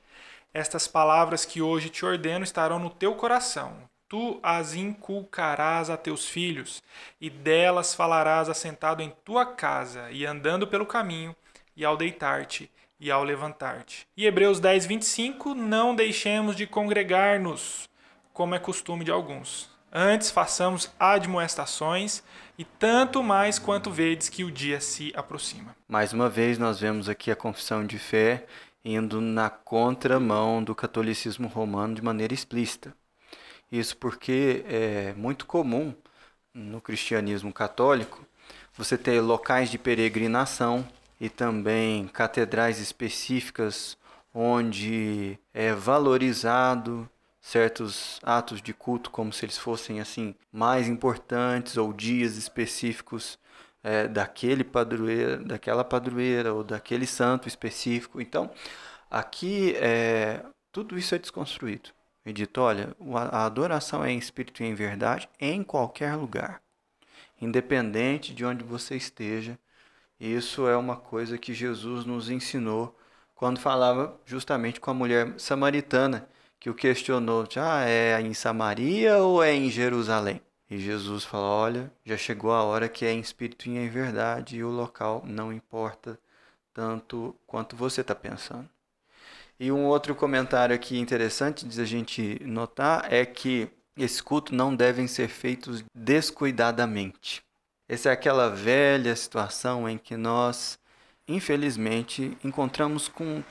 Estas 0.53 0.87
palavras 0.87 1.45
que 1.45 1.61
hoje 1.61 1.89
te 1.89 2.05
ordeno 2.05 2.43
estarão 2.43 2.77
no 2.77 2.89
teu 2.89 3.15
coração. 3.15 3.89
Tu 4.09 4.37
as 4.43 4.73
inculcarás 4.73 5.89
a 5.89 5.95
teus 5.95 6.27
filhos, 6.27 6.83
e 7.21 7.29
delas 7.29 7.93
falarás 7.93 8.49
assentado 8.49 9.01
em 9.01 9.13
tua 9.23 9.45
casa, 9.45 10.09
e 10.11 10.25
andando 10.25 10.67
pelo 10.67 10.85
caminho, 10.85 11.35
e 11.75 11.85
ao 11.85 11.95
deitar-te, 11.95 12.71
e 12.99 13.09
ao 13.09 13.23
levantar-te. 13.23 14.05
E 14.15 14.25
Hebreus 14.25 14.59
10, 14.59 14.85
25, 14.85 15.55
não 15.55 15.95
deixemos 15.95 16.55
de 16.55 16.67
congregar-nos, 16.67 17.89
como 18.33 18.55
é 18.55 18.59
costume 18.59 19.05
de 19.05 19.11
alguns. 19.11 19.69
Antes 19.91 20.29
façamos 20.29 20.91
admoestações, 20.99 22.21
e 22.57 22.65
tanto 22.65 23.23
mais 23.23 23.57
quanto 23.57 23.89
vedes 23.89 24.27
que 24.27 24.43
o 24.43 24.51
dia 24.51 24.81
se 24.81 25.13
aproxima. 25.15 25.75
Mais 25.87 26.11
uma 26.11 26.29
vez, 26.29 26.57
nós 26.57 26.79
vemos 26.79 27.07
aqui 27.07 27.31
a 27.31 27.35
confissão 27.35 27.85
de 27.85 27.97
fé 27.97 28.45
indo 28.83 29.19
na 29.21 29.49
contramão 29.49 30.63
do 30.63 30.75
catolicismo 30.75 31.47
romano 31.47 31.95
de 31.95 32.03
maneira 32.03 32.33
explícita. 32.33 32.93
Isso 33.71 33.95
porque 33.97 34.63
é 34.67 35.13
muito 35.15 35.45
comum 35.45 35.93
no 36.53 36.81
cristianismo 36.81 37.53
católico 37.53 38.25
você 38.73 38.97
ter 38.97 39.21
locais 39.21 39.69
de 39.69 39.77
peregrinação 39.77 40.87
e 41.19 41.29
também 41.29 42.07
catedrais 42.07 42.79
específicas 42.79 43.97
onde 44.33 45.37
é 45.53 45.73
valorizado 45.73 47.09
certos 47.41 48.19
atos 48.23 48.61
de 48.61 48.73
culto 48.73 49.09
como 49.09 49.33
se 49.33 49.45
eles 49.45 49.57
fossem 49.57 49.99
assim 49.99 50.35
mais 50.51 50.87
importantes 50.87 51.77
ou 51.77 51.91
dias 51.91 52.37
específicos 52.37 53.39
é, 53.83 54.07
daquele 54.07 54.63
padroeira, 54.63 55.37
daquela 55.37 55.83
padroeira 55.83 56.53
ou 56.53 56.63
daquele 56.63 57.07
santo 57.07 57.47
específico. 57.47 58.21
Então, 58.21 58.51
aqui 59.09 59.75
é, 59.77 60.43
tudo 60.71 60.97
isso 60.97 61.15
é 61.15 61.17
desconstruído. 61.17 61.89
E 62.25 62.33
dito, 62.33 62.61
olha, 62.61 62.95
a 63.31 63.45
adoração 63.45 64.03
é 64.03 64.11
em 64.11 64.17
espírito 64.17 64.61
e 64.61 64.65
em 64.65 64.75
verdade 64.75 65.27
em 65.39 65.63
qualquer 65.63 66.15
lugar, 66.15 66.61
independente 67.41 68.33
de 68.35 68.45
onde 68.45 68.63
você 68.63 68.95
esteja 68.95 69.57
isso 70.19 70.67
é 70.67 70.75
uma 70.75 70.97
coisa 70.97 71.37
que 71.37 71.53
Jesus 71.53 72.05
nos 72.05 72.29
ensinou 72.29 72.95
quando 73.35 73.59
falava 73.59 74.19
justamente 74.25 74.79
com 74.79 74.91
a 74.91 74.93
mulher 74.93 75.33
samaritana, 75.37 76.27
que 76.59 76.69
o 76.69 76.75
questionou: 76.75 77.47
ah, 77.55 77.85
é 77.85 78.19
em 78.19 78.33
Samaria 78.33 79.17
ou 79.19 79.41
é 79.41 79.53
em 79.53 79.69
Jerusalém? 79.69 80.41
E 80.69 80.77
Jesus 80.77 81.23
falou: 81.23 81.47
olha, 81.49 81.91
já 82.05 82.17
chegou 82.17 82.51
a 82.51 82.63
hora 82.63 82.89
que 82.89 83.05
é 83.05 83.13
em 83.13 83.21
espírito 83.21 83.69
e 83.69 83.77
em 83.77 83.89
verdade, 83.89 84.57
e 84.57 84.63
o 84.63 84.69
local 84.69 85.23
não 85.25 85.53
importa 85.53 86.19
tanto 86.73 87.35
quanto 87.47 87.75
você 87.75 88.01
está 88.01 88.13
pensando. 88.13 88.69
E 89.59 89.71
um 89.71 89.85
outro 89.85 90.15
comentário 90.15 90.75
aqui 90.75 90.97
interessante 90.97 91.65
de 91.65 91.81
a 91.81 91.85
gente 91.85 92.41
notar 92.45 93.11
é 93.11 93.25
que 93.25 93.69
esse 93.97 94.21
culto 94.23 94.53
não 94.53 94.75
devem 94.75 95.07
ser 95.07 95.27
feitos 95.27 95.83
descuidadamente. 95.93 97.41
Essa 97.89 98.09
é 98.09 98.11
aquela 98.11 98.51
velha 98.51 99.15
situação 99.15 99.89
em 99.89 99.97
que 99.97 100.15
nós, 100.15 100.77
infelizmente, 101.27 102.37
encontramos 102.43 103.07
com 103.07 103.43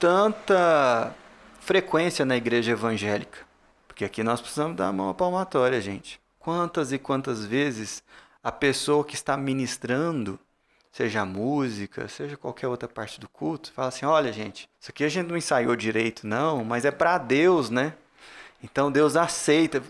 tanta 0.00 1.14
frequência 1.60 2.24
na 2.24 2.34
igreja 2.34 2.72
evangélica. 2.72 3.40
Porque 3.86 4.06
aqui 4.06 4.22
nós 4.22 4.40
precisamos 4.40 4.74
dar 4.74 4.88
uma 4.88 5.12
palmatória, 5.12 5.82
gente. 5.82 6.18
Quantas 6.38 6.92
e 6.92 6.98
quantas 6.98 7.44
vezes 7.44 8.02
a 8.42 8.50
pessoa 8.50 9.04
que 9.04 9.14
está 9.14 9.36
ministrando, 9.36 10.40
seja 10.90 11.20
a 11.20 11.26
música, 11.26 12.08
seja 12.08 12.38
qualquer 12.38 12.68
outra 12.68 12.88
parte 12.88 13.20
do 13.20 13.28
culto, 13.28 13.70
fala 13.70 13.88
assim: 13.88 14.06
olha, 14.06 14.32
gente, 14.32 14.66
isso 14.80 14.90
aqui 14.90 15.04
a 15.04 15.10
gente 15.10 15.28
não 15.28 15.36
ensaiou 15.36 15.76
direito, 15.76 16.26
não, 16.26 16.64
mas 16.64 16.86
é 16.86 16.90
para 16.90 17.18
Deus, 17.18 17.68
né? 17.68 17.92
Então 18.62 18.90
Deus 18.90 19.14
aceita. 19.14 19.82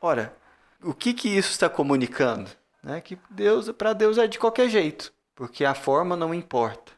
Ora, 0.00 0.34
o 0.82 0.94
que 0.94 1.12
que 1.12 1.28
isso 1.28 1.50
está 1.50 1.68
comunicando? 1.68 2.50
Né? 2.84 3.00
Que 3.00 3.18
Deus, 3.30 3.70
para 3.72 3.94
Deus 3.94 4.18
é 4.18 4.26
de 4.26 4.38
qualquer 4.38 4.68
jeito, 4.68 5.12
porque 5.34 5.64
a 5.64 5.74
forma 5.74 6.14
não 6.14 6.34
importa. 6.34 6.92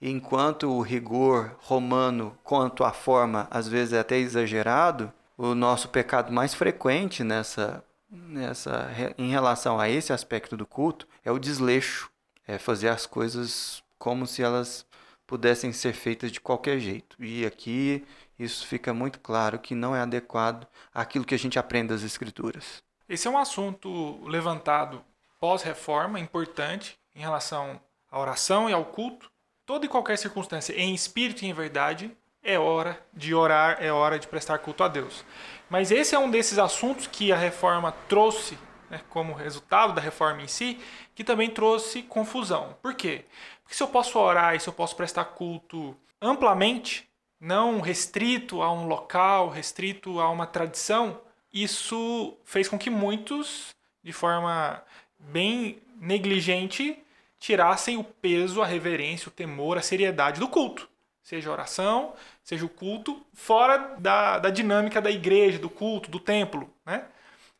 Enquanto 0.00 0.70
o 0.70 0.82
rigor 0.82 1.56
romano 1.60 2.36
quanto 2.44 2.84
à 2.84 2.92
forma 2.92 3.48
às 3.50 3.66
vezes 3.66 3.94
é 3.94 4.00
até 4.00 4.18
exagerado, 4.18 5.12
o 5.38 5.54
nosso 5.54 5.88
pecado 5.88 6.32
mais 6.32 6.52
frequente 6.52 7.24
nessa, 7.24 7.82
nessa 8.10 8.90
em 9.16 9.30
relação 9.30 9.80
a 9.80 9.88
esse 9.88 10.12
aspecto 10.12 10.56
do 10.56 10.66
culto 10.66 11.08
é 11.24 11.32
o 11.32 11.38
desleixo, 11.38 12.10
é 12.46 12.58
fazer 12.58 12.88
as 12.88 13.06
coisas 13.06 13.82
como 13.98 14.26
se 14.26 14.42
elas 14.42 14.84
pudessem 15.26 15.72
ser 15.72 15.94
feitas 15.94 16.30
de 16.30 16.40
qualquer 16.40 16.78
jeito. 16.78 17.16
E 17.18 17.46
aqui 17.46 18.04
isso 18.38 18.66
fica 18.66 18.92
muito 18.92 19.20
claro 19.20 19.58
que 19.58 19.74
não 19.74 19.96
é 19.96 20.00
adequado 20.00 20.66
àquilo 20.92 21.24
que 21.24 21.34
a 21.34 21.38
gente 21.38 21.58
aprende 21.58 21.88
das 21.88 22.02
escrituras. 22.02 22.82
Esse 23.08 23.28
é 23.28 23.30
um 23.30 23.38
assunto 23.38 24.20
levantado 24.26 25.02
pós-reforma, 25.42 26.20
importante, 26.20 26.96
em 27.16 27.18
relação 27.18 27.80
à 28.08 28.20
oração 28.20 28.70
e 28.70 28.72
ao 28.72 28.84
culto. 28.84 29.28
Toda 29.66 29.84
e 29.84 29.88
qualquer 29.88 30.16
circunstância, 30.16 30.72
em 30.72 30.94
espírito 30.94 31.42
e 31.42 31.48
em 31.48 31.52
verdade, 31.52 32.16
é 32.44 32.56
hora 32.56 33.04
de 33.12 33.34
orar, 33.34 33.78
é 33.80 33.90
hora 33.90 34.20
de 34.20 34.28
prestar 34.28 34.58
culto 34.58 34.84
a 34.84 34.88
Deus. 34.88 35.24
Mas 35.68 35.90
esse 35.90 36.14
é 36.14 36.18
um 36.18 36.30
desses 36.30 36.60
assuntos 36.60 37.08
que 37.08 37.32
a 37.32 37.36
reforma 37.36 37.90
trouxe 38.08 38.56
né, 38.88 39.00
como 39.10 39.32
resultado 39.32 39.92
da 39.92 40.00
reforma 40.00 40.42
em 40.42 40.46
si, 40.46 40.78
que 41.12 41.24
também 41.24 41.50
trouxe 41.50 42.04
confusão. 42.04 42.76
Por 42.80 42.94
quê? 42.94 43.24
Porque 43.64 43.74
se 43.74 43.82
eu 43.82 43.88
posso 43.88 44.20
orar 44.20 44.54
e 44.54 44.60
se 44.60 44.68
eu 44.68 44.72
posso 44.72 44.94
prestar 44.94 45.24
culto 45.24 45.96
amplamente, 46.20 47.08
não 47.40 47.80
restrito 47.80 48.62
a 48.62 48.72
um 48.72 48.86
local, 48.86 49.48
restrito 49.48 50.20
a 50.20 50.30
uma 50.30 50.46
tradição, 50.46 51.20
isso 51.52 52.38
fez 52.44 52.68
com 52.68 52.78
que 52.78 52.90
muitos, 52.90 53.74
de 54.04 54.12
forma 54.12 54.80
bem 55.22 55.80
negligente, 56.00 56.98
tirassem 57.38 57.96
o 57.96 58.04
peso, 58.04 58.62
a 58.62 58.66
reverência, 58.66 59.28
o 59.28 59.32
temor, 59.32 59.78
a 59.78 59.82
seriedade 59.82 60.40
do 60.40 60.48
culto. 60.48 60.88
Seja 61.22 61.50
a 61.50 61.52
oração, 61.52 62.14
seja 62.42 62.64
o 62.64 62.68
culto, 62.68 63.24
fora 63.32 63.96
da, 63.98 64.38
da 64.38 64.50
dinâmica 64.50 65.00
da 65.00 65.10
igreja, 65.10 65.58
do 65.58 65.70
culto, 65.70 66.10
do 66.10 66.18
templo. 66.18 66.68
Né? 66.84 67.04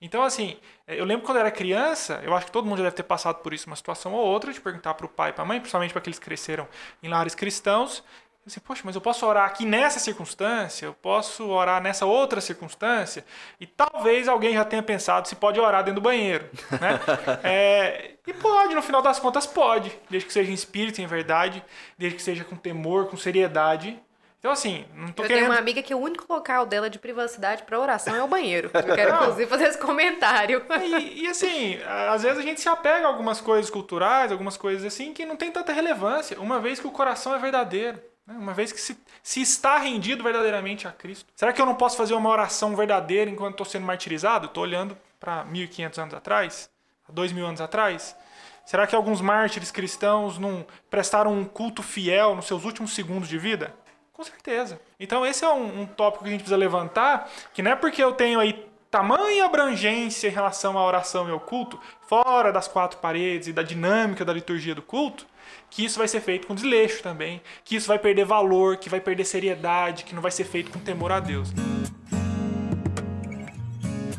Então, 0.01 0.25
assim, 0.25 0.57
eu 0.87 1.05
lembro 1.05 1.25
quando 1.25 1.37
eu 1.37 1.43
era 1.43 1.51
criança, 1.51 2.21
eu 2.25 2.35
acho 2.35 2.47
que 2.47 2.53
todo 2.53 2.65
mundo 2.65 2.79
já 2.79 2.85
deve 2.85 2.97
ter 2.97 3.05
passado 3.05 3.37
por 3.37 3.55
isso, 3.55 3.69
uma 3.69 3.77
situação 3.77 4.13
ou 4.13 4.27
outra, 4.27 4.53
de 4.53 4.61
perguntar 4.61 4.95
para 4.95 5.07
o 5.07 5.09
pai 5.09 5.31
e 5.31 5.33
para 5.33 5.45
a 5.45 5.47
mãe, 5.47 5.61
principalmente 5.61 5.93
para 5.93 6.01
aqueles 6.01 6.19
que 6.19 6.25
cresceram 6.25 6.69
em 7.01 7.09
lares 7.09 7.37
cristãos, 7.37 8.03
Assim, 8.45 8.59
Poxa, 8.59 8.83
mas 8.85 8.97
eu 8.97 9.01
posso 9.01 9.25
orar 9.25 9.47
aqui 9.47 9.65
nessa 9.65 10.01
circunstância, 10.01 10.87
eu 10.87 10.93
posso 10.93 11.49
orar 11.49 11.81
nessa 11.81 12.07
outra 12.07 12.41
circunstância, 12.41 13.25
e 13.61 13.67
talvez 13.67 14.27
alguém 14.27 14.55
já 14.55 14.65
tenha 14.65 14.83
pensado 14.83 15.29
se 15.29 15.37
pode 15.37 15.61
orar 15.61 15.85
dentro 15.85 16.01
do 16.01 16.05
banheiro. 16.05 16.51
Né? 16.73 17.01
é, 17.45 18.11
e 18.27 18.33
pode, 18.33 18.75
no 18.75 18.83
final 18.83 19.01
das 19.01 19.21
contas, 19.21 19.47
pode, 19.47 19.97
desde 20.11 20.27
que 20.27 20.33
seja 20.33 20.51
em 20.51 20.55
espírito, 20.55 21.01
em 21.01 21.07
verdade, 21.07 21.65
desde 21.97 22.17
que 22.17 22.23
seja 22.23 22.43
com 22.43 22.57
temor, 22.57 23.07
com 23.07 23.17
seriedade. 23.17 24.01
Então, 24.41 24.51
assim, 24.51 24.87
não 24.93 25.13
tô 25.13 25.23
eu 25.23 25.29
querendo... 25.29 25.45
tenho 25.45 25.53
uma 25.53 25.61
amiga 25.61 25.81
que 25.81 25.95
o 25.95 25.99
único 25.99 26.25
local 26.29 26.67
dela 26.67 26.91
de 26.91 26.99
privacidade 26.99 27.63
para 27.63 27.79
oração 27.79 28.17
é 28.17 28.25
o 28.25 28.27
banheiro. 28.27 28.73
Eu 28.75 28.95
quero, 28.97 29.15
inclusive, 29.15 29.47
fazer 29.47 29.69
esse 29.69 29.79
comentário. 29.79 30.67
E, 30.83 31.23
e, 31.23 31.29
assim, 31.29 31.79
às 32.11 32.25
vezes 32.25 32.39
a 32.39 32.43
gente 32.43 32.61
se 32.61 32.69
apega 32.69 33.07
a 33.07 33.09
algumas 33.09 33.41
coisas 33.41 33.71
culturais, 33.71 34.33
algumas 34.33 34.57
coisas 34.57 34.85
assim, 34.85 35.13
que 35.13 35.25
não 35.25 35.37
tem 35.37 35.53
tanta 35.53 35.73
relevância, 35.73 36.41
uma 36.41 36.59
vez 36.59 36.81
que 36.81 36.89
o 36.89 36.91
coração 36.91 37.33
é 37.37 37.39
verdadeiro. 37.39 38.03
Né? 38.27 38.35
Uma 38.35 38.55
vez 38.55 38.73
que 38.73 38.81
se, 38.81 38.97
se 39.23 39.41
está 39.41 39.79
rendido 39.79 40.23
verdadeiramente 40.23 40.87
a 40.87 40.93
Cristo. 40.93 41.31
Será 41.35 41.53
que 41.53 41.61
eu 41.61 41.67
não 41.67 41.75
posso 41.75 41.97
fazer 41.97 42.15
uma 42.15 42.31
oração 42.31 42.75
verdadeira 42.77 43.31
enquanto 43.31 43.53
estou 43.53 43.67
sendo 43.67 43.87
martirizado? 43.87 44.47
Estou 44.47 44.63
olhando 44.63 44.97
para 45.19 45.45
1.500 45.47 45.99
anos 45.99 46.15
atrás, 46.15 46.71
2.000 47.13 47.45
anos 47.45 47.61
atrás. 47.61 48.17
Será 48.65 48.87
que 48.87 48.95
alguns 48.95 49.21
mártires 49.21 49.71
cristãos 49.71 50.39
não 50.39 50.65
prestaram 50.89 51.33
um 51.33 51.45
culto 51.45 51.83
fiel 51.83 52.37
nos 52.37 52.47
seus 52.47 52.65
últimos 52.65 52.95
segundos 52.95 53.29
de 53.29 53.39
vida? 53.39 53.75
Com 54.13 54.23
certeza. 54.23 54.81
Então 55.01 55.27
esse 55.27 55.45
é 55.45 55.49
um, 55.49 55.83
um 55.83 55.87
tópico 55.87 56.25
que 56.25 56.29
a 56.29 56.33
gente 56.33 56.43
precisa 56.43 56.57
levantar, 56.57 57.29
que 57.53 57.63
não 57.63 57.73
é 57.73 57.77
porque 57.77 58.03
eu 58.03 58.13
tenho 58.13 58.39
aí 58.39 58.69
tamanha 58.89 59.47
abrangência 59.47 60.29
em 60.29 60.31
relação 60.31 60.77
à 60.79 60.85
oração 60.85 61.27
e 61.27 61.33
ao 61.33 61.41
culto, 61.41 61.81
fora 62.03 62.53
das 62.53 62.69
quatro 62.69 62.99
paredes 62.99 63.49
e 63.49 63.53
da 63.53 63.63
dinâmica 63.63 64.23
da 64.23 64.35
liturgia 64.35 64.75
do 64.75 64.83
culto, 64.83 65.27
que 65.73 65.83
isso 65.87 65.99
vai 65.99 66.07
ser 66.07 66.21
feito 66.21 66.47
com 66.47 66.55
desleixo 66.55 67.03
também, 67.03 67.41
que 67.65 67.75
isso 67.75 67.89
vai 67.89 67.99
perder 67.99 68.27
valor, 68.27 68.77
que 68.77 68.91
vai 68.91 69.01
perder 69.01 69.25
seriedade, 69.25 70.05
que 70.05 70.15
não 70.15 70.21
vai 70.21 70.31
ser 70.31 70.45
feito 70.45 70.71
com 70.71 70.79
temor 70.79 71.11
a 71.11 71.19
Deus. 71.19 71.49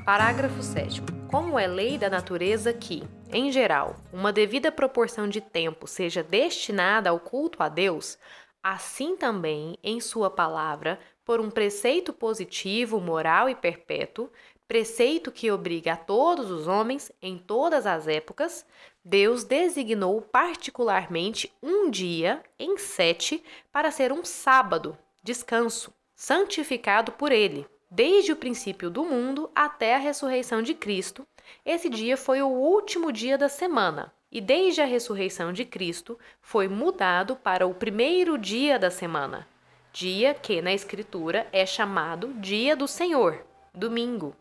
Parágrafo 0.03 0.63
7. 0.63 1.03
Como 1.29 1.59
é 1.59 1.67
lei 1.67 1.99
da 1.99 2.09
natureza 2.09 2.73
que, 2.73 3.03
em 3.31 3.51
geral, 3.51 3.95
uma 4.11 4.33
devida 4.33 4.71
proporção 4.71 5.29
de 5.29 5.41
tempo 5.41 5.85
seja 5.85 6.23
destinada 6.23 7.11
ao 7.11 7.19
culto 7.19 7.61
a 7.61 7.69
Deus, 7.69 8.17
assim 8.63 9.15
também, 9.15 9.77
em 9.83 10.01
sua 10.01 10.31
palavra, 10.31 10.99
por 11.23 11.39
um 11.39 11.51
preceito 11.51 12.11
positivo, 12.11 12.99
moral 12.99 13.47
e 13.47 13.53
perpétuo, 13.53 14.27
preceito 14.67 15.31
que 15.31 15.51
obriga 15.51 15.93
a 15.93 15.97
todos 15.97 16.49
os 16.49 16.67
homens, 16.67 17.11
em 17.21 17.37
todas 17.37 17.85
as 17.85 18.07
épocas, 18.07 18.65
Deus 19.05 19.43
designou 19.43 20.21
particularmente 20.21 21.51
um 21.61 21.91
dia 21.91 22.41
em 22.57 22.77
sete 22.77 23.43
para 23.71 23.91
ser 23.91 24.13
um 24.13 24.23
sábado, 24.23 24.97
descanso, 25.21 25.93
santificado 26.15 27.11
por 27.11 27.31
Ele. 27.31 27.67
Desde 27.91 28.31
o 28.31 28.35
princípio 28.35 28.89
do 28.89 29.03
mundo 29.03 29.51
até 29.53 29.95
a 29.95 29.99
ressurreição 29.99 30.61
de 30.61 30.73
Cristo, 30.73 31.27
esse 31.65 31.89
dia 31.89 32.15
foi 32.15 32.41
o 32.41 32.47
último 32.47 33.11
dia 33.11 33.37
da 33.37 33.49
semana, 33.49 34.11
e 34.31 34.39
desde 34.39 34.81
a 34.81 34.85
ressurreição 34.85 35.51
de 35.51 35.65
Cristo 35.65 36.17
foi 36.41 36.67
mudado 36.67 37.35
para 37.35 37.67
o 37.67 37.73
primeiro 37.73 38.37
dia 38.37 38.79
da 38.79 38.89
semana, 38.89 39.47
dia 39.91 40.33
que 40.33 40.61
na 40.61 40.73
Escritura 40.73 41.45
é 41.51 41.65
chamado 41.65 42.33
Dia 42.35 42.75
do 42.75 42.87
Senhor, 42.87 43.45
domingo, 43.73 44.35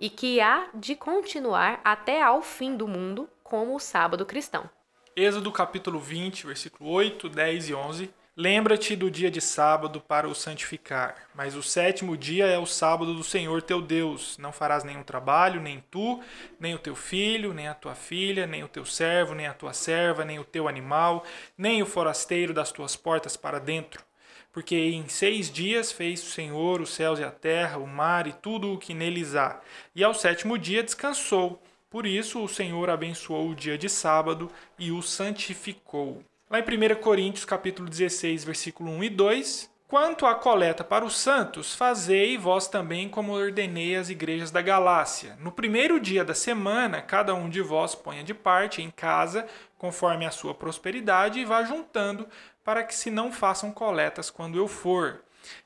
e 0.00 0.10
que 0.10 0.40
há 0.40 0.68
de 0.74 0.96
continuar 0.96 1.80
até 1.84 2.22
ao 2.22 2.42
fim 2.42 2.76
do 2.76 2.88
mundo 2.88 3.28
como 3.48 3.74
o 3.74 3.80
sábado 3.80 4.26
cristão. 4.26 4.68
Êxodo 5.14 5.50
capítulo 5.50 5.98
20, 5.98 6.46
versículo 6.46 6.90
8, 6.90 7.28
10 7.28 7.68
e 7.70 7.74
11. 7.74 8.10
Lembra-te 8.38 8.94
do 8.94 9.10
dia 9.10 9.30
de 9.30 9.40
sábado 9.40 9.98
para 9.98 10.28
o 10.28 10.34
santificar, 10.34 11.26
mas 11.34 11.56
o 11.56 11.62
sétimo 11.62 12.18
dia 12.18 12.44
é 12.44 12.58
o 12.58 12.66
sábado 12.66 13.14
do 13.14 13.24
Senhor 13.24 13.62
teu 13.62 13.80
Deus. 13.80 14.36
Não 14.36 14.52
farás 14.52 14.84
nenhum 14.84 15.02
trabalho, 15.02 15.58
nem 15.58 15.82
tu, 15.90 16.22
nem 16.60 16.74
o 16.74 16.78
teu 16.78 16.94
filho, 16.94 17.54
nem 17.54 17.66
a 17.66 17.72
tua 17.72 17.94
filha, 17.94 18.46
nem 18.46 18.62
o 18.62 18.68
teu 18.68 18.84
servo, 18.84 19.34
nem 19.34 19.46
a 19.46 19.54
tua 19.54 19.72
serva, 19.72 20.22
nem 20.22 20.38
o 20.38 20.44
teu 20.44 20.68
animal, 20.68 21.24
nem 21.56 21.82
o 21.82 21.86
forasteiro 21.86 22.52
das 22.52 22.70
tuas 22.70 22.94
portas 22.94 23.38
para 23.38 23.58
dentro. 23.58 24.04
Porque 24.52 24.76
em 24.76 25.08
seis 25.08 25.50
dias 25.50 25.90
fez 25.90 26.22
o 26.22 26.30
Senhor 26.30 26.82
os 26.82 26.90
céus 26.90 27.18
e 27.18 27.24
a 27.24 27.30
terra, 27.30 27.78
o 27.78 27.86
mar 27.86 28.26
e 28.26 28.34
tudo 28.34 28.70
o 28.70 28.78
que 28.78 28.92
neles 28.92 29.34
há. 29.34 29.62
E 29.94 30.04
ao 30.04 30.12
sétimo 30.12 30.58
dia 30.58 30.82
descansou. 30.82 31.62
Por 31.88 32.06
isso 32.06 32.42
o 32.42 32.48
Senhor 32.48 32.90
abençoou 32.90 33.50
o 33.50 33.54
dia 33.54 33.78
de 33.78 33.88
sábado 33.88 34.50
e 34.78 34.90
o 34.90 35.02
santificou. 35.02 36.22
Lá 36.50 36.58
em 36.58 36.62
1 36.62 37.00
Coríntios 37.00 37.44
capítulo 37.44 37.88
16, 37.88 38.44
versículo 38.44 38.90
1 38.90 39.04
e 39.04 39.10
2, 39.10 39.70
Quanto 39.88 40.26
à 40.26 40.34
coleta 40.34 40.82
para 40.82 41.04
os 41.04 41.16
santos, 41.16 41.72
fazei 41.72 42.36
vós 42.36 42.66
também 42.66 43.08
como 43.08 43.32
ordenei 43.32 43.94
as 43.94 44.10
igrejas 44.10 44.50
da 44.50 44.60
Galácia. 44.60 45.38
No 45.40 45.52
primeiro 45.52 46.00
dia 46.00 46.24
da 46.24 46.34
semana, 46.34 47.00
cada 47.00 47.32
um 47.36 47.48
de 47.48 47.62
vós 47.62 47.94
ponha 47.94 48.24
de 48.24 48.34
parte 48.34 48.82
em 48.82 48.90
casa, 48.90 49.46
conforme 49.78 50.26
a 50.26 50.32
sua 50.32 50.52
prosperidade, 50.52 51.38
e 51.38 51.44
vá 51.44 51.62
juntando, 51.62 52.26
para 52.64 52.82
que 52.82 52.96
se 52.96 53.12
não 53.12 53.30
façam 53.30 53.70
coletas 53.70 54.28
quando 54.28 54.58
eu 54.58 54.66
for. 54.66 55.22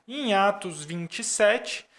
Em 0.07 0.35
Atos 0.35 0.85
27, 0.85 1.89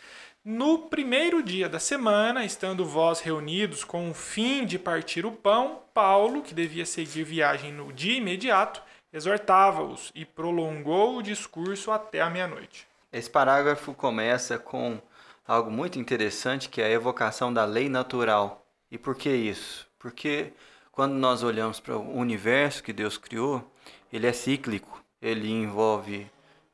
no 0.44 0.78
primeiro 0.78 1.42
dia 1.42 1.68
da 1.68 1.78
semana, 1.78 2.44
estando 2.44 2.84
vós 2.84 3.20
reunidos 3.20 3.84
com 3.84 4.10
o 4.10 4.14
fim 4.14 4.66
de 4.66 4.78
partir 4.78 5.24
o 5.24 5.32
pão, 5.32 5.80
Paulo, 5.94 6.42
que 6.42 6.54
devia 6.54 6.84
seguir 6.84 7.22
viagem 7.22 7.72
no 7.72 7.92
dia 7.92 8.18
imediato, 8.18 8.82
exortava-os 9.12 10.10
e 10.14 10.24
prolongou 10.24 11.18
o 11.18 11.22
discurso 11.22 11.90
até 11.90 12.20
a 12.20 12.30
meia-noite. 12.30 12.88
Esse 13.12 13.30
parágrafo 13.30 13.94
começa 13.94 14.58
com 14.58 15.00
algo 15.46 15.70
muito 15.70 15.98
interessante, 15.98 16.68
que 16.68 16.80
é 16.80 16.86
a 16.86 16.90
evocação 16.90 17.52
da 17.52 17.64
lei 17.64 17.88
natural. 17.88 18.64
E 18.90 18.98
por 18.98 19.14
que 19.14 19.30
isso? 19.30 19.86
Porque 19.98 20.52
quando 20.90 21.12
nós 21.12 21.42
olhamos 21.42 21.78
para 21.78 21.96
o 21.96 22.16
universo 22.16 22.82
que 22.82 22.92
Deus 22.92 23.16
criou, 23.16 23.70
ele 24.12 24.26
é 24.26 24.32
cíclico. 24.32 25.02
Ele 25.20 25.48
envolve 25.50 26.26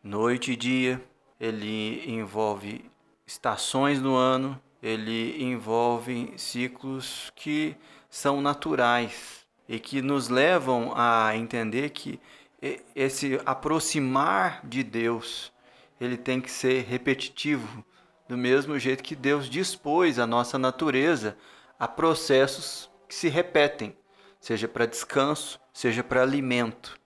noite 0.03 0.53
e 0.53 0.57
dia, 0.57 1.03
ele 1.39 2.11
envolve 2.11 2.85
estações 3.29 4.01
no 4.01 4.17
ano 4.17 4.59
ele 4.83 5.43
envolve 5.43 6.33
ciclos 6.39 7.31
que 7.37 7.77
são 8.09 8.41
naturais 8.41 9.47
e 9.69 9.79
que 9.79 10.01
nos 10.01 10.31
levam 10.31 10.95
a 10.97 11.37
entender 11.37 11.91
que 11.91 12.19
esse 12.97 13.39
aproximar 13.45 14.67
de 14.67 14.83
Deus, 14.83 15.53
ele 16.01 16.17
tem 16.17 16.41
que 16.41 16.51
ser 16.51 16.85
repetitivo, 16.85 17.85
do 18.27 18.37
mesmo 18.37 18.79
jeito 18.79 19.03
que 19.03 19.15
Deus 19.15 19.49
dispôs 19.49 20.19
a 20.19 20.27
nossa 20.27 20.59
natureza 20.59 21.37
a 21.79 21.87
processos 21.87 22.91
que 23.07 23.15
se 23.15 23.29
repetem, 23.29 23.95
seja 24.41 24.67
para 24.67 24.87
descanso, 24.87 25.61
seja 25.73 26.03
para 26.03 26.23
alimento. 26.23 26.99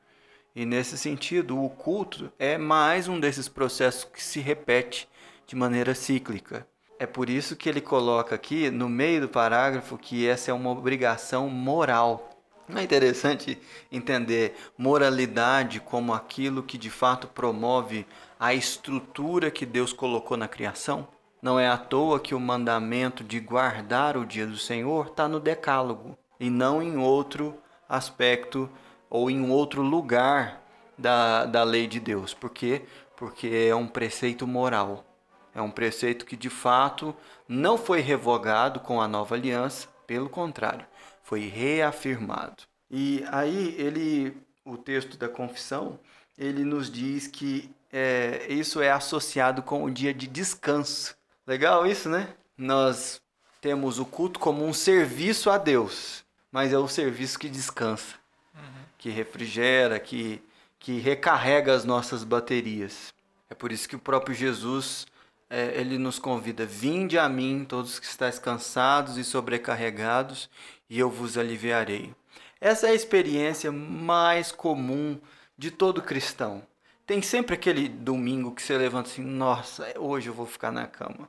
E 0.55 0.65
nesse 0.65 0.97
sentido, 0.97 1.61
o 1.61 1.69
culto 1.69 2.33
é 2.39 2.57
mais 2.57 3.09
um 3.09 3.19
desses 3.19 3.49
processos 3.49 4.05
que 4.05 4.23
se 4.23 4.39
repete 4.39 5.09
de 5.53 5.57
maneira 5.57 5.95
cíclica. 5.95 6.67
É 6.99 7.05
por 7.05 7.29
isso 7.29 7.55
que 7.55 7.69
ele 7.69 7.83
coloca 7.83 8.35
aqui 8.35 8.71
no 8.71 8.89
meio 8.89 9.21
do 9.21 9.29
parágrafo 9.29 9.99
que 9.99 10.27
essa 10.27 10.51
é 10.51 10.55
uma 10.55 10.71
obrigação 10.71 11.47
moral. 11.51 12.31
Não 12.67 12.79
é 12.79 12.85
interessante 12.85 13.61
entender 13.91 14.55
moralidade 14.79 15.79
como 15.79 16.15
aquilo 16.15 16.63
que 16.63 16.79
de 16.79 16.89
fato 16.89 17.27
promove 17.29 18.07
a 18.41 18.55
estrutura 18.55 19.51
que 19.51 19.67
Deus 19.67 19.93
colocou 19.93 20.39
na 20.39 20.49
criação? 20.49 21.07
Não 21.43 21.61
é 21.61 21.69
à 21.69 21.77
toa 21.77 22.19
que 22.19 22.35
o 22.35 22.41
mandamento 22.41 23.23
de 23.23 23.39
guardar 23.39 24.17
o 24.17 24.25
dia 24.25 24.47
do 24.47 24.57
Senhor 24.57 25.09
está 25.09 25.29
no 25.29 25.39
Decálogo 25.39 26.17
e 26.41 26.49
não 26.49 26.83
em 26.83 26.97
outro 26.97 27.59
aspecto 27.87 28.71
ou 29.11 29.31
em 29.31 29.51
outro 29.51 29.83
lugar 29.83 30.63
da, 30.97 31.45
da 31.45 31.63
lei 31.63 31.87
de 31.87 32.01
Deus. 32.01 32.33
Por 32.33 32.49
quê? 32.49 32.87
Porque 33.15 33.67
é 33.69 33.75
um 33.75 33.87
preceito 33.87 34.47
moral. 34.47 35.12
É 35.55 35.61
um 35.61 35.71
preceito 35.71 36.25
que 36.25 36.37
de 36.37 36.49
fato 36.51 37.15
não 37.47 37.77
foi 37.77 38.01
revogado 38.01 38.81
com 38.81 39.01
a 39.01 39.09
nova 39.09 39.35
aliança, 39.35 39.89
pelo 40.07 40.29
contrário, 40.29 40.87
foi 41.23 41.41
reafirmado. 41.49 42.63
E 42.91 43.25
aí 43.31 43.75
ele, 43.79 44.37
o 44.65 44.77
texto 44.77 45.17
da 45.17 45.29
confissão, 45.29 45.99
ele 46.39 46.65
nos 46.65 46.91
diz 46.91 47.27
que 47.27 47.71
é, 47.93 48.47
isso 48.49 48.81
é 48.81 48.91
associado 48.91 49.63
com 49.63 49.85
o 49.85 49.91
dia 49.91 50.15
de 50.15 50.27
descanso. 50.27 51.15
Legal 51.47 51.87
isso, 51.87 52.09
né? 52.09 52.35
Nós 52.57 53.21
temos 53.61 53.99
o 53.99 54.05
culto 54.05 54.41
como 54.41 54.65
um 54.65 54.73
serviço 54.73 55.51
a 55.51 55.59
Deus, 55.59 56.25
mas 56.51 56.73
é 56.73 56.79
o 56.79 56.89
serviço 56.89 57.39
que 57.39 57.49
descansa, 57.49 58.15
uhum. 58.55 58.85
que 58.99 59.11
refrigera, 59.11 59.99
que, 59.99 60.43
que 60.79 60.99
recarrega 60.99 61.75
as 61.75 61.85
nossas 61.85 62.25
baterias. 62.25 63.13
É 63.49 63.55
por 63.55 63.71
isso 63.71 63.89
que 63.89 63.97
o 63.97 64.01
próprio 64.01 64.35
Jesus 64.35 65.07
é, 65.53 65.79
ele 65.79 65.99
nos 65.99 66.19
convida: 66.19 66.65
Vinde 66.65 67.19
a 67.19 67.29
mim, 67.29 67.67
todos 67.69 68.01
que 68.01 68.07
estáis 68.07 68.39
cansados 68.39 69.19
e 69.19 69.23
sobrecarregados, 69.25 70.49
e 70.89 70.99
eu 70.99 71.11
vos 71.11 71.37
aliviarei. 71.37 72.15
Essa 72.59 72.87
é 72.87 72.91
a 72.91 72.95
experiência 72.95 73.71
mais 73.71 74.51
comum 74.51 75.21
de 75.59 75.71
todo 75.71 76.01
cristão. 76.01 76.63
Tem 77.07 77.21
sempre 77.21 77.55
aquele 77.55 77.87
domingo 77.87 78.55
que 78.55 78.63
você 78.63 78.79
levanta 78.79 79.11
assim: 79.11 79.23
Nossa, 79.23 79.93
hoje 79.99 80.29
eu 80.29 80.35
vou 80.35 80.47
ficar 80.47 80.73
na 80.73 80.87
cama. 80.87 81.29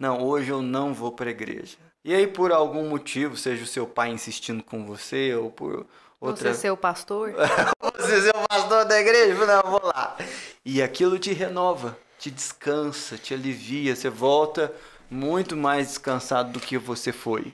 Não, 0.00 0.22
hoje 0.22 0.50
eu 0.50 0.62
não 0.62 0.94
vou 0.94 1.12
para 1.12 1.28
a 1.28 1.32
igreja. 1.32 1.76
E 2.02 2.14
aí, 2.14 2.26
por 2.26 2.52
algum 2.52 2.88
motivo, 2.88 3.36
seja 3.36 3.64
o 3.64 3.66
seu 3.66 3.86
pai 3.86 4.10
insistindo 4.10 4.62
com 4.62 4.86
você, 4.86 5.34
ou 5.34 5.50
por 5.50 5.86
outra. 6.18 6.54
Você 6.54 6.60
ser 6.60 6.70
o 6.70 6.76
pastor? 6.76 7.34
você 7.94 8.22
ser 8.22 8.34
o 8.34 8.48
pastor 8.48 8.86
da 8.86 8.98
igreja? 8.98 9.44
Não, 9.44 9.70
vou 9.70 9.82
lá. 9.84 10.16
E 10.64 10.82
aquilo 10.82 11.18
te 11.18 11.34
renova 11.34 11.98
te 12.22 12.30
descansa, 12.30 13.18
te 13.18 13.34
alivia, 13.34 13.96
você 13.96 14.08
volta 14.08 14.72
muito 15.10 15.56
mais 15.56 15.88
descansado 15.88 16.52
do 16.52 16.60
que 16.60 16.78
você 16.78 17.12
foi, 17.12 17.52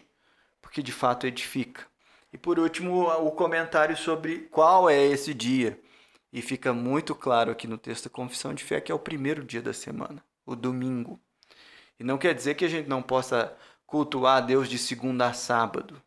porque 0.60 0.82
de 0.82 0.92
fato 0.92 1.26
edifica. 1.26 1.86
E 2.30 2.36
por 2.36 2.58
último, 2.58 3.08
o 3.08 3.30
comentário 3.32 3.96
sobre 3.96 4.40
qual 4.50 4.90
é 4.90 5.02
esse 5.02 5.32
dia. 5.32 5.80
E 6.30 6.42
fica 6.42 6.74
muito 6.74 7.14
claro 7.14 7.50
aqui 7.50 7.66
no 7.66 7.78
texto 7.78 8.04
da 8.04 8.10
Confissão 8.10 8.52
de 8.52 8.62
Fé 8.62 8.78
que 8.78 8.92
é 8.92 8.94
o 8.94 8.98
primeiro 8.98 9.42
dia 9.42 9.62
da 9.62 9.72
semana, 9.72 10.22
o 10.44 10.54
domingo. 10.54 11.18
E 11.98 12.04
não 12.04 12.18
quer 12.18 12.34
dizer 12.34 12.54
que 12.54 12.66
a 12.66 12.68
gente 12.68 12.90
não 12.90 13.00
possa 13.00 13.56
cultuar 13.86 14.36
a 14.36 14.40
Deus 14.42 14.68
de 14.68 14.76
segunda 14.76 15.28
a 15.28 15.32
sábado, 15.32 15.98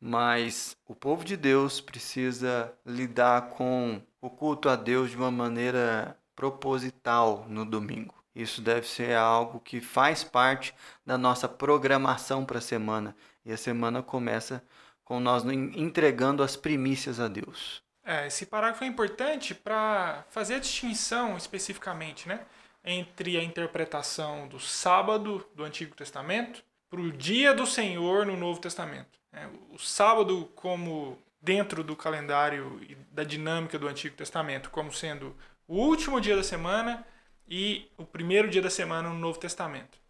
mas 0.00 0.76
o 0.84 0.96
povo 0.96 1.24
de 1.24 1.36
Deus 1.36 1.80
precisa 1.80 2.74
lidar 2.84 3.50
com 3.50 4.02
o 4.20 4.28
culto 4.28 4.68
a 4.68 4.74
Deus 4.74 5.10
de 5.10 5.16
uma 5.16 5.30
maneira 5.30 6.19
proposital 6.40 7.44
no 7.50 7.66
domingo. 7.66 8.14
Isso 8.34 8.62
deve 8.62 8.88
ser 8.88 9.14
algo 9.14 9.60
que 9.60 9.78
faz 9.78 10.24
parte 10.24 10.74
da 11.04 11.18
nossa 11.18 11.46
programação 11.46 12.46
para 12.46 12.56
a 12.56 12.62
semana. 12.62 13.14
E 13.44 13.52
a 13.52 13.58
semana 13.58 14.02
começa 14.02 14.64
com 15.04 15.20
nós 15.20 15.44
entregando 15.44 16.42
as 16.42 16.56
primícias 16.56 17.20
a 17.20 17.28
Deus. 17.28 17.82
É, 18.02 18.26
esse 18.26 18.46
parágrafo 18.46 18.84
é 18.84 18.86
importante 18.86 19.54
para 19.54 20.24
fazer 20.30 20.54
a 20.54 20.58
distinção 20.58 21.36
especificamente 21.36 22.26
né, 22.26 22.40
entre 22.82 23.36
a 23.36 23.44
interpretação 23.44 24.48
do 24.48 24.58
sábado 24.58 25.46
do 25.54 25.62
Antigo 25.62 25.94
Testamento 25.94 26.64
para 26.88 27.00
o 27.00 27.12
dia 27.12 27.52
do 27.52 27.66
Senhor 27.66 28.24
no 28.24 28.34
Novo 28.34 28.60
Testamento. 28.60 29.20
É, 29.30 29.46
o 29.70 29.78
sábado, 29.78 30.50
como 30.54 31.18
dentro 31.42 31.84
do 31.84 31.94
calendário 31.94 32.80
e 32.88 32.94
da 33.12 33.24
dinâmica 33.24 33.78
do 33.78 33.88
Antigo 33.88 34.16
Testamento, 34.16 34.70
como 34.70 34.90
sendo 34.90 35.36
o 35.70 35.76
último 35.76 36.20
dia 36.20 36.34
da 36.34 36.42
semana 36.42 37.06
e 37.48 37.88
o 37.96 38.04
primeiro 38.04 38.50
dia 38.50 38.60
da 38.60 38.68
semana 38.68 39.08
no 39.08 39.14
Novo 39.14 39.38
Testamento. 39.38 40.00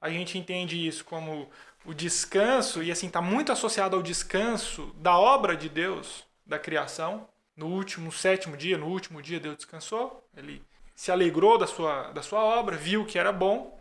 A 0.00 0.08
gente 0.08 0.38
entende 0.38 0.86
isso 0.86 1.04
como 1.04 1.50
o 1.84 1.92
descanso, 1.92 2.84
e 2.84 2.92
assim, 2.92 3.08
está 3.08 3.20
muito 3.20 3.50
associado 3.50 3.96
ao 3.96 4.02
descanso 4.02 4.94
da 4.98 5.18
obra 5.18 5.56
de 5.56 5.68
Deus, 5.68 6.24
da 6.46 6.56
criação. 6.56 7.28
No 7.56 7.66
último, 7.66 8.12
sétimo 8.12 8.56
dia, 8.56 8.78
no 8.78 8.86
último 8.86 9.20
dia, 9.20 9.40
Deus 9.40 9.56
descansou, 9.56 10.24
ele 10.36 10.62
se 10.94 11.10
alegrou 11.10 11.58
da 11.58 11.66
sua, 11.66 12.12
da 12.12 12.22
sua 12.22 12.44
obra, 12.44 12.76
viu 12.76 13.04
que 13.04 13.18
era 13.18 13.32
bom. 13.32 13.76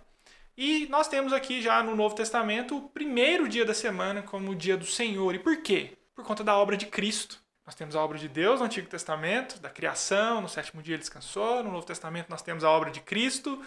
E 0.58 0.88
nós 0.88 1.08
temos 1.08 1.34
aqui 1.34 1.62
já 1.62 1.84
no 1.84 1.96
Novo 1.96 2.16
Testamento 2.16 2.76
o 2.76 2.90
primeiro 2.90 3.48
dia 3.48 3.64
da 3.64 3.76
semana 3.76 4.24
como 4.24 4.54
o 4.54 4.56
dia 4.56 4.76
do 4.76 4.88
Senhor. 4.88 5.36
E 5.36 5.40
por 5.40 5.58
quê? 5.58 6.00
Por 6.16 6.26
conta 6.26 6.44
da 6.44 6.58
obra 6.58 6.76
de 6.76 6.88
Cristo. 6.88 7.40
Nós 7.68 7.76
temos 7.76 7.98
a 7.98 8.02
obra 8.02 8.18
de 8.18 8.30
Deus 8.30 8.62
no 8.62 8.66
Antigo 8.66 8.88
Testamento, 8.88 9.60
da 9.60 9.70
criação, 9.70 10.40
no 10.40 10.48
sétimo 10.48 10.82
dia 10.82 10.96
ele 10.96 11.02
descansou. 11.02 11.62
No 11.62 11.70
Novo 11.70 11.86
Testamento 11.86 12.30
nós 12.30 12.42
temos 12.42 12.64
a 12.64 12.72
obra 12.72 12.90
de 12.90 13.02
Cristo, 13.02 13.62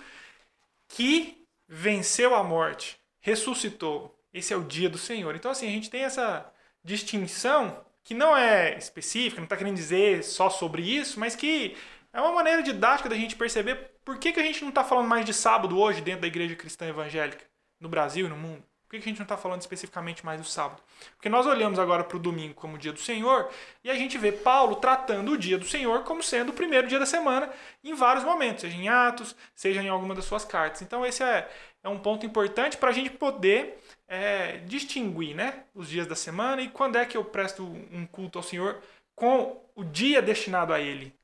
que 0.89 1.47
venceu 1.69 2.35
a 2.35 2.43
morte, 2.43 2.99
ressuscitou. 3.21 4.19
Esse 4.33 4.55
é 4.55 4.57
o 4.57 4.65
dia 4.65 4.89
do 4.89 4.97
Senhor. 4.97 5.37
Então, 5.37 5.51
assim, 5.51 5.69
a 5.69 5.71
gente 5.71 5.91
tem 5.91 6.03
essa 6.03 6.51
distinção 6.83 7.85
que 8.03 8.15
não 8.15 8.35
é 8.35 8.79
específica, 8.79 9.37
não 9.37 9.45
está 9.45 9.57
querendo 9.59 9.77
dizer 9.77 10.25
só 10.25 10.49
sobre 10.49 10.81
isso, 10.81 11.21
mas 11.21 11.37
que 11.37 11.77
é 12.11 12.23
uma 12.23 12.33
maneira 12.33 12.63
didática 12.63 13.07
da 13.07 13.17
gente 13.17 13.37
perceber 13.37 13.99
por 14.03 14.19
que, 14.19 14.33
que 14.33 14.41
a 14.41 14.43
gente 14.43 14.63
não 14.63 14.71
está 14.71 14.83
falando 14.83 15.09
mais 15.09 15.27
de 15.27 15.35
sábado 15.35 15.79
hoje 15.79 16.01
dentro 16.01 16.23
da 16.23 16.27
igreja 16.27 16.57
cristã 16.57 16.87
evangélica, 16.87 17.45
no 17.79 17.89
Brasil 17.91 18.25
e 18.25 18.31
no 18.31 18.37
mundo. 18.37 18.70
Por 18.91 18.99
que 18.99 19.05
a 19.05 19.09
gente 19.09 19.19
não 19.19 19.25
está 19.25 19.37
falando 19.37 19.61
especificamente 19.61 20.27
mais 20.27 20.41
do 20.41 20.47
sábado? 20.47 20.83
Porque 21.15 21.29
nós 21.29 21.47
olhamos 21.47 21.79
agora 21.79 22.03
para 22.03 22.17
o 22.17 22.21
domingo 22.21 22.55
como 22.55 22.75
o 22.75 22.79
dia 22.79 22.93
do 22.93 22.99
Senhor 22.99 23.49
e 23.85 23.91
a 23.91 23.95
gente 23.95 24.19
vê 24.19 24.33
Paulo 24.33 24.75
tratando 24.75 25.31
o 25.31 25.39
dia 25.39 25.57
do 25.57 25.65
Senhor 25.65 26.03
como 26.03 26.25
sendo 26.25 26.49
o 26.49 26.53
primeiro 26.53 26.89
dia 26.89 26.99
da 26.99 27.07
semana 27.07 27.49
em 27.85 27.95
vários 27.95 28.25
momentos, 28.25 28.63
seja 28.63 28.77
em 28.77 28.89
Atos, 28.89 29.37
seja 29.55 29.81
em 29.81 29.89
alguma 29.89 30.13
das 30.13 30.25
suas 30.25 30.45
cartas. 30.45 30.83
Então, 30.83 31.07
esse 31.07 31.23
é, 31.23 31.49
é 31.85 31.89
um 31.89 32.01
ponto 32.01 32.27
importante 32.27 32.77
para 32.77 32.91
a 32.91 32.93
gente 32.93 33.11
poder 33.11 33.79
é, 34.09 34.57
distinguir 34.67 35.37
né, 35.37 35.63
os 35.73 35.89
dias 35.89 36.09
da 36.09 36.17
semana 36.17 36.61
e 36.61 36.69
quando 36.69 36.97
é 36.97 37.07
que 37.07 37.17
eu 37.17 37.25
presto 37.25 37.63
um 37.93 38.05
culto 38.05 38.41
ao 38.41 38.43
Senhor 38.43 38.83
com 39.15 39.63
o 39.77 39.85
dia 39.85 40.21
destinado 40.21 40.75
a 40.75 40.81
Ele 40.81 41.15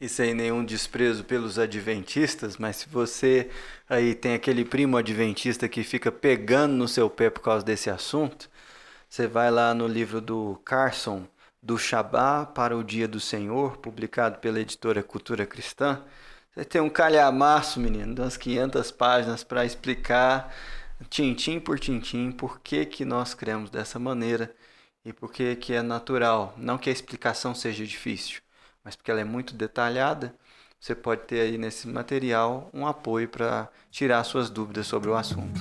e 0.00 0.08
sem 0.08 0.34
nenhum 0.34 0.64
desprezo 0.64 1.24
pelos 1.24 1.58
adventistas, 1.58 2.56
mas 2.56 2.76
se 2.76 2.88
você 2.88 3.50
aí 3.88 4.14
tem 4.14 4.34
aquele 4.34 4.64
primo 4.64 4.96
adventista 4.96 5.68
que 5.68 5.82
fica 5.82 6.12
pegando 6.12 6.74
no 6.74 6.88
seu 6.88 7.08
pé 7.08 7.30
por 7.30 7.40
causa 7.40 7.64
desse 7.64 7.88
assunto, 7.90 8.50
você 9.08 9.26
vai 9.26 9.50
lá 9.50 9.72
no 9.74 9.86
livro 9.86 10.20
do 10.20 10.60
Carson, 10.64 11.26
do 11.62 11.78
Shabá 11.78 12.44
para 12.46 12.76
o 12.76 12.84
Dia 12.84 13.08
do 13.08 13.18
Senhor, 13.20 13.78
publicado 13.78 14.38
pela 14.38 14.60
editora 14.60 15.02
Cultura 15.02 15.46
Cristã. 15.46 16.02
Você 16.54 16.64
tem 16.64 16.80
um 16.80 16.90
calhamaço, 16.90 17.80
menino, 17.80 18.14
de 18.14 18.20
umas 18.20 18.36
500 18.36 18.90
páginas 18.90 19.44
para 19.44 19.64
explicar, 19.64 20.54
tintim 21.10 21.60
por 21.60 21.78
tintim, 21.78 22.30
por 22.32 22.60
que, 22.60 22.84
que 22.86 23.04
nós 23.04 23.34
cremos 23.34 23.70
dessa 23.70 23.98
maneira 23.98 24.54
e 25.04 25.12
por 25.12 25.32
que, 25.32 25.56
que 25.56 25.72
é 25.72 25.82
natural. 25.82 26.54
Não 26.56 26.78
que 26.78 26.90
a 26.90 26.92
explicação 26.92 27.54
seja 27.54 27.84
difícil, 27.86 28.40
mas 28.86 28.94
porque 28.94 29.10
ela 29.10 29.20
é 29.20 29.24
muito 29.24 29.52
detalhada, 29.52 30.32
você 30.78 30.94
pode 30.94 31.22
ter 31.22 31.40
aí 31.40 31.58
nesse 31.58 31.88
material 31.88 32.70
um 32.72 32.86
apoio 32.86 33.28
para 33.28 33.68
tirar 33.90 34.22
suas 34.22 34.48
dúvidas 34.48 34.86
sobre 34.86 35.10
o 35.10 35.16
assunto. 35.16 35.60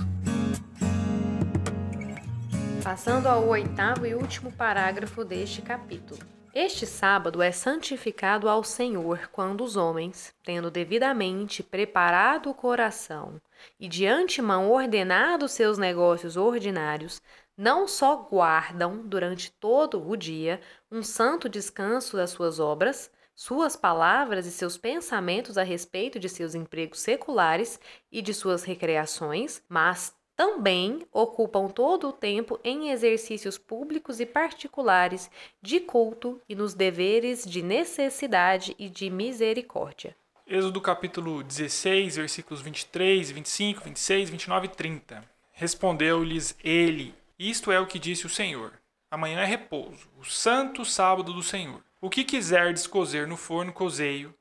Passando 2.84 3.26
ao 3.26 3.47
oitavo 3.47 4.05
e 4.05 4.13
último 4.13 4.51
parágrafo 4.51 5.26
deste 5.26 5.63
capítulo. 5.63 6.19
Este 6.53 6.86
sábado 6.86 7.41
é 7.41 7.51
santificado 7.51 8.47
ao 8.47 8.63
Senhor 8.63 9.28
quando 9.32 9.63
os 9.63 9.76
homens, 9.76 10.32
tendo 10.43 10.69
devidamente 10.69 11.63
preparado 11.63 12.51
o 12.51 12.53
coração 12.53 13.41
e 13.80 13.88
de 13.88 14.05
antemão 14.05 14.71
ordenado 14.71 15.47
seus 15.47 15.80
negócios 15.80 16.38
ordinários, 16.38 17.19
não 17.57 17.88
só 17.88 18.15
guardam 18.17 19.01
durante 19.03 19.51
todo 19.51 20.07
o 20.07 20.15
dia 20.15 20.61
um 20.91 21.01
santo 21.01 21.49
descanso 21.49 22.15
das 22.15 22.30
suas 22.30 22.59
obras, 22.59 23.09
suas 23.36 23.76
palavras 23.76 24.46
e 24.46 24.52
seus 24.52 24.78
pensamentos 24.78 25.58
a 25.58 25.64
respeito 25.64 26.18
de 26.18 26.30
seus 26.30 26.56
empregos 26.56 27.02
seculares 27.02 27.80
e 28.12 28.22
de 28.22 28.34
suas 28.34 28.64
recreações, 28.64 29.62
mas 29.68 30.16
também 30.36 31.06
ocupam 31.12 31.68
todo 31.68 32.10
o 32.10 32.14
tempo 32.14 32.60
em 32.64 32.90
exercícios 32.90 33.58
públicos 33.58 34.20
e 34.20 34.26
particulares 34.26 35.30
de 35.62 35.80
culto 35.80 36.42
e 36.48 36.56
nos 36.56 36.74
deveres 36.74 37.46
de 37.46 37.62
necessidade 37.62 38.76
e 38.80 38.90
de 38.90 39.10
misericórdia. 39.10 40.16
Êxodo 40.48 40.80
capítulo 40.80 41.42
16, 41.42 42.18
versículos 42.18 42.62
23, 42.62 43.32
25, 43.32 43.84
26, 43.84 44.30
29 44.30 44.66
e 44.66 44.70
30. 44.70 45.24
Respondeu-lhes 45.54 46.56
ele: 46.64 47.16
Isto 47.40 47.72
é 47.72 47.80
o 47.80 47.88
que 47.88 47.98
disse 47.98 48.26
o 48.26 48.30
Senhor. 48.30 48.74
Amanhã 49.10 49.40
é 49.40 49.46
repouso, 49.46 50.10
o 50.20 50.24
santo 50.24 50.84
sábado 50.84 51.34
do 51.34 51.42
Senhor. 51.42 51.82
O 52.06 52.10
que 52.12 52.24
quiserdes 52.24 52.86
cozer 52.86 53.28
no 53.28 53.36
forno, 53.36 53.74
cozeio, 53.74 54.32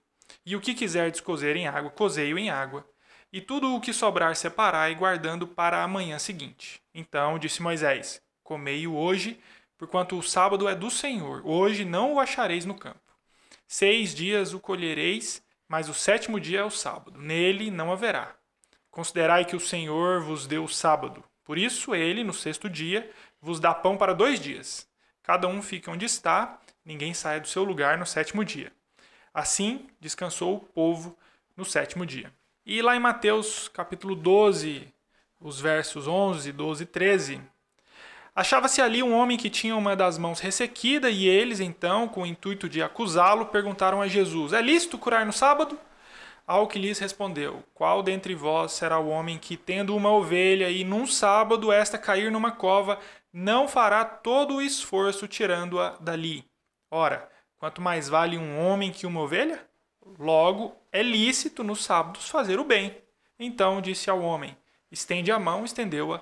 e 0.45 0.55
o 0.55 0.61
que 0.61 0.75
quiserdes 0.75 1.23
cozer 1.23 1.57
em 1.57 1.67
água, 1.67 1.91
cozeio 1.91 2.39
em 2.39 2.51
água 2.51 2.87
e 3.33 3.41
tudo 3.41 3.75
o 3.75 3.81
que 3.81 3.91
sobrar 3.91 4.37
separai, 4.37 4.95
guardando 4.95 5.47
para 5.47 5.83
a 5.83 5.89
manhã 5.89 6.19
seguinte. 6.19 6.83
Então 6.93 7.39
disse 7.39 7.63
Moisés: 7.63 8.21
Comei-o 8.43 8.95
hoje, 8.95 9.41
porquanto 9.79 10.19
o 10.19 10.23
sábado 10.23 10.69
é 10.69 10.75
do 10.75 10.91
Senhor. 10.91 11.41
Hoje 11.43 11.87
não 11.87 12.13
o 12.13 12.21
achareis 12.21 12.67
no 12.67 12.75
campo. 12.75 13.01
Seis 13.67 14.15
dias 14.15 14.53
o 14.53 14.61
colhereis, 14.61 15.43
mas 15.67 15.89
o 15.89 15.95
sétimo 15.95 16.39
dia 16.39 16.61
é 16.61 16.65
o 16.65 16.71
sábado. 16.71 17.19
Nele 17.19 17.71
não 17.71 17.91
haverá. 17.91 18.37
Considerai 18.91 19.47
que 19.47 19.57
o 19.57 19.61
Senhor 19.61 20.21
vos 20.21 20.47
deu 20.47 20.65
o 20.65 20.69
sábado. 20.69 21.25
Por 21.43 21.57
isso 21.57 21.95
ele, 21.95 22.23
no 22.23 22.35
sexto 22.35 22.69
dia, 22.69 23.11
vos 23.41 23.59
dá 23.59 23.73
pão 23.73 23.97
para 23.97 24.13
dois 24.13 24.39
dias. 24.39 24.87
Cada 25.23 25.49
um 25.49 25.63
fica 25.63 25.91
onde 25.91 26.05
está, 26.05 26.61
ninguém 26.85 27.15
saia 27.15 27.41
do 27.41 27.49
seu 27.49 27.65
lugar 27.65 27.99
no 27.99 28.07
sétimo 28.07 28.45
dia. 28.45 28.73
Assim 29.33 29.89
descansou 30.01 30.57
o 30.57 30.61
povo 30.61 31.17
no 31.57 31.65
sétimo 31.65 32.05
dia. 32.05 32.33
E 32.67 32.81
lá 32.83 32.97
em 32.97 33.01
Mateus 33.01 33.69
capítulo 33.69 34.15
12, 34.15 34.87
os 35.41 35.61
versos 35.61 36.07
11, 36.07 36.53
12 36.53 36.83
e 36.83 36.87
13, 36.87 37.41
achava-se 38.35 38.81
ali 38.81 39.03
um 39.03 39.15
homem 39.15 39.37
que 39.37 39.51
tinha 39.51 39.77
uma 39.77 39.95
das 39.95 40.19
mãos 40.19 40.41
ressequida 40.41 41.11
e 41.11 41.27
eles, 41.27 41.61
então, 41.61 42.09
com 42.09 42.23
o 42.23 42.27
intuito 42.27 42.69
de 42.69 42.83
acusá-lo, 42.83 43.47
perguntaram 43.47 44.01
a 44.01 44.09
Jesus: 44.09 44.53
É 44.53 44.63
lícito 44.63 44.99
curar 44.99 45.27
no 45.27 45.33
sábado? 45.33 45.79
Ao 46.47 46.67
que 46.67 46.79
lhes 46.79 46.99
respondeu: 46.99 47.65
Qual 47.75 48.03
dentre 48.03 48.35
vós 48.35 48.73
será 48.73 48.99
o 48.99 49.09
homem 49.09 49.39
que, 49.39 49.57
tendo 49.57 49.97
uma 49.97 50.11
ovelha 50.11 50.71
e 50.71 50.85
num 50.85 51.07
sábado 51.07 51.73
esta 51.73 51.99
cair 51.99 52.31
numa 52.31 52.53
cova, 52.53 52.99
não 53.33 53.67
fará 53.67 54.05
todo 54.05 54.57
o 54.57 54.63
esforço 54.63 55.27
tirando-a 55.27 55.97
dali? 56.01 56.45
Ora, 56.97 57.29
quanto 57.59 57.83
mais 57.83 58.09
vale 58.09 58.39
um 58.39 58.57
homem 58.57 58.93
que 58.93 59.05
uma 59.05 59.21
ovelha? 59.21 59.61
Logo, 60.17 60.77
é 60.93 61.03
lícito 61.03 61.65
nos 61.65 61.83
sábados 61.83 62.29
fazer 62.29 62.61
o 62.61 62.65
bem. 62.65 62.97
Então 63.37 63.81
disse 63.81 64.09
ao 64.09 64.21
homem: 64.21 64.57
Estende 64.93 65.33
a 65.33 65.39
mão, 65.41 65.65
estendeu-a, 65.65 66.21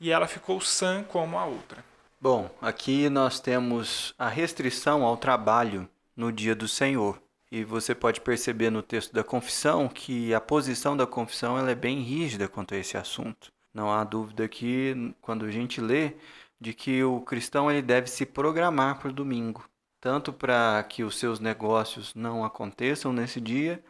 e 0.00 0.10
ela 0.10 0.26
ficou 0.26 0.62
sã 0.62 1.04
como 1.04 1.36
a 1.36 1.44
outra. 1.44 1.84
Bom, 2.18 2.48
aqui 2.62 3.10
nós 3.10 3.38
temos 3.38 4.14
a 4.18 4.26
restrição 4.26 5.04
ao 5.04 5.18
trabalho 5.18 5.86
no 6.16 6.32
dia 6.32 6.54
do 6.54 6.66
Senhor. 6.66 7.20
E 7.52 7.62
você 7.62 7.94
pode 7.94 8.22
perceber 8.22 8.70
no 8.70 8.80
texto 8.82 9.12
da 9.12 9.22
confissão 9.22 9.88
que 9.88 10.32
a 10.32 10.40
posição 10.40 10.96
da 10.96 11.06
confissão 11.06 11.58
ela 11.58 11.70
é 11.70 11.74
bem 11.74 12.00
rígida 12.00 12.48
quanto 12.48 12.72
a 12.72 12.78
esse 12.78 12.96
assunto. 12.96 13.52
Não 13.74 13.92
há 13.92 14.02
dúvida 14.02 14.48
que, 14.48 15.14
quando 15.20 15.44
a 15.44 15.50
gente 15.50 15.82
lê, 15.82 16.14
de 16.58 16.72
que 16.72 17.04
o 17.04 17.20
cristão 17.20 17.70
ele 17.70 17.82
deve 17.82 18.06
se 18.06 18.24
programar 18.24 18.98
para 18.98 19.10
o 19.10 19.12
domingo 19.12 19.62
tanto 20.04 20.34
para 20.34 20.82
que 20.82 21.02
os 21.02 21.18
seus 21.18 21.40
negócios 21.40 22.14
não 22.14 22.44
aconteçam 22.44 23.10
nesse 23.10 23.40
dia, 23.40 23.82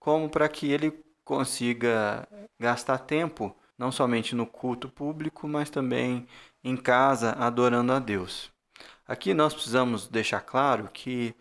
como 0.00 0.28
para 0.28 0.48
que 0.48 0.68
ele 0.68 0.92
consiga 1.24 2.26
gastar 2.58 2.98
tempo 2.98 3.56
não 3.78 3.92
somente 3.92 4.34
no 4.34 4.46
culto 4.48 4.88
público, 4.88 5.46
mas 5.46 5.70
também 5.70 6.26
em 6.64 6.76
casa 6.76 7.36
adorando 7.38 7.92
a 7.92 8.00
Deus. 8.00 8.50
Aqui 9.06 9.32
nós 9.32 9.54
precisamos 9.54 10.08
deixar 10.08 10.40
claro 10.40 10.90
que 10.92 11.36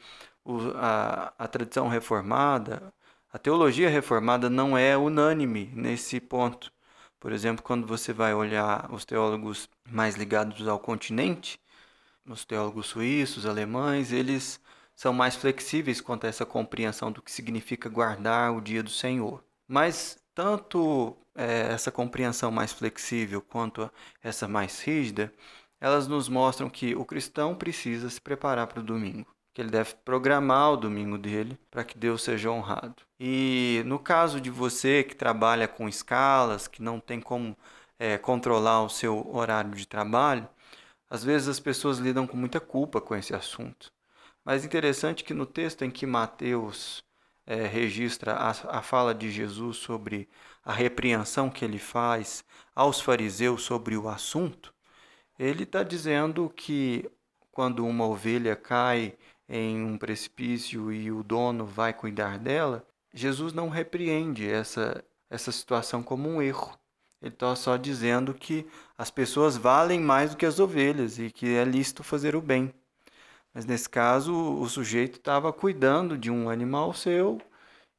a, 0.76 1.34
a 1.36 1.48
tradição 1.48 1.88
reformada, 1.88 2.94
a 3.34 3.40
teologia 3.40 3.90
reformada 3.90 4.48
não 4.48 4.78
é 4.78 4.96
unânime 4.96 5.72
nesse 5.74 6.20
ponto. 6.20 6.72
Por 7.20 7.32
exemplo, 7.32 7.64
quando 7.64 7.88
você 7.88 8.14
vai 8.14 8.36
olhar 8.36 8.94
os 8.94 9.06
teólogos 9.06 9.68
mais 9.90 10.16
ligados 10.16 10.68
ao 10.68 10.78
continente, 10.78 11.60
os 12.30 12.46
teólogos 12.46 12.88
suíços, 12.88 13.46
alemães, 13.46 14.12
eles 14.12 14.60
são 14.96 15.14
mais 15.14 15.36
flexíveis 15.36 16.02
quanto 16.02 16.26
a 16.26 16.30
essa 16.30 16.46
compreensão 16.46 17.12
do 17.12 17.22
que 17.22 17.32
significa 17.32 17.90
guardar 17.90 18.54
o 18.54 18.62
dia 18.62 18.84
do 18.84 18.90
Senhor. 18.90 19.44
Mas 19.68 20.18
tanto 20.36 21.18
é, 21.36 21.72
essa 21.74 21.92
compreensão 21.92 22.52
mais 22.52 22.72
flexível 22.72 23.42
quanto 23.42 23.90
essa 24.22 24.48
mais 24.48 24.82
rígida, 24.82 25.34
elas 25.80 26.08
nos 26.08 26.28
mostram 26.28 26.70
que 26.70 26.96
o 26.96 27.06
cristão 27.06 27.56
precisa 27.56 28.10
se 28.10 28.20
preparar 28.20 28.68
para 28.68 28.82
o 28.82 28.84
domingo, 28.84 29.28
que 29.54 29.62
ele 29.62 29.70
deve 29.70 29.94
programar 30.04 30.74
o 30.74 30.78
domingo 30.78 31.18
dele 31.18 31.58
para 31.72 31.84
que 31.84 31.98
Deus 31.98 32.24
seja 32.24 32.52
honrado. 32.52 32.96
E 33.20 33.82
no 33.86 33.98
caso 33.98 34.42
de 34.42 34.50
você 34.50 35.04
que 35.04 35.16
trabalha 35.16 35.68
com 35.68 35.88
escalas, 35.88 36.68
que 36.68 36.82
não 36.82 37.00
tem 37.00 37.22
como 37.22 37.58
é, 37.98 38.18
controlar 38.18 38.84
o 38.84 38.90
seu 38.90 39.30
horário 39.34 39.72
de 39.72 39.88
trabalho, 39.88 40.48
às 41.10 41.24
vezes 41.24 41.48
as 41.48 41.60
pessoas 41.60 41.98
lidam 41.98 42.28
com 42.28 42.38
muita 42.38 42.60
culpa 42.60 43.02
com 43.02 43.16
esse 43.16 43.34
assunto. 43.34 43.92
Mas 44.46 44.64
interessante 44.64 45.24
que 45.24 45.34
no 45.34 45.46
texto 45.46 45.84
em 45.84 45.92
que 45.92 46.06
Mateus 46.06 47.04
é, 47.46 47.66
registra 47.66 48.34
a, 48.34 48.50
a 48.50 48.82
fala 48.82 49.14
de 49.14 49.32
Jesus 49.32 49.78
sobre 49.78 50.30
a 50.64 50.72
repreensão 50.72 51.50
que 51.50 51.66
ele 51.66 51.80
faz 51.80 52.44
aos 52.76 53.02
fariseus 53.02 53.64
sobre 53.64 53.98
o 53.98 54.08
assunto, 54.08 54.74
ele 55.38 55.64
está 55.64 55.84
dizendo 55.84 56.50
que 56.56 57.10
quando 57.52 57.86
uma 57.86 58.06
ovelha 58.06 58.56
cai 58.56 59.18
em 59.48 59.84
um 59.84 59.98
precipício 59.98 60.92
e 60.92 61.12
o 61.12 61.24
dono 61.24 61.66
vai 61.66 61.94
cuidar 61.94 62.38
dela, 62.38 62.86
Jesus 63.14 63.52
não 63.52 63.68
repreende 63.70 64.48
essa, 64.48 65.04
essa 65.30 65.52
situação 65.52 66.04
como 66.04 66.30
um 66.30 66.42
erro. 66.42 66.79
Ele 67.22 67.34
está 67.34 67.56
só 67.56 67.76
dizendo 67.76 68.34
que 68.34 68.66
as 68.98 69.12
pessoas 69.12 69.58
valem 69.58 70.00
mais 70.00 70.32
do 70.32 70.38
que 70.38 70.46
as 70.46 70.60
ovelhas 70.60 71.20
e 71.20 71.30
que 71.30 71.56
é 71.56 71.64
lícito 71.66 72.04
fazer 72.04 72.36
o 72.36 72.42
bem. 72.42 72.74
Mas 73.54 73.66
nesse 73.66 73.90
caso, 73.90 74.34
o 74.34 74.68
sujeito 74.70 75.18
estava 75.18 75.52
cuidando 75.52 76.18
de 76.18 76.32
um 76.32 76.50
animal 76.50 76.94
seu 76.94 77.42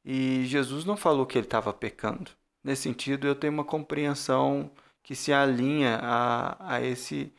e 0.03 0.45
Jesus 0.45 0.85
não 0.85 0.97
falou 0.97 1.25
que 1.25 1.37
ele 1.37 1.45
estava 1.45 1.71
pecando. 1.73 2.31
Nesse 2.63 2.83
sentido, 2.83 3.27
eu 3.27 3.35
tenho 3.35 3.53
uma 3.53 3.65
compreensão 3.65 4.71
que 5.03 5.15
se 5.15 5.33
alinha 5.33 5.99
a, 6.01 6.75
a 6.75 6.81
esse 6.81 7.33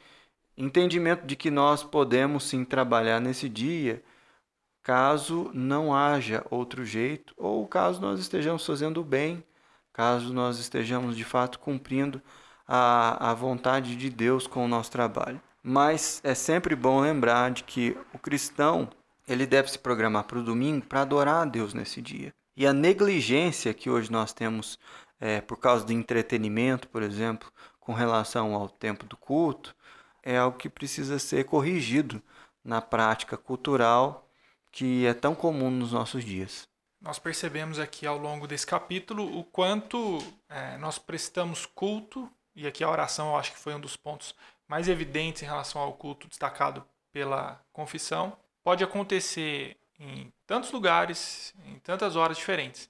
entendimento 0.56 1.26
de 1.26 1.36
que 1.36 1.50
nós 1.50 1.82
podemos 1.82 2.44
sim 2.44 2.64
trabalhar 2.64 3.20
nesse 3.20 3.48
dia, 3.48 4.02
caso 4.82 5.50
não 5.54 5.94
haja 5.94 6.44
outro 6.50 6.84
jeito, 6.84 7.34
ou 7.36 7.66
caso 7.66 8.00
nós 8.00 8.20
estejamos 8.20 8.64
fazendo 8.66 9.00
o 9.00 9.04
bem 9.04 9.42
caso 9.92 10.32
nós 10.32 10.58
estejamos 10.58 11.16
de 11.16 11.24
fato 11.24 11.58
cumprindo 11.58 12.20
a, 12.66 13.30
a 13.30 13.34
vontade 13.34 13.96
de 13.96 14.08
Deus 14.08 14.46
com 14.46 14.64
o 14.64 14.68
nosso 14.68 14.90
trabalho. 14.90 15.40
Mas 15.62 16.20
é 16.24 16.34
sempre 16.34 16.74
bom 16.74 17.00
lembrar 17.00 17.50
de 17.50 17.62
que 17.62 17.96
o 18.12 18.18
cristão 18.18 18.88
ele 19.28 19.46
deve 19.46 19.70
se 19.70 19.78
programar 19.78 20.24
para 20.24 20.38
o 20.38 20.42
domingo 20.42 20.86
para 20.86 21.02
adorar 21.02 21.42
a 21.42 21.44
Deus 21.44 21.74
nesse 21.74 22.02
dia. 22.02 22.34
E 22.56 22.66
a 22.66 22.72
negligência 22.72 23.72
que 23.72 23.88
hoje 23.88 24.10
nós 24.10 24.32
temos 24.32 24.78
é, 25.20 25.40
por 25.40 25.56
causa 25.56 25.84
do 25.84 25.92
entretenimento, 25.92 26.88
por 26.88 27.02
exemplo, 27.02 27.50
com 27.78 27.92
relação 27.92 28.54
ao 28.54 28.68
tempo 28.68 29.06
do 29.06 29.16
culto, 29.16 29.74
é 30.22 30.36
algo 30.36 30.58
que 30.58 30.68
precisa 30.68 31.18
ser 31.18 31.44
corrigido 31.44 32.20
na 32.64 32.80
prática 32.80 33.36
cultural 33.36 34.28
que 34.70 35.06
é 35.06 35.14
tão 35.14 35.34
comum 35.34 35.70
nos 35.70 35.92
nossos 35.92 36.24
dias 36.24 36.71
nós 37.02 37.18
percebemos 37.18 37.80
aqui 37.80 38.06
ao 38.06 38.16
longo 38.16 38.46
desse 38.46 38.66
capítulo 38.66 39.38
o 39.38 39.42
quanto 39.42 40.18
é, 40.48 40.76
nós 40.78 40.98
prestamos 40.98 41.66
culto, 41.66 42.30
e 42.54 42.66
aqui 42.66 42.84
a 42.84 42.88
oração 42.88 43.30
eu 43.30 43.36
acho 43.36 43.52
que 43.52 43.58
foi 43.58 43.74
um 43.74 43.80
dos 43.80 43.96
pontos 43.96 44.34
mais 44.68 44.88
evidentes 44.88 45.42
em 45.42 45.46
relação 45.46 45.82
ao 45.82 45.92
culto 45.94 46.28
destacado 46.28 46.84
pela 47.12 47.60
confissão. 47.72 48.36
Pode 48.62 48.84
acontecer 48.84 49.76
em 49.98 50.32
tantos 50.46 50.70
lugares, 50.70 51.52
em 51.66 51.78
tantas 51.80 52.14
horas 52.14 52.36
diferentes, 52.36 52.88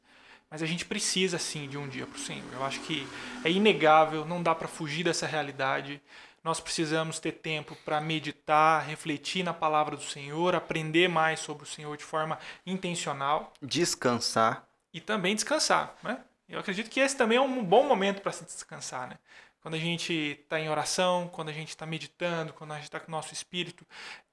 mas 0.50 0.62
a 0.62 0.66
gente 0.66 0.84
precisa 0.84 1.38
sim 1.38 1.66
de 1.66 1.78
um 1.78 1.88
dia 1.88 2.06
para 2.06 2.16
o 2.16 2.20
Senhor. 2.20 2.52
Eu 2.52 2.64
acho 2.64 2.80
que 2.80 3.08
é 3.42 3.50
inegável, 3.50 4.26
não 4.26 4.42
dá 4.42 4.54
para 4.54 4.68
fugir 4.68 5.04
dessa 5.04 5.26
realidade 5.26 6.02
nós 6.42 6.58
precisamos 6.58 7.20
ter 7.20 7.32
tempo 7.32 7.76
para 7.84 8.00
meditar, 8.00 8.84
refletir 8.84 9.44
na 9.44 9.54
palavra 9.54 9.96
do 9.96 10.02
Senhor, 10.02 10.54
aprender 10.54 11.08
mais 11.08 11.40
sobre 11.40 11.62
o 11.62 11.66
Senhor 11.66 11.96
de 11.96 12.04
forma 12.04 12.38
intencional. 12.66 13.52
Descansar. 13.62 14.66
E 14.92 15.00
também 15.00 15.34
descansar, 15.34 15.96
né? 16.02 16.18
Eu 16.48 16.60
acredito 16.60 16.90
que 16.90 17.00
esse 17.00 17.16
também 17.16 17.38
é 17.38 17.40
um 17.40 17.64
bom 17.64 17.84
momento 17.84 18.20
para 18.20 18.32
se 18.32 18.44
descansar, 18.44 19.08
né? 19.08 19.18
Quando 19.62 19.74
a 19.74 19.78
gente 19.78 20.12
está 20.12 20.58
em 20.58 20.68
oração, 20.68 21.28
quando 21.28 21.48
a 21.48 21.52
gente 21.52 21.68
está 21.68 21.86
meditando, 21.86 22.52
quando 22.52 22.72
a 22.72 22.74
gente 22.74 22.84
está 22.84 22.98
com 22.98 23.08
o 23.08 23.12
nosso 23.12 23.32
espírito 23.32 23.86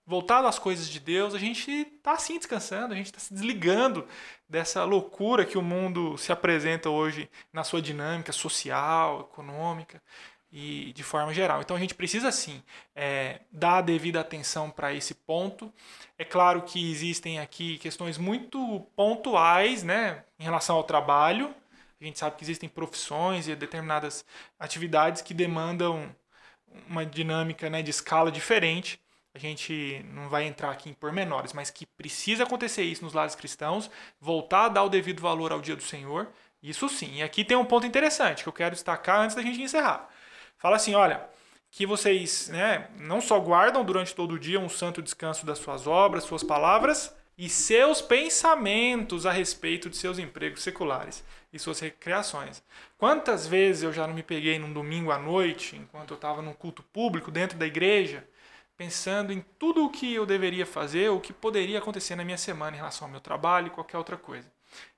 voltado 0.05 0.47
às 0.47 0.57
coisas 0.57 0.89
de 0.89 0.99
Deus, 0.99 1.35
a 1.35 1.37
gente 1.37 1.69
está 1.69 2.13
assim 2.13 2.39
descansando, 2.39 2.95
a 2.95 2.97
gente 2.97 3.05
está 3.05 3.19
se 3.19 3.31
desligando 3.31 4.07
dessa 4.49 4.83
loucura 4.83 5.45
que 5.45 5.55
o 5.55 5.61
mundo 5.61 6.17
se 6.17 6.31
apresenta 6.31 6.89
hoje 6.89 7.29
na 7.53 7.63
sua 7.63 7.79
dinâmica 7.79 8.31
social, 8.31 9.29
econômica 9.31 10.01
e 10.51 10.91
de 10.93 11.03
forma 11.03 11.33
geral. 11.33 11.61
Então 11.61 11.75
a 11.75 11.79
gente 11.79 11.93
precisa 11.93 12.31
sim 12.31 12.63
é, 12.95 13.41
dar 13.51 13.77
a 13.77 13.81
devida 13.81 14.19
atenção 14.19 14.69
para 14.69 14.93
esse 14.93 15.13
ponto. 15.13 15.71
É 16.17 16.25
claro 16.25 16.61
que 16.63 16.91
existem 16.91 17.39
aqui 17.39 17.77
questões 17.77 18.17
muito 18.17 18.87
pontuais, 18.95 19.83
né, 19.83 20.23
em 20.39 20.43
relação 20.43 20.75
ao 20.75 20.83
trabalho. 20.83 21.53
A 22.01 22.03
gente 22.03 22.17
sabe 22.17 22.37
que 22.37 22.43
existem 22.43 22.69
profissões 22.69 23.47
e 23.47 23.55
determinadas 23.55 24.25
atividades 24.57 25.21
que 25.21 25.33
demandam 25.33 26.15
uma 26.87 27.05
dinâmica 27.05 27.69
né, 27.69 27.81
de 27.81 27.91
escala 27.91 28.31
diferente. 28.31 28.99
A 29.33 29.37
gente 29.37 30.03
não 30.13 30.29
vai 30.29 30.45
entrar 30.45 30.71
aqui 30.71 30.89
em 30.89 30.93
pormenores, 30.93 31.53
mas 31.53 31.69
que 31.69 31.85
precisa 31.85 32.43
acontecer 32.43 32.83
isso 32.83 33.03
nos 33.03 33.13
lares 33.13 33.35
cristãos, 33.35 33.89
voltar 34.19 34.65
a 34.65 34.69
dar 34.69 34.83
o 34.83 34.89
devido 34.89 35.21
valor 35.21 35.51
ao 35.51 35.61
dia 35.61 35.75
do 35.75 35.83
Senhor. 35.83 36.27
Isso 36.63 36.89
sim. 36.89 37.15
E 37.15 37.23
aqui 37.23 37.43
tem 37.43 37.55
um 37.55 37.65
ponto 37.65 37.85
interessante 37.85 38.43
que 38.43 38.49
eu 38.49 38.53
quero 38.53 38.75
destacar 38.75 39.21
antes 39.21 39.35
da 39.35 39.41
gente 39.41 39.61
encerrar. 39.61 40.09
Fala 40.59 40.75
assim: 40.75 40.93
olha, 40.93 41.27
que 41.71 41.85
vocês 41.85 42.49
né, 42.49 42.89
não 42.99 43.21
só 43.21 43.39
guardam 43.39 43.83
durante 43.83 44.13
todo 44.13 44.33
o 44.33 44.39
dia 44.39 44.59
um 44.59 44.69
santo 44.69 45.01
descanso 45.01 45.45
das 45.45 45.57
suas 45.57 45.87
obras, 45.87 46.25
suas 46.25 46.43
palavras 46.43 47.15
e 47.37 47.47
seus 47.47 48.01
pensamentos 48.01 49.25
a 49.25 49.31
respeito 49.31 49.89
de 49.89 49.95
seus 49.95 50.19
empregos 50.19 50.61
seculares 50.61 51.23
e 51.53 51.57
suas 51.57 51.79
recreações. 51.79 52.61
Quantas 52.97 53.47
vezes 53.47 53.83
eu 53.83 53.93
já 53.93 54.05
não 54.05 54.13
me 54.13 54.21
peguei 54.21 54.59
num 54.59 54.73
domingo 54.73 55.11
à 55.11 55.17
noite, 55.17 55.77
enquanto 55.77 56.11
eu 56.11 56.15
estava 56.15 56.41
num 56.41 56.53
culto 56.53 56.83
público 56.83 57.31
dentro 57.31 57.57
da 57.57 57.65
igreja, 57.65 58.27
pensando 58.75 59.31
em 59.31 59.43
tudo 59.57 59.85
o 59.85 59.89
que 59.89 60.13
eu 60.13 60.25
deveria 60.25 60.65
fazer, 60.65 61.09
o 61.09 61.21
que 61.21 61.31
poderia 61.31 61.79
acontecer 61.79 62.15
na 62.15 62.25
minha 62.25 62.37
semana 62.37 62.75
em 62.75 62.79
relação 62.79 63.07
ao 63.07 63.11
meu 63.11 63.21
trabalho 63.21 63.67
e 63.67 63.71
qualquer 63.71 63.97
outra 63.97 64.17
coisa. 64.17 64.51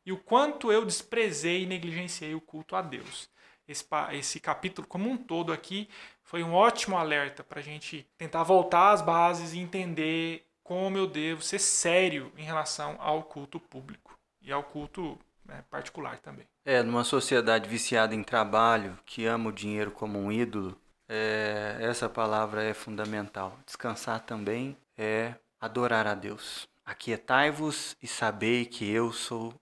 E 0.04 0.12
o 0.12 0.18
quanto 0.18 0.72
eu 0.72 0.84
desprezei 0.84 1.64
e 1.64 1.68
negligenciei 1.68 2.34
o 2.34 2.42
culto 2.42 2.76
a 2.76 2.82
Deus 2.82 3.30
esse, 3.72 3.86
esse 4.12 4.40
capítulo 4.40 4.88
como 4.88 5.10
um 5.10 5.18
todo 5.18 5.52
aqui 5.52 5.90
foi 6.24 6.44
um 6.44 6.54
ótimo 6.54 6.98
alerta 6.98 7.44
para 7.44 7.60
a 7.60 7.64
gente 7.64 8.08
tentar 8.18 8.44
voltar 8.44 8.92
às 8.92 9.02
bases 9.02 9.54
e 9.54 9.60
entender 9.60 10.46
como 10.64 10.98
eu 10.98 11.08
devo 11.08 11.42
ser 11.42 11.60
sério 11.60 12.32
em 12.38 12.44
relação 12.44 12.96
ao 13.00 13.24
culto 13.24 13.60
público 13.60 14.18
e 14.42 14.52
ao 14.52 14.64
culto 14.64 15.18
né, 15.46 15.64
particular 15.70 16.20
também. 16.20 16.46
É, 16.64 16.82
numa 16.84 17.04
sociedade 17.04 17.68
viciada 17.68 18.16
em 18.16 18.24
trabalho, 18.24 18.98
que 19.06 19.26
ama 19.26 19.50
o 19.50 19.54
dinheiro 19.54 19.92
como 19.92 20.20
um 20.20 20.32
ídolo, 20.32 20.78
é, 21.10 21.78
essa 21.82 22.08
palavra 22.08 22.64
é 22.64 22.74
fundamental. 22.74 23.58
Descansar 23.66 24.22
também 24.22 24.78
é 24.98 25.36
adorar 25.60 26.08
a 26.08 26.14
Deus. 26.14 26.68
Aquietai-vos 26.86 27.96
e 28.02 28.08
sabei 28.08 28.66
que 28.66 28.90
eu 28.90 29.12
sou 29.12 29.54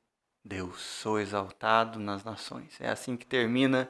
Deus, 0.50 0.82
sou 0.82 1.20
exaltado 1.20 2.00
nas 2.00 2.24
nações. 2.24 2.74
É 2.80 2.90
assim 2.90 3.16
que 3.16 3.24
termina 3.24 3.88